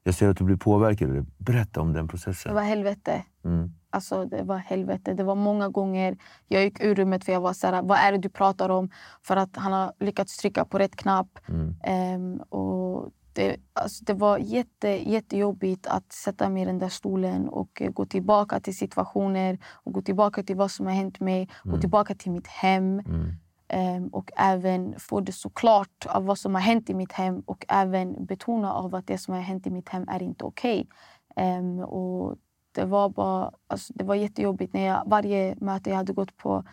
jag 0.03 0.15
ser 0.15 0.29
att 0.29 0.37
du 0.37 0.45
blir 0.45 0.57
påverkad. 0.57 1.27
Berätta 1.39 1.81
om 1.81 1.93
den 1.93 2.09
processen. 2.09 2.51
Det 2.51 2.55
var 2.55 2.63
helvete. 2.63 3.25
Mm. 3.45 3.73
Alltså, 3.91 4.25
det 4.25 4.43
var 4.43 4.57
helvete. 4.57 5.15
Det 5.15 5.25
var 5.25 5.35
många 5.35 5.69
gånger 5.69 6.17
jag 6.49 6.65
gick 6.65 6.81
ur 6.81 6.95
rummet 6.95 7.25
för 7.25 7.33
jag 7.33 7.41
var 7.41 7.53
så 7.53 7.67
här, 7.67 7.83
vad 7.83 7.99
är 7.99 8.13
det 8.13 8.19
du 8.19 8.29
pratar 8.29 8.69
om? 8.69 8.91
För 9.23 9.37
att 9.37 9.57
han 9.57 9.73
har 9.73 9.93
lyckats 10.01 10.37
trycka 10.37 10.65
på 10.65 10.79
rätt 10.79 10.97
knapp. 10.97 11.39
Mm. 11.49 11.77
Um, 12.15 12.41
och 12.41 13.13
det, 13.37 13.57
alltså 13.72 14.05
det 14.05 14.14
var 14.14 14.39
jätte, 14.39 14.89
jättejobbigt 14.89 15.87
att 15.87 16.12
sätta 16.12 16.49
mig 16.49 16.62
i 16.62 16.66
den 16.66 16.78
där 16.78 16.89
stolen 16.89 17.49
och 17.49 17.82
eh, 17.82 17.91
gå 17.91 18.07
tillbaka 18.07 18.61
till 18.61 18.76
situationer 18.76 19.59
och 19.64 19.93
gå 19.93 20.03
tillbaka 20.03 20.43
till 20.43 20.57
vad 20.57 20.70
som 20.70 20.87
har 20.87 20.93
hänt 20.93 21.20
mig. 21.20 21.49
Mm. 21.64 21.74
Gå 21.74 21.80
tillbaka 21.80 22.14
till 22.14 22.32
mitt 22.32 22.47
hem. 22.47 22.99
Mm. 22.99 23.32
Um, 23.74 24.09
och 24.09 24.30
även 24.37 24.95
få 24.99 25.20
det 25.20 25.32
så 25.32 25.51
klart 25.51 26.07
av 26.07 26.24
vad 26.24 26.39
som 26.39 26.55
har 26.55 26.62
hänt 26.62 26.91
i 26.91 26.95
mitt 26.95 27.12
hem 27.12 27.41
och 27.41 27.64
även 27.68 28.26
betona 28.26 28.72
av 28.72 28.95
att 28.95 29.07
det 29.07 29.18
som 29.18 29.34
har 29.34 29.41
hänt 29.41 29.66
i 29.66 29.70
mitt 29.70 29.89
hem 29.89 30.09
är 30.09 30.22
inte 30.22 30.45
okej. 30.45 30.87
Okay. 31.37 31.59
Um, 31.59 31.80
ehm, 31.80 32.37
det 32.74 32.84
var 32.84 33.09
bara, 33.09 33.53
alltså 33.66 33.93
det 33.97 34.05
var 34.05 34.14
jättejobbigt. 34.14 34.74
När 34.74 34.87
jag, 34.87 35.03
varje 35.07 35.57
möte 35.61 35.91
jag 35.91 35.97
hade 35.97 36.12
gått 36.12 36.37
på 36.37 36.64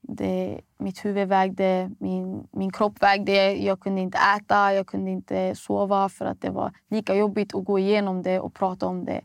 det, 0.00 0.60
mitt 0.78 1.04
huvud 1.04 1.28
vägde, 1.28 1.90
min, 1.98 2.48
min 2.52 2.72
kropp 2.72 3.02
vägde. 3.02 3.52
Jag 3.52 3.80
kunde 3.80 4.00
inte 4.00 4.18
äta, 4.18 4.74
jag 4.74 4.86
kunde 4.86 5.10
inte 5.10 5.54
sova 5.54 6.08
för 6.08 6.24
att 6.24 6.40
det 6.40 6.50
var 6.50 6.72
lika 6.88 7.14
jobbigt 7.14 7.54
att 7.54 7.64
gå 7.64 7.78
igenom 7.78 8.22
det 8.22 8.40
och 8.40 8.54
prata 8.54 8.86
om 8.86 9.04
det. 9.04 9.24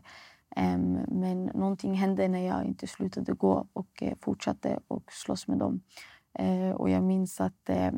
Um, 0.56 0.92
men 1.08 1.44
någonting 1.44 1.94
hände 1.94 2.28
när 2.28 2.46
jag 2.46 2.64
inte 2.64 2.86
slutade 2.86 3.32
gå 3.32 3.66
och 3.72 4.02
uh, 4.02 4.12
fortsatte 4.20 4.78
och 4.88 5.12
slåss 5.12 5.48
med 5.48 5.58
dem. 5.58 5.80
Uh, 6.40 6.70
och 6.70 6.90
jag 6.90 7.02
minns 7.02 7.40
att... 7.40 7.70
Uh, 7.70 7.90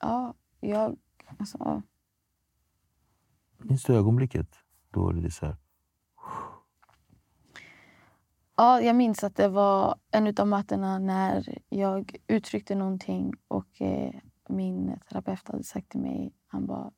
ja, 0.00 0.34
jag... 0.60 0.96
Alltså, 1.38 1.82
Minns 3.58 3.84
du 3.84 3.96
ögonblicket? 3.96 4.48
Då 4.90 5.04
var 5.04 5.12
det 5.12 5.30
så 5.30 5.46
här... 5.46 5.56
Ja, 8.60 8.80
jag 8.80 8.96
minns 8.96 9.24
att 9.24 9.36
det 9.36 9.48
var 9.48 9.96
en 10.10 10.34
av 10.38 10.48
mötena 10.48 10.98
när 10.98 11.58
jag 11.68 12.16
uttryckte 12.26 12.74
någonting 12.74 13.32
och 13.48 13.82
eh, 13.82 14.14
min 14.48 15.00
terapeut 15.08 15.48
hade 15.48 15.64
sagt 15.64 15.88
till 15.88 16.00
mig, 16.00 16.34
han 16.46 16.66
bara, 16.66 16.90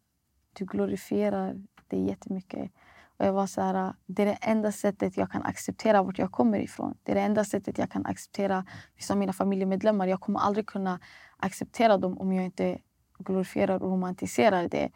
du 0.52 0.64
glorifierar 0.64 1.56
det 1.88 1.96
jättemycket. 1.96 2.70
Och 3.16 3.26
jag 3.26 3.32
var 3.32 3.46
så 3.46 3.60
här, 3.60 3.94
det 4.06 4.22
är 4.22 4.26
det 4.26 4.38
enda 4.40 4.72
sättet 4.72 5.16
jag 5.16 5.30
kan 5.30 5.42
acceptera 5.42 6.02
vart 6.02 6.18
jag 6.18 6.32
kommer 6.32 6.58
ifrån. 6.58 6.94
Det 7.02 7.12
är 7.12 7.16
det 7.16 7.22
enda 7.22 7.44
sättet 7.44 7.78
jag 7.78 7.90
kan 7.90 8.06
acceptera 8.06 8.64
vissa 8.96 9.14
av 9.14 9.18
mina 9.18 9.32
familjemedlemmar. 9.32 10.06
Jag 10.06 10.20
kommer 10.20 10.40
aldrig 10.40 10.66
kunna 10.66 11.00
acceptera 11.36 11.98
dem 11.98 12.18
om 12.18 12.32
jag 12.32 12.44
inte 12.44 12.78
glorifierar 13.18 13.82
och 13.82 13.90
romantiserar 13.90 14.68
det. 14.68 14.90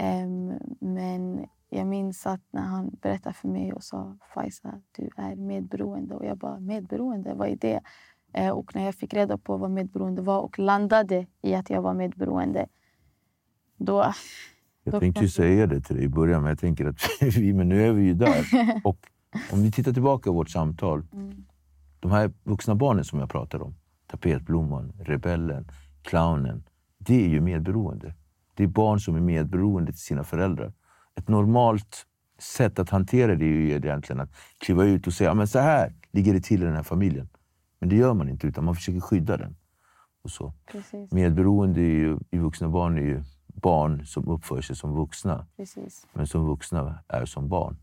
Um, 0.00 0.58
men 0.80 1.46
jag 1.74 1.86
minns 1.86 2.26
att 2.26 2.40
när 2.50 2.62
han 2.62 2.90
berättade 3.02 3.34
för 3.34 3.48
mig 3.48 3.72
och 3.72 3.82
sa 3.82 4.16
Faiza, 4.34 4.80
du 4.92 5.10
är 5.16 5.36
medberoende. 5.36 6.14
Och 6.14 6.24
jag 6.24 6.38
bara, 6.38 6.60
medberoende? 6.60 7.34
Vad 7.34 7.48
är 7.48 7.56
det? 7.56 7.80
Uh, 8.38 8.50
och 8.50 8.74
när 8.74 8.84
jag 8.84 8.94
fick 8.94 9.14
reda 9.14 9.38
på 9.38 9.56
vad 9.56 9.70
medberoende 9.70 10.22
var 10.22 10.40
och 10.40 10.58
landade 10.58 11.26
i 11.42 11.54
att 11.54 11.70
jag 11.70 11.82
var 11.82 11.94
medberoende, 11.94 12.66
då... 13.76 14.12
Jag 14.84 15.00
tänkte 15.00 15.22
ju 15.22 15.28
säga 15.28 15.66
det 15.66 15.80
till 15.80 15.96
dig 15.96 16.04
i 16.04 16.08
början, 16.08 16.42
men 16.42 16.48
jag 16.48 16.58
tänker 16.58 16.86
att 16.86 16.96
vi, 17.36 17.52
men 17.52 17.68
nu 17.68 17.86
är 17.86 17.92
vi 17.92 18.04
ju 18.04 18.14
där. 18.14 18.44
Och 18.84 18.98
om 19.52 19.62
vi 19.62 19.72
tittar 19.72 19.92
tillbaka 19.92 20.30
på 20.30 20.32
vårt 20.32 20.50
samtal. 20.50 21.02
Mm. 21.12 21.44
De 22.00 22.10
här 22.10 22.32
vuxna 22.44 22.74
barnen 22.74 23.04
som 23.04 23.18
jag 23.18 23.30
pratar 23.30 23.62
om, 23.62 23.74
tapetblomman, 24.06 24.92
rebellen, 24.98 25.68
clownen. 26.02 26.64
Det 26.98 27.24
är 27.24 27.28
ju 27.28 27.40
medberoende. 27.40 28.14
Det 28.54 28.62
är 28.62 28.68
barn 28.68 29.00
som 29.00 29.16
är 29.16 29.20
medberoende 29.20 29.92
till 29.92 30.00
sina 30.00 30.24
föräldrar. 30.24 30.72
Ett 31.14 31.28
normalt 31.28 32.06
sätt 32.38 32.78
att 32.78 32.90
hantera 32.90 33.34
det 33.34 33.44
är 33.44 33.48
ju 33.48 33.70
egentligen 33.70 34.20
att 34.20 34.30
kliva 34.58 34.84
ut 34.84 35.06
och 35.06 35.12
säga 35.12 35.34
men 35.34 35.48
så 35.48 35.58
här 35.58 35.94
ligger 36.10 36.34
det 36.34 36.40
till 36.40 36.62
i 36.62 36.64
den 36.64 36.74
här 36.76 36.82
familjen. 36.82 37.28
Men 37.78 37.88
det 37.88 37.96
gör 37.96 38.14
man 38.14 38.28
inte, 38.28 38.46
utan 38.46 38.64
man 38.64 38.74
försöker 38.74 39.00
skydda 39.00 39.36
den. 39.36 39.56
Och 40.22 40.30
så. 40.30 40.52
Precis. 40.66 41.12
Medberoende 41.12 41.80
ju, 41.80 42.18
i 42.30 42.38
vuxna 42.38 42.68
barn 42.68 42.98
är 42.98 43.02
ju 43.02 43.22
barn 43.46 44.06
som 44.06 44.28
uppför 44.28 44.60
sig 44.60 44.76
som 44.76 44.94
vuxna, 44.94 45.46
Precis. 45.56 46.06
men 46.12 46.26
som 46.26 46.46
vuxna 46.46 47.04
är 47.08 47.24
som 47.24 47.48
barn. 47.48 47.76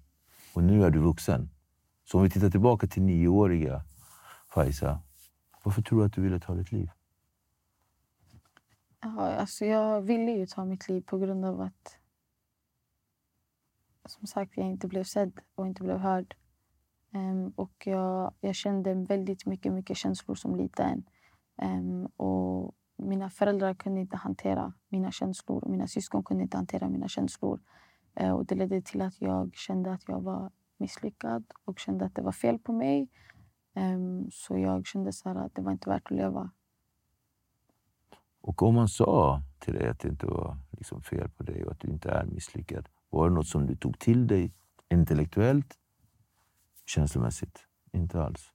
Och 0.53 0.63
nu 0.63 0.83
är 0.83 0.89
du 0.89 0.99
vuxen. 0.99 1.49
Så 2.05 2.17
om 2.17 2.23
vi 2.23 2.29
tittar 2.29 2.49
tillbaka 2.49 2.87
till 2.87 3.03
nioåriga 3.03 3.83
Faiza, 4.53 4.99
varför 5.63 5.81
tror 5.81 5.99
du 5.99 6.05
att 6.05 6.13
du 6.13 6.21
ville 6.21 6.39
ta 6.39 6.53
ditt 6.53 6.71
liv? 6.71 6.89
Ja, 9.01 9.31
alltså 9.35 9.65
jag 9.65 10.01
ville 10.01 10.31
ju 10.31 10.45
ta 10.45 10.65
mitt 10.65 10.89
liv 10.89 11.01
på 11.01 11.17
grund 11.17 11.45
av 11.45 11.61
att 11.61 11.98
som 14.05 14.27
sagt, 14.27 14.57
jag 14.57 14.67
inte 14.67 14.87
blev 14.87 15.03
sedd 15.03 15.39
och 15.55 15.67
inte 15.67 15.83
blev 15.83 15.97
hörd. 15.97 16.35
Um, 17.13 17.53
och 17.55 17.87
jag, 17.87 18.33
jag 18.41 18.55
kände 18.55 18.93
väldigt 18.93 19.45
mycket, 19.45 19.73
mycket 19.73 19.97
känslor 19.97 20.35
som 20.35 20.55
liten. 20.55 21.03
Um, 21.61 22.05
och 22.05 22.75
mina 22.97 23.29
föräldrar 23.29 23.73
kunde 23.73 24.01
inte 24.01 24.17
hantera 24.17 24.73
mina 24.89 25.11
känslor. 25.11 25.63
Mina 25.69 25.87
syskon 25.87 26.23
kunde 26.23 26.43
inte 26.43 26.57
hantera 26.57 26.89
mina 26.89 27.07
känslor. 27.07 27.59
Uh, 28.21 28.31
och 28.31 28.45
det 28.45 28.55
ledde 28.55 28.81
till 28.81 29.01
att 29.01 29.21
jag 29.21 29.55
kände 29.55 29.93
att 29.93 30.07
jag 30.07 30.21
var 30.21 30.51
misslyckad 30.77 31.43
och 31.65 31.79
kände 31.79 32.05
att 32.05 32.15
det 32.15 32.21
var 32.21 32.31
fel 32.31 32.59
på 32.59 32.73
mig. 32.73 33.07
Um, 33.75 34.31
så 34.31 34.57
jag 34.57 34.85
kände 34.85 35.13
så 35.13 35.29
att 35.29 35.55
det 35.55 35.61
var 35.61 35.71
inte 35.71 35.89
värt 35.89 36.05
att 36.05 36.17
leva. 36.17 36.51
Och 38.41 38.63
om 38.63 38.75
man 38.75 38.87
sa 38.87 39.41
till 39.59 39.73
dig 39.73 39.89
att 39.89 39.99
det 39.99 40.09
inte 40.09 40.25
var 40.25 40.57
liksom 40.71 41.01
fel 41.01 41.29
på 41.29 41.43
dig 41.43 41.65
och 41.65 41.71
att 41.71 41.79
du 41.79 41.87
inte 41.87 42.09
är 42.09 42.25
misslyckad, 42.25 42.89
var 43.09 43.29
det 43.29 43.35
något 43.35 43.47
som 43.47 43.67
du 43.67 43.75
tog 43.75 43.99
till 43.99 44.27
dig 44.27 44.53
intellektuellt, 44.89 45.77
känslomässigt? 46.85 47.65
Inte 47.91 48.21
alls. 48.21 48.51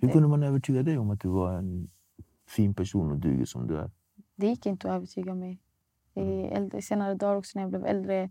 Hur 0.00 0.08
kunde 0.08 0.28
man 0.28 0.42
övertyga 0.42 0.82
dig 0.82 0.98
om 0.98 1.10
att 1.10 1.20
du 1.20 1.28
var 1.28 1.52
en 1.52 1.90
fin 2.48 2.74
person 2.74 3.10
och 3.10 3.18
duger 3.18 3.44
som 3.44 3.66
du 3.66 3.78
är? 3.78 3.90
Det 4.36 4.46
gick 4.46 4.66
inte 4.66 4.88
att 4.90 4.96
övertyga 4.96 5.34
mig. 5.34 5.60
I 6.14 6.20
mm. 6.20 6.52
äldre, 6.52 6.82
senare 6.82 7.14
dagar 7.14 7.36
också 7.36 7.58
när 7.58 7.62
jag 7.62 7.70
blev 7.70 7.86
äldre. 7.86 8.30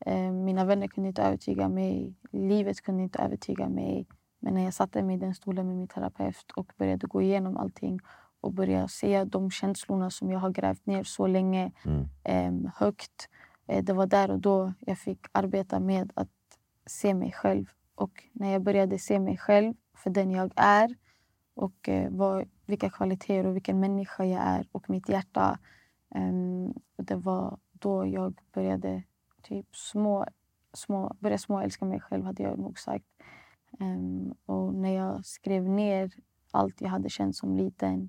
Eh, 0.00 0.32
mina 0.32 0.64
vänner 0.64 0.88
kunde 0.88 1.08
inte 1.08 1.22
övertyga 1.22 1.68
mig. 1.68 2.14
Livet 2.32 2.80
kunde 2.80 3.02
inte 3.02 3.18
övertyga 3.18 3.68
mig. 3.68 4.06
Men 4.40 4.54
när 4.54 4.64
jag 4.64 4.74
satte 4.74 5.02
mig 5.02 5.16
i 5.16 5.18
den 5.18 5.34
stolen 5.34 5.66
med 5.66 5.76
min 5.76 5.88
terapeut 5.88 6.50
och 6.56 6.72
började 6.78 7.06
gå 7.06 7.22
igenom 7.22 7.56
allting 7.56 8.00
och 8.40 8.52
börja 8.52 8.88
se 8.88 9.24
de 9.24 9.50
känslorna 9.50 10.10
som 10.10 10.30
jag 10.30 10.38
har 10.38 10.50
grävt 10.50 10.86
ner 10.86 11.04
så 11.04 11.26
länge 11.26 11.72
mm. 11.84 12.06
eh, 12.24 12.72
högt. 12.74 13.28
Eh, 13.66 13.84
det 13.84 13.92
var 13.92 14.06
där 14.06 14.30
och 14.30 14.40
då 14.40 14.72
jag 14.80 14.98
fick 14.98 15.20
arbeta 15.32 15.80
med 15.80 16.12
att 16.14 16.28
se 16.86 17.14
mig 17.14 17.32
själv. 17.32 17.66
Och 17.94 18.24
när 18.32 18.52
jag 18.52 18.62
började 18.62 18.98
se 18.98 19.18
mig 19.20 19.36
själv 19.36 19.74
för 19.94 20.10
den 20.10 20.30
jag 20.30 20.52
är 20.56 20.94
och 21.54 21.88
eh, 21.88 22.10
vad, 22.10 22.48
vilka 22.66 22.90
kvaliteter 22.90 23.46
och 23.46 23.56
vilken 23.56 23.80
människa 23.80 24.24
jag 24.24 24.42
är 24.42 24.68
och 24.72 24.90
mitt 24.90 25.08
hjärta. 25.08 25.58
Ehm, 26.14 26.74
det 26.96 27.16
var 27.16 27.58
då 27.72 28.06
jag 28.06 28.40
började 28.52 29.02
typ 29.42 29.76
små, 29.76 30.26
små, 30.72 31.16
började 31.20 31.38
små 31.38 31.60
älska 31.60 31.84
mig 31.84 32.00
själv, 32.00 32.24
hade 32.24 32.42
jag 32.42 32.58
nog 32.58 32.78
sagt. 32.78 33.06
Ehm, 33.80 34.34
och 34.46 34.74
när 34.74 34.94
jag 34.94 35.24
skrev 35.24 35.68
ner 35.68 36.12
allt 36.50 36.80
jag 36.80 36.88
hade 36.88 37.08
känt 37.08 37.36
som 37.36 37.56
liten 37.56 38.08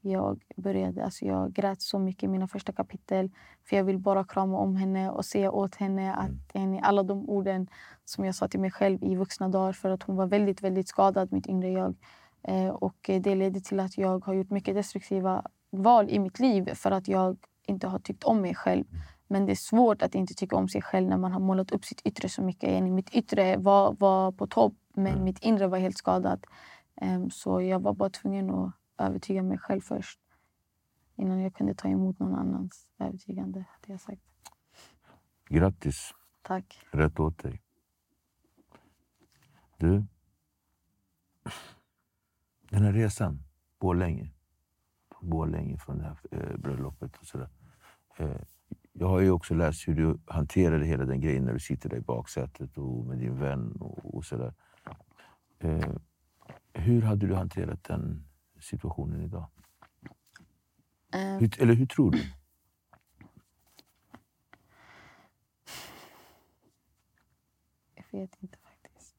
jag 0.00 0.42
började, 0.56 1.04
alltså 1.04 1.24
jag 1.24 1.52
grät 1.52 1.82
så 1.82 1.98
mycket 1.98 2.22
i 2.22 2.28
mina 2.28 2.48
första 2.48 2.72
kapitel. 2.72 3.30
För 3.68 3.76
jag 3.76 3.84
vill 3.84 3.98
bara 3.98 4.24
krama 4.24 4.58
om 4.58 4.76
henne 4.76 5.10
och 5.10 5.24
säga 5.24 5.50
åt 5.50 5.74
henne 5.74 6.14
att 6.14 6.54
mm. 6.54 6.80
alla 6.82 7.02
de 7.02 7.28
orden 7.28 7.68
som 8.04 8.24
jag 8.24 8.34
sa 8.34 8.48
till 8.48 8.60
mig 8.60 8.70
själv 8.70 9.04
i 9.04 9.16
vuxna 9.16 9.48
dagar. 9.48 9.72
För 9.72 9.90
att 9.90 10.02
hon 10.02 10.16
var 10.16 10.26
väldigt, 10.26 10.62
väldigt 10.62 10.88
skadad, 10.88 11.32
mitt 11.32 11.46
inre 11.46 11.70
jag. 11.70 11.94
Eh, 12.42 12.68
och 12.68 12.96
det 13.06 13.34
ledde 13.34 13.60
till 13.60 13.80
att 13.80 13.98
jag 13.98 14.24
har 14.24 14.34
gjort 14.34 14.50
mycket 14.50 14.74
destruktiva 14.74 15.44
val 15.70 16.08
i 16.10 16.18
mitt 16.18 16.38
liv 16.38 16.74
för 16.74 16.90
att 16.90 17.08
jag 17.08 17.36
inte 17.66 17.86
har 17.86 17.98
tyckt 17.98 18.24
om 18.24 18.40
mig 18.40 18.54
själv. 18.54 18.84
Mm. 18.90 19.02
Men 19.28 19.46
det 19.46 19.52
är 19.52 19.56
svårt 19.56 20.02
att 20.02 20.14
inte 20.14 20.34
tycka 20.34 20.56
om 20.56 20.68
sig 20.68 20.82
själv 20.82 21.08
när 21.08 21.16
man 21.16 21.32
har 21.32 21.40
målat 21.40 21.70
upp 21.70 21.84
sitt 21.84 22.00
yttre 22.06 22.28
så 22.28 22.42
mycket. 22.42 22.82
Mitt 22.82 23.10
yttre 23.14 23.56
var, 23.56 23.96
var 23.98 24.32
på 24.32 24.46
topp, 24.46 24.74
men 24.94 25.12
mm. 25.12 25.24
mitt 25.24 25.38
inre 25.38 25.66
var 25.66 25.78
helt 25.78 25.98
skadat. 25.98 26.40
Um, 27.02 27.30
så 27.30 27.62
jag 27.62 27.80
var 27.80 27.92
bara 27.92 28.10
tvungen 28.10 28.50
att 28.50 28.72
övertyga 28.98 29.42
mig 29.42 29.58
själv 29.58 29.80
först. 29.80 30.20
Innan 31.16 31.40
jag 31.40 31.54
kunde 31.54 31.74
ta 31.74 31.88
emot 31.88 32.18
någon 32.18 32.34
annans 32.34 32.90
övertygande, 32.98 33.58
hade 33.58 33.92
jag 33.92 34.00
sagt. 34.00 34.22
Grattis. 35.48 36.14
Tack. 36.42 36.86
Rätt 36.90 37.20
åt 37.20 37.38
dig. 37.38 37.62
Du, 39.76 40.04
den 42.70 42.82
här 42.82 42.92
resan, 42.92 43.42
Borlänge, 43.78 44.30
Borlänge 45.20 45.78
från 45.78 45.98
det 45.98 46.04
här 46.04 46.18
eh, 46.30 46.56
bröllopet 46.56 47.16
och 47.16 47.26
sådär. 47.26 47.48
Eh, 48.16 48.40
jag 48.92 49.08
har 49.08 49.20
ju 49.20 49.30
också 49.30 49.54
läst 49.54 49.88
hur 49.88 49.94
du 49.94 50.20
hanterade 50.26 50.86
hela 50.86 51.04
den 51.04 51.20
grejen 51.20 51.44
när 51.44 51.52
du 51.52 51.60
sitter 51.60 51.88
där 51.88 51.96
i 51.96 52.00
baksätet 52.00 52.78
och 52.78 53.06
med 53.06 53.18
din 53.18 53.38
vän 53.38 53.72
och, 53.72 54.14
och 54.14 54.24
sådär. 54.24 54.54
Eh, 55.58 55.92
hur 56.72 57.02
hade 57.02 57.26
du 57.26 57.34
hanterat 57.34 57.84
den 57.84 58.27
situationen 58.60 59.22
idag? 59.22 59.46
Uh, 61.14 61.38
hur, 61.38 61.62
eller 61.62 61.74
hur 61.74 61.86
tror 61.86 62.10
du? 62.10 62.18
Jag 67.94 68.20
vet 68.20 68.42
inte 68.42 68.58
faktiskt. 68.58 69.16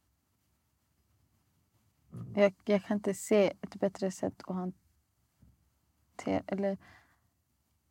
Jag, 2.36 2.54
jag, 2.66 2.84
kan 2.84 2.98
inte 2.98 3.14
se 3.14 3.54
ett 3.62 3.76
bättre 3.76 4.12
sätt 4.12 4.42
att 4.48 4.56
hantera... 4.56 6.44
Eller, 6.48 6.78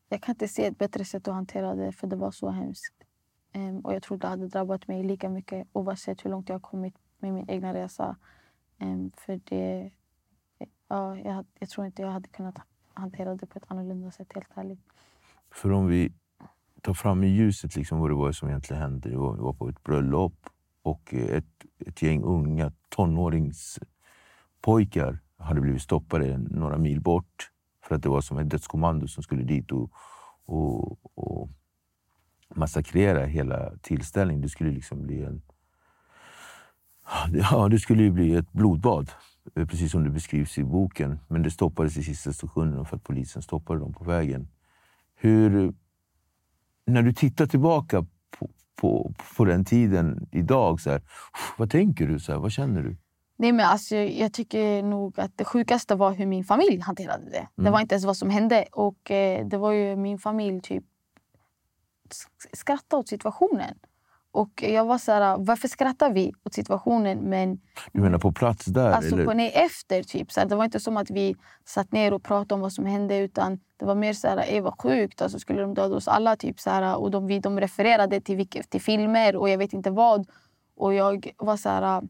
jag 0.09 0.23
kan 0.23 0.33
inte 0.33 0.49
se 0.49 0.67
ett 0.67 0.79
bättre 0.79 1.05
sätt 1.05 1.29
att 1.29 1.35
hantera 1.35 1.75
det, 1.75 1.93
för 1.93 2.07
det 2.07 2.17
var 2.17 2.31
så 2.31 2.51
hemskt. 2.51 2.95
Um, 3.55 3.81
och 3.81 3.95
jag 3.95 4.03
tror 4.03 4.19
det 4.19 4.27
hade 4.27 4.49
drabbat 4.49 4.89
mig 4.89 5.03
lika 5.03 5.29
mycket 5.29 5.69
oavsett 5.73 6.25
hur 6.25 6.31
långt 6.31 6.49
jag 6.49 6.55
har 6.55 6.61
kommit 6.61 6.95
med 7.19 7.35
min 7.35 7.51
egna 7.51 7.75
resa. 7.75 8.17
Um, 8.79 9.11
för 9.17 9.41
det 9.45 9.91
ja, 10.89 11.19
jag, 11.19 11.47
jag 11.59 11.69
tror 11.69 11.87
inte 11.87 12.03
jag 12.03 12.11
hade 12.11 12.29
kunnat 12.29 12.59
hantera 12.95 13.35
det 13.35 13.47
på 13.47 13.59
ett 13.59 13.65
annorlunda 13.69 14.11
sätt, 14.11 14.33
helt 14.35 14.49
ärligt. 14.55 14.81
För 15.51 15.73
om 15.73 15.87
vi 15.87 16.13
tar 16.83 16.95
fram 16.95 17.25
i 17.25 17.27
ljuset 17.27 17.77
liksom 17.77 18.01
vad 18.01 18.11
det 18.11 18.15
var 18.15 18.33
som 18.33 18.49
egentligen 18.49 18.83
hände. 18.83 19.11
Det 19.11 19.17
var, 19.17 19.35
vi 19.35 19.41
var 19.41 19.53
på 19.53 19.69
ett 19.69 19.83
bröllop 19.83 20.49
och 20.83 21.15
eh, 21.15 21.37
ett, 21.37 21.65
ett 21.87 22.03
gäng 22.03 22.23
unga 22.23 22.73
tonåringspojkar 22.89 25.19
hade 25.39 25.61
blivit 25.61 25.83
stoppade 25.83 26.39
några 26.39 26.79
mil 26.79 27.01
bort 27.01 27.51
för 27.85 27.95
att 27.95 28.03
det 28.03 28.09
var 28.09 28.21
som 28.21 28.39
ett 28.39 28.51
dödskommando 28.51 29.09
som 29.09 29.23
skulle 29.23 29.43
dit 29.43 29.73
och, 29.73 29.91
och, 30.45 31.19
och 31.19 31.49
massakrera 32.55 33.25
hela 33.25 33.73
tillställningen. 33.83 34.43
Det 34.43 34.49
skulle 34.49 34.71
liksom 34.71 35.03
bli 35.03 35.23
en... 35.23 35.43
Ja, 37.33 37.69
det 37.69 37.79
skulle 37.79 38.03
ju 38.03 38.11
bli 38.11 38.35
ett 38.35 38.53
blodbad. 38.53 39.11
Eh, 39.57 39.67
precis 39.67 39.93
som 39.93 40.05
det 40.05 40.11
beskrivs 40.11 40.59
i 40.59 40.65
boken. 40.65 41.21
Men 41.29 41.43
det 41.43 41.51
stoppades 41.51 41.97
i 41.97 42.05
sista 42.05 42.33
sekunden 42.33 42.85
för 42.85 42.97
att 42.97 43.05
polisen 43.05 43.43
stoppade 43.43 43.81
dem 43.81 43.93
på 43.93 44.05
vägen. 44.05 44.49
Hur, 45.15 45.75
när 46.87 47.03
du 47.03 47.13
tittar 47.13 47.47
tillbaka 47.47 48.07
på, 48.39 48.51
på, 48.77 49.15
på 49.37 49.45
den 49.45 49.65
tiden 49.65 50.29
idag, 50.33 50.81
så 50.81 50.91
här, 50.91 51.03
vad 51.57 51.71
tänker 51.71 52.07
du? 52.07 52.21
Så 52.21 52.33
här, 52.33 52.39
vad 52.39 52.53
känner 52.53 52.83
du? 52.83 52.97
Nej, 53.37 53.53
men 53.53 53.67
alltså, 53.67 53.97
jag 53.97 54.33
tycker 54.33 54.83
nog 54.83 55.21
att 55.21 55.33
det 55.37 55.45
sjukaste 55.45 55.95
var 55.95 56.13
hur 56.13 56.27
min 56.27 56.45
familj 56.45 56.81
hanterade 56.81 57.31
det. 57.31 57.39
Mm. 57.39 57.65
Det 57.65 57.71
var 57.71 57.81
inte 57.81 57.95
ens 57.95 58.05
vad 58.05 58.17
som 58.17 58.31
hände. 58.31 58.65
Och 58.73 59.11
eh, 59.11 59.47
Det 59.47 59.57
var 59.57 59.73
ju 59.73 59.97
min 59.97 60.19
familj 60.19 60.61
typ 60.61 60.85
skrattade 62.53 63.01
åt 63.01 63.09
situationen. 63.09 63.75
Och 64.33 64.63
jag 64.63 64.85
var 64.85 64.99
så 64.99 65.13
här, 65.13 65.39
varför 65.39 65.69
skrattar 65.69 66.13
vi 66.13 66.33
åt 66.45 66.55
situationen? 66.55 67.19
Men, 67.19 67.61
du 67.93 68.01
menar 68.01 68.19
på 68.19 68.33
plats 68.33 68.65
där? 68.65 68.91
Alltså 68.91 69.15
eller? 69.15 69.25
På, 69.25 69.33
nej, 69.33 69.53
efter. 69.55 70.03
Typ. 70.03 70.33
Så 70.33 70.41
här, 70.41 70.47
det 70.47 70.57
var 70.57 70.65
inte 70.65 70.81
som 70.81 70.97
att 70.97 71.11
vi 71.11 71.37
satt 71.65 71.93
ner 71.93 72.13
och 72.13 72.23
pratade 72.23 72.55
om 72.55 72.61
vad 72.61 72.73
som 72.73 72.87
hände. 72.87 73.19
Utan 73.19 73.61
Det 73.77 73.85
var 73.85 73.95
mer 73.95 74.13
så 74.13 74.29
här, 74.29 74.61
vad 74.61 74.81
sjukt. 74.81 75.23
Alltså, 75.23 75.39
skulle 75.39 75.61
de 75.61 75.75
döda 75.75 75.97
oss 75.97 76.09
alla? 76.09 76.37
Typ, 76.37 76.61
så 76.61 76.71
här, 76.71 76.97
och 76.97 77.11
de, 77.11 77.41
de 77.41 77.61
refererade 77.61 78.21
till, 78.21 78.49
till 78.49 78.81
filmer 78.81 79.37
och 79.37 79.49
jag 79.49 79.59
vet 79.59 79.73
inte 79.73 79.91
vad. 79.91 80.27
Och 80.77 80.95
jag 80.95 81.33
var 81.37 81.57
så 81.57 81.69
här... 81.69 82.03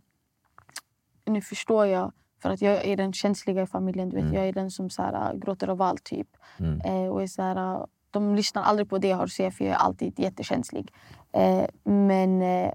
Nu 1.27 1.41
förstår 1.41 1.87
jag. 1.87 2.13
För 2.43 2.51
att 2.51 2.63
jag 2.63 2.85
är 2.85 2.97
den 2.97 3.13
känsliga 3.13 3.63
i 3.63 3.67
familjen. 3.67 4.09
Du 4.09 4.17
vet. 4.17 4.25
Mm. 4.25 4.35
Jag 4.35 4.49
är 4.49 4.53
den 4.53 4.71
som 4.71 4.91
så 4.91 5.03
här, 5.03 5.35
gråter 5.35 5.69
av 5.69 5.83
allt. 5.83 6.05
Typ. 6.05 6.29
Mm. 6.59 6.81
Eh, 6.81 7.09
och 7.09 7.23
är 7.23 7.27
så 7.27 7.43
här, 7.43 7.87
de 8.11 8.35
lyssnar 8.35 8.63
aldrig 8.63 8.89
på 8.89 8.99
det 8.99 9.09
jag 9.09 9.17
har 9.17 9.25
att 9.25 9.31
säga 9.31 9.51
för 9.51 9.65
jag 9.65 9.75
är 9.75 9.79
alltid 9.79 10.19
jättekänslig. 10.19 10.93
Eh, 11.33 11.67
men 11.85 12.43
eh, 12.43 12.73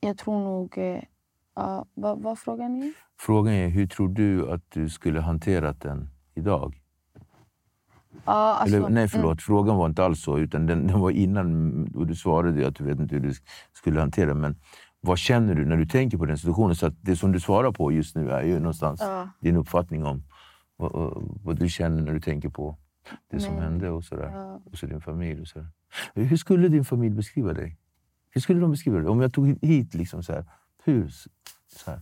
jag 0.00 0.18
tror 0.18 0.44
nog... 0.44 0.78
Eh, 0.78 1.02
vad 1.94 2.22
var 2.22 2.36
frågan 2.36 2.82
är? 2.82 2.92
Frågan 3.18 3.52
är, 3.52 3.68
hur 3.68 3.86
tror 3.86 4.08
du 4.08 4.50
att 4.50 4.70
du 4.70 4.88
skulle 4.88 5.20
hanterat 5.20 5.80
den 5.80 6.08
idag? 6.34 6.80
Ja, 8.24 8.32
alltså, 8.32 8.76
Eller, 8.76 8.88
nej, 8.88 9.08
förlåt. 9.08 9.24
Mm. 9.26 9.38
Frågan 9.38 9.76
var 9.76 9.86
inte 9.86 10.04
alls 10.04 10.22
så. 10.22 10.38
Utan 10.38 10.66
den, 10.66 10.86
den 10.86 11.00
var 11.00 11.10
innan 11.10 11.88
och 11.94 12.06
du 12.06 12.14
svarade 12.14 12.68
att 12.68 12.76
du 12.76 12.84
vet 12.84 12.98
inte 12.98 13.14
hur 13.14 13.22
du 13.22 13.32
skulle 13.72 14.00
hantera. 14.00 14.34
Men 14.34 14.56
vad 15.00 15.18
känner 15.18 15.54
du 15.54 15.64
när 15.64 15.76
du 15.76 15.86
tänker 15.86 16.18
på 16.18 16.26
den 16.26 16.38
situationen? 16.38 16.76
Så 16.76 16.88
det 16.88 17.16
som 17.16 17.32
du 17.32 17.40
svarar 17.40 17.72
på 17.72 17.92
just 17.92 18.16
nu 18.16 18.30
är 18.30 18.42
ju 18.42 18.58
någonstans 18.58 19.00
ja. 19.00 19.28
din 19.40 19.56
uppfattning 19.56 20.04
om 20.04 20.22
vad, 20.76 20.92
vad, 21.42 21.58
du 21.58 21.68
känner 21.68 22.02
när 22.02 22.12
du 22.12 22.20
tänker 22.20 22.48
på 22.48 22.78
det 23.28 23.40
som 23.40 23.56
hände 23.56 23.90
och, 23.90 24.04
sådär. 24.04 24.30
Ja. 24.34 24.60
och 24.64 24.78
så 24.78 24.86
din 24.86 25.00
familj. 25.00 25.40
Och 25.40 25.48
sådär. 25.48 25.68
Hur 26.14 26.36
skulle 26.36 26.68
din 26.68 26.84
familj 26.84 27.14
beskriva 27.14 27.52
dig? 27.52 27.78
Hur 28.30 28.40
skulle 28.40 28.60
de 28.60 28.70
beskriva 28.70 28.98
dig? 28.98 29.08
Om 29.08 29.20
jag 29.20 29.32
tog 29.32 29.64
hit 29.64 29.94
liksom 29.94 30.22
så 30.22 30.32
här, 30.32 30.44
hur? 30.84 31.08
Så 31.66 31.90
här. 31.90 32.00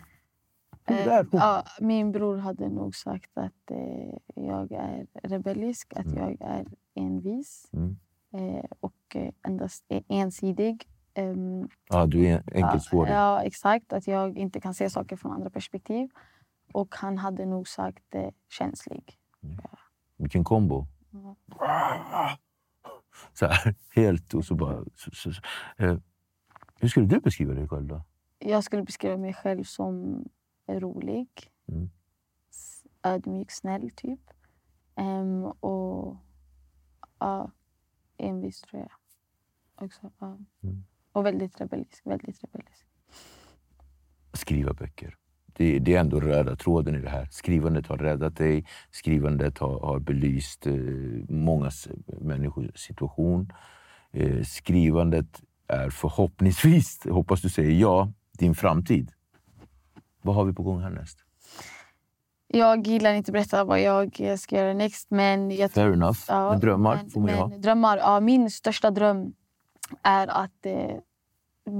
Eh, 0.84 1.24
ja, 1.32 1.64
min 1.80 2.12
bror 2.12 2.36
hade 2.36 2.68
nog 2.68 2.96
sagt 2.96 3.38
att 3.38 3.70
eh, 3.70 4.14
jag 4.34 4.72
är 4.72 5.06
rebellisk, 5.22 5.92
att 5.96 6.06
mm. 6.06 6.18
jag 6.18 6.36
är 6.40 6.66
envis 6.94 7.70
mm. 7.72 7.96
eh, 8.32 8.64
och 8.80 9.16
eh, 9.16 9.32
endast 9.42 9.84
ensidig. 10.08 10.88
Um, 11.18 11.68
ja, 11.88 12.06
du 12.06 12.26
är 12.26 12.42
enkelspårig. 12.52 13.12
Ja, 13.12 13.42
exakt. 13.42 13.92
Att 13.92 14.06
jag 14.06 14.38
inte 14.38 14.60
kan 14.60 14.74
se 14.74 14.90
saker 14.90 15.16
från 15.16 15.32
andra 15.32 15.50
perspektiv. 15.50 16.10
Och 16.72 16.94
han 16.94 17.18
hade 17.18 17.46
nog 17.46 17.68
sagt 17.68 18.14
eh, 18.14 18.28
känslig. 18.58 19.18
Mm. 19.42 19.58
Ja. 19.62 19.78
Vilken 20.16 20.44
kombo. 20.44 20.86
Så 23.32 23.46
här, 23.46 23.74
helt 23.90 24.34
och 24.34 24.44
så 24.44 24.54
bara... 24.54 24.84
Så, 24.94 25.10
så, 25.12 25.32
så. 25.32 25.42
Eh, 25.76 25.96
hur 26.80 26.88
skulle 26.88 27.06
du 27.06 27.20
beskriva 27.20 27.54
dig 27.54 27.68
själv 27.68 27.86
då? 27.86 28.02
Jag 28.38 28.64
skulle 28.64 28.82
beskriva 28.82 29.16
mig 29.16 29.34
själv 29.34 29.64
som 29.64 30.24
rolig, 30.68 31.28
mm. 31.68 31.90
ödmjuk, 33.02 33.50
snäll 33.50 33.90
typ. 33.90 34.20
Um, 34.94 35.44
och 35.44 36.16
uh, 37.24 37.46
envis 38.16 38.60
tror 38.60 38.82
jag 38.82 38.90
också. 39.84 40.06
Uh. 40.22 40.36
Mm. 40.62 40.84
Och 41.12 41.26
väldigt 41.26 41.60
rebellisk. 41.60 42.06
Väldigt 42.06 42.44
rebellisk. 42.44 42.86
Skriva 44.32 44.72
böcker 44.72 45.16
det, 45.62 45.78
det, 45.78 45.94
är 45.94 46.00
ändå 46.00 46.20
röda 46.20 46.56
tråden 46.56 46.94
i 46.94 46.98
det 46.98 47.08
här. 47.08 47.28
Skrivandet 47.30 47.86
har 47.86 47.96
räddat 47.96 48.36
dig. 48.36 48.64
Skrivandet 48.90 49.58
har, 49.58 49.80
har 49.80 49.98
belyst 49.98 50.66
eh, 50.66 50.72
många 51.28 51.70
människors 52.20 52.66
situation. 52.74 53.52
Eh, 54.12 54.42
skrivandet 54.42 55.42
är 55.68 55.90
förhoppningsvis, 55.90 57.06
hoppas 57.10 57.42
du 57.42 57.48
säger 57.48 57.70
ja, 57.70 58.12
din 58.38 58.54
framtid. 58.54 59.12
Vad 60.22 60.34
har 60.34 60.44
vi 60.44 60.52
på 60.52 60.62
gång 60.62 60.80
härnäst? 60.80 61.18
Jag 62.46 62.86
gillar 62.86 63.14
inte 63.14 63.30
att 63.30 63.32
berätta 63.32 63.64
vad 63.64 63.80
jag 63.80 64.38
ska 64.38 64.56
göra 64.56 64.74
next. 64.74 65.10
Men 65.10 65.50
jag 65.50 65.70
Fair 65.70 65.92
enough. 65.92 66.18
Ja, 66.28 66.50
men 66.50 66.60
drömmar 66.60 66.96
men, 66.96 67.10
får 67.10 67.20
man 67.20 67.30
ha. 67.30 67.46
Drömmar, 67.46 67.98
ja, 67.98 68.20
min 68.20 68.50
största 68.50 68.90
dröm 68.90 69.32
är 70.02 70.26
att 70.26 70.66
eh, 70.66 70.96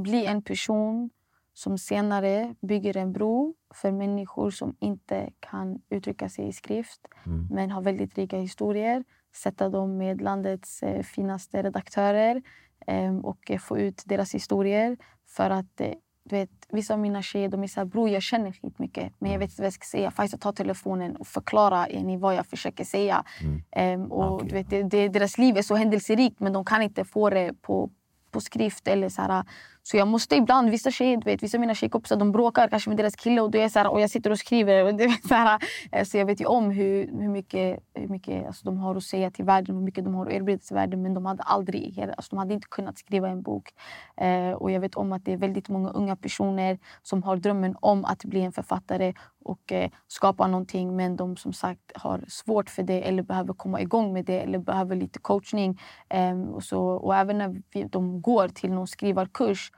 bli 0.03 0.27
en 0.27 0.43
person 0.43 1.11
som 1.55 1.79
senare 1.79 2.55
bygger 2.61 2.97
en 2.97 3.13
bro 3.13 3.55
för 3.75 3.93
människor 3.93 4.51
som 4.51 4.77
inte 4.81 5.31
kan 5.41 5.83
uttrycka 5.91 6.29
sig 6.29 6.49
i 6.49 6.53
skrift 6.53 7.01
mm. 7.27 7.49
men 7.51 7.71
har 7.71 7.83
väldigt 7.83 8.19
rika 8.19 8.39
historier. 8.39 9.05
Sätta 9.35 9.69
dem 9.69 9.97
med 9.97 10.21
landets 10.21 10.83
eh, 10.83 11.03
finaste 11.03 11.63
redaktörer 11.63 12.43
eh, 12.87 13.17
och 13.17 13.51
få 13.61 13.79
ut 13.79 14.03
deras 14.07 14.35
historier. 14.35 14.97
För 15.27 15.51
att 15.51 15.81
eh, 15.81 15.95
du 16.25 16.37
vet, 16.37 16.51
Vissa 16.69 16.95
av 16.95 17.01
mina 17.01 17.23
tjejer 17.23 17.49
de 17.49 17.63
är 17.63 17.67
så 17.67 17.81
här, 17.81 17.85
bror 17.85 18.09
jag 18.09 18.23
känner 18.23 18.53
skitmycket 18.53 19.13
men 19.19 19.33
jag 19.33 19.39
vet 19.39 19.51
inte 19.51 19.63
vad 19.63 19.67
jag 19.67 19.73
ska 19.73 19.85
säga. 19.85 20.11
Faiza 20.11 20.39
ta 20.39 20.53
telefonen 20.53 21.17
och 21.17 21.27
förklara 21.27 21.87
ni 21.87 22.17
vad 22.17 22.35
jag 22.35 22.47
försöker 22.47 22.85
säga. 22.85 23.25
Mm. 23.41 24.03
Um, 24.03 24.13
och, 24.13 24.35
okay. 24.35 24.49
du 24.49 24.55
vet, 24.55 24.71
det, 24.71 24.83
det, 24.83 25.09
deras 25.09 25.39
liv 25.39 25.57
är 25.57 25.63
så 25.63 25.75
händelserikt 25.75 26.41
men 26.41 26.53
de 26.53 26.65
kan 26.65 26.83
inte 26.83 27.05
få 27.05 27.31
det 27.31 27.63
på, 27.63 27.91
på 28.31 28.41
skrift. 28.41 28.89
eller 28.89 29.09
så 29.09 29.23
här, 29.23 29.45
så 29.83 29.97
jag 29.97 30.09
måste 30.09 30.37
ibland, 30.37 30.71
vissa 30.71 30.91
tjejer, 30.91 31.17
du 31.17 31.25
vet, 31.25 31.43
vissa 31.43 31.57
av 31.57 31.61
mina 31.61 31.75
tjejkompisar 31.75 32.17
de 32.17 32.33
bråkar 32.33 32.69
kanske 32.69 32.91
med 32.91 32.97
deras 32.97 33.17
kille 33.17 33.41
och, 33.41 33.51
då 33.51 33.59
är 33.59 33.69
så 33.69 33.79
här, 33.79 33.91
och 33.91 34.01
jag 34.01 34.11
sitter 34.11 34.31
och 34.31 34.39
skriver. 34.39 34.85
Och, 34.85 34.95
det 34.99 35.07
vet, 35.07 35.29
så, 35.29 35.35
här, 35.35 35.63
eh, 35.93 36.05
så 36.05 36.19
jag 36.19 36.27
vet 36.27 36.41
ju 36.41 36.45
om 36.45 36.71
hur, 36.71 37.21
hur 37.21 37.29
mycket, 37.29 37.79
hur 37.95 38.09
mycket 38.09 38.47
alltså, 38.47 38.65
de 38.65 38.79
har 38.79 38.97
att 38.97 39.03
säga 39.03 39.31
till 39.31 39.45
världen, 39.45 39.77
hur 39.77 39.83
mycket 39.83 40.05
de 40.05 40.15
har 40.15 40.27
att 40.27 40.33
erbjuda 40.33 40.59
till 40.59 40.75
världen. 40.77 41.03
Men 41.03 41.15
de 41.15 41.27
hade 41.27 41.43
aldrig, 41.43 42.01
alltså, 42.01 42.31
de 42.31 42.39
hade 42.39 42.55
inte 42.55 42.69
kunnat 42.71 42.99
skriva 42.99 43.29
en 43.29 43.43
bok. 43.43 43.75
Eh, 44.17 44.51
och 44.51 44.71
jag 44.71 44.81
vet 44.81 44.95
om 44.95 45.13
att 45.13 45.25
det 45.25 45.33
är 45.33 45.37
väldigt 45.37 45.69
många 45.69 45.91
unga 45.91 46.17
personer 46.17 46.79
som 47.03 47.23
har 47.23 47.37
drömmen 47.37 47.77
om 47.81 48.05
att 48.05 48.25
bli 48.25 48.41
en 48.41 48.53
författare 48.53 49.15
och 49.45 49.73
eh, 49.73 49.91
skapa 50.09 50.47
någonting. 50.47 50.97
Men 50.97 51.17
de 51.17 51.37
som 51.37 51.53
sagt 51.53 51.93
har 51.95 52.25
svårt 52.29 52.71
för 52.71 52.83
det 52.83 53.09
eller 53.09 53.23
behöver 53.23 53.55
komma 53.55 53.81
igång 53.81 54.13
med 54.13 54.25
det 54.25 54.41
eller 54.41 54.59
behöver 54.59 54.97
lite 54.97 55.19
coachning. 55.19 55.81
Eh, 56.09 56.41
och, 56.41 56.63
så, 56.63 56.83
och 56.83 57.17
även 57.17 57.39
när 57.39 57.63
vi, 57.73 57.85
de 57.85 58.23
går 58.23 58.49
till 58.49 58.73
någon 58.73 58.87
skrivarkurs 58.87 59.72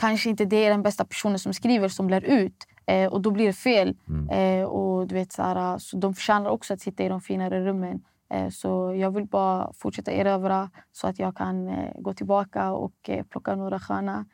kanske 0.00 0.30
inte 0.30 0.44
det 0.44 0.66
är 0.66 0.70
den 0.70 0.82
bästa 0.82 1.04
personen 1.04 1.38
som 1.38 1.54
skriver 1.54 1.88
som 1.88 2.10
lär 2.10 2.24
ut. 2.24 2.66
Eh, 2.86 3.12
och 3.12 3.20
då 3.20 3.30
blir 3.30 3.46
det 3.46 3.52
fel. 3.52 3.96
Mm. 4.08 4.28
Eh, 4.28 4.66
och 4.66 5.06
du 5.06 5.14
vet, 5.14 5.32
så, 5.32 5.42
här, 5.42 5.78
så 5.78 5.96
De 5.96 6.14
förtjänar 6.14 6.50
också 6.50 6.74
att 6.74 6.80
sitta 6.80 7.04
i 7.04 7.08
de 7.08 7.20
finare 7.20 7.64
rummen. 7.64 8.00
Eh, 8.30 8.48
så 8.48 8.94
jag 8.94 9.14
vill 9.14 9.26
bara 9.26 9.72
fortsätta 9.72 10.12
erövra 10.12 10.70
så 10.92 11.06
att 11.06 11.18
jag 11.18 11.36
kan 11.36 11.68
eh, 11.68 11.92
gå 11.98 12.14
tillbaka 12.14 12.72
och 12.72 13.10
eh, 13.10 13.24
plocka 13.24 13.56
några 13.56 13.78
sköna 13.78 14.26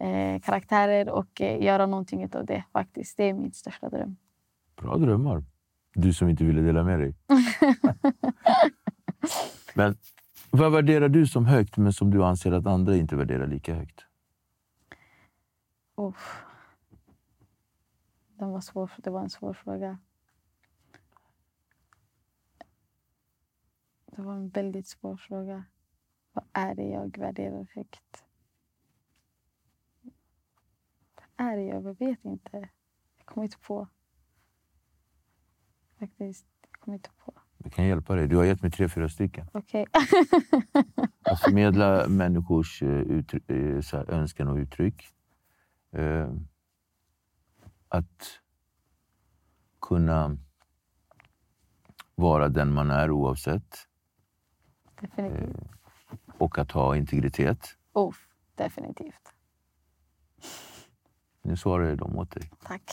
eh, 0.00 0.40
karaktärer 0.40 1.08
och 1.08 1.40
göra 1.40 1.86
någonting 1.86 2.28
av 2.34 2.46
det. 2.46 2.64
faktiskt. 2.72 3.16
Det 3.16 3.24
är 3.24 3.34
min 3.34 3.52
största 3.52 3.88
dröm. 3.88 4.16
Bra 4.76 4.96
drömmar. 4.96 5.44
Du 5.94 6.12
som 6.12 6.28
inte 6.28 6.44
ville 6.44 6.60
dela 6.60 6.84
med 6.84 7.00
dig. 7.00 7.14
men 9.74 9.96
vad 10.50 10.72
värderar 10.72 11.08
du 11.08 11.26
som 11.26 11.46
högt 11.46 11.76
men 11.76 11.92
som 11.92 12.10
du 12.10 12.24
anser 12.24 12.52
att 12.52 12.66
andra 12.66 12.96
inte 12.96 13.16
värderar 13.16 13.46
lika 13.46 13.74
högt? 13.74 14.04
Oh. 15.94 16.14
Den 18.28 18.50
var 18.50 18.60
svår, 18.60 18.92
det 18.96 19.10
var 19.10 19.20
en 19.20 19.30
svår 19.30 19.54
fråga. 19.54 19.98
Det 24.06 24.22
var 24.22 24.34
en 24.34 24.48
väldigt 24.48 24.86
svår 24.86 25.16
fråga. 25.16 25.64
Vad 26.32 26.44
är 26.52 26.74
det 26.74 26.82
jag 26.82 27.18
värderar 27.18 27.66
högt? 27.74 28.24
Vad 31.14 31.46
är 31.48 31.56
det 31.56 31.62
jag, 31.62 31.98
vet 31.98 32.24
inte. 32.24 32.68
Jag 33.16 33.26
kommer 33.26 33.44
inte 33.44 33.58
på. 33.58 33.88
Faktiskt, 35.98 36.46
jag 36.70 36.80
kommer 36.80 36.94
inte 36.94 37.10
på. 37.24 37.34
Jag 37.58 37.72
kan 37.72 37.86
hjälpa 37.86 38.14
dig. 38.14 38.28
Du 38.28 38.36
har 38.36 38.44
gett 38.44 38.62
mig 38.62 38.70
tre, 38.70 38.88
fyra 38.88 39.08
stycken. 39.08 39.46
Okej. 39.52 39.86
Okay. 39.88 40.94
att 41.22 41.40
förmedla 41.40 42.08
människors 42.08 42.82
eh, 42.82 43.22
eh, 43.46 44.04
önskan 44.08 44.48
och 44.48 44.56
uttryck 44.56 45.13
eh, 45.94 46.32
att 47.88 48.40
kunna 49.80 50.38
vara 52.14 52.48
den 52.48 52.72
man 52.72 52.90
är 52.90 53.10
oavsett. 53.10 53.88
Definitivt. 55.00 55.56
Eh, 55.56 55.64
och 56.38 56.58
att 56.58 56.72
ha 56.72 56.96
integritet. 56.96 57.76
Oh, 57.92 58.14
definitivt. 58.54 59.32
Nu 61.42 61.56
svarar 61.56 61.88
jag 61.88 61.98
dem 61.98 62.18
åt 62.18 62.30
dig. 62.30 62.50
Tack. 62.62 62.90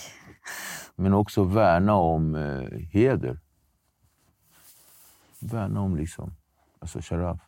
Men 0.96 1.14
också 1.14 1.44
värna 1.44 1.94
om 1.94 2.36
eh, 2.36 2.80
heder. 2.80 3.40
Värna 5.40 5.82
om 5.82 5.96
liksom, 5.96 6.36
alltså 6.80 7.00
sharaf. 7.02 7.40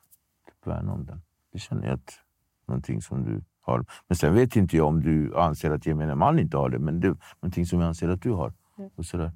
Värna 0.64 0.94
om 0.94 1.06
den. 1.06 1.22
Det 1.52 1.60
känner 1.60 1.88
jag 1.88 1.94
att 1.94 2.20
någonting 2.66 3.02
som 3.02 3.24
du 3.24 3.42
har. 3.64 3.86
Men 4.08 4.16
sen 4.18 4.34
vet 4.34 4.56
inte 4.56 4.78
jag 4.78 4.88
om 4.88 5.02
du 5.02 5.36
anser 5.38 5.72
att 5.72 5.86
gemene 5.86 6.16
man 6.16 6.40
inte 6.40 6.58
har 6.58 6.70
det, 6.70 6.80
men 6.80 7.00
det 7.00 7.08
är 7.08 7.16
någonting 7.42 7.66
som 7.66 7.80
jag 7.80 7.88
anser 7.88 8.10
att 8.10 8.22
du 8.22 8.32
har. 8.32 8.54
Mm. 8.78 8.90
Och 8.96 9.06
sådär. 9.06 9.32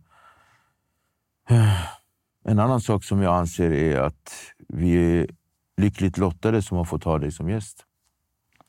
En 2.44 2.60
annan 2.60 2.82
sak 2.82 3.04
som 3.04 3.22
jag 3.22 3.36
anser 3.36 3.72
är 3.72 4.02
att 4.02 4.34
vi 4.68 5.20
är 5.20 5.28
lyckligt 5.78 6.18
lottade 6.18 6.62
som 6.62 6.78
har 6.78 6.86
fått 6.86 7.04
ha 7.04 7.18
dig 7.18 7.32
som 7.32 7.50
gäst. 7.50 7.86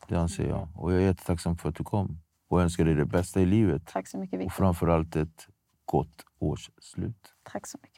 Det 0.09 0.17
anser 0.17 0.49
jag. 0.49 0.69
Och 0.75 0.93
jag 0.93 1.01
är 1.01 1.05
jättetacksam 1.05 1.57
för 1.57 1.69
att 1.69 1.75
du 1.75 1.85
kom. 1.85 2.21
Och 2.49 2.63
önskar 2.63 2.85
dig 2.85 2.95
det 2.95 3.05
bästa 3.05 3.41
i 3.41 3.47
livet. 3.47 3.83
Tack 3.87 4.09
så 4.09 4.19
mycket, 4.19 4.35
Och 4.35 4.41
Victor. 4.41 4.55
framförallt 4.55 5.17
ett 5.17 5.49
gott 5.85 6.25
årsslut. 6.39 7.35
Tack 7.53 7.67
så 7.67 7.79
mycket. 7.83 7.98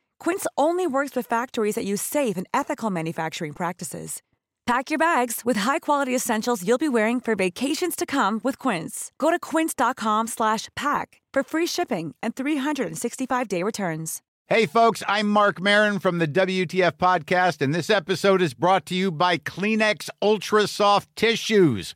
Quince 0.23 0.45
only 0.55 0.85
works 0.85 1.15
with 1.15 1.25
factories 1.25 1.73
that 1.73 1.83
use 1.83 2.01
safe 2.01 2.37
and 2.37 2.47
ethical 2.53 2.91
manufacturing 2.91 3.53
practices. 3.53 4.21
Pack 4.67 4.91
your 4.91 4.99
bags 4.99 5.41
with 5.43 5.57
high-quality 5.57 6.13
essentials 6.15 6.65
you'll 6.65 6.77
be 6.77 6.87
wearing 6.87 7.19
for 7.19 7.35
vacations 7.35 7.95
to 7.95 8.05
come 8.05 8.39
with 8.43 8.59
Quince. 8.59 9.11
Go 9.17 9.31
to 9.31 9.39
quince.com 9.39 10.27
slash 10.27 10.69
pack 10.75 11.19
for 11.33 11.41
free 11.41 11.65
shipping 11.65 12.13
and 12.21 12.35
365-day 12.35 13.63
returns. 13.63 14.21
Hey, 14.47 14.67
folks, 14.67 15.01
I'm 15.07 15.27
Mark 15.27 15.59
Marin 15.59 15.97
from 15.97 16.19
the 16.19 16.27
WTF 16.27 16.97
Podcast, 16.97 17.61
and 17.61 17.73
this 17.73 17.89
episode 17.89 18.41
is 18.41 18.53
brought 18.53 18.85
to 18.87 18.95
you 18.95 19.09
by 19.09 19.37
Kleenex 19.39 20.09
Ultra 20.21 20.67
Soft 20.67 21.09
Tissues, 21.15 21.95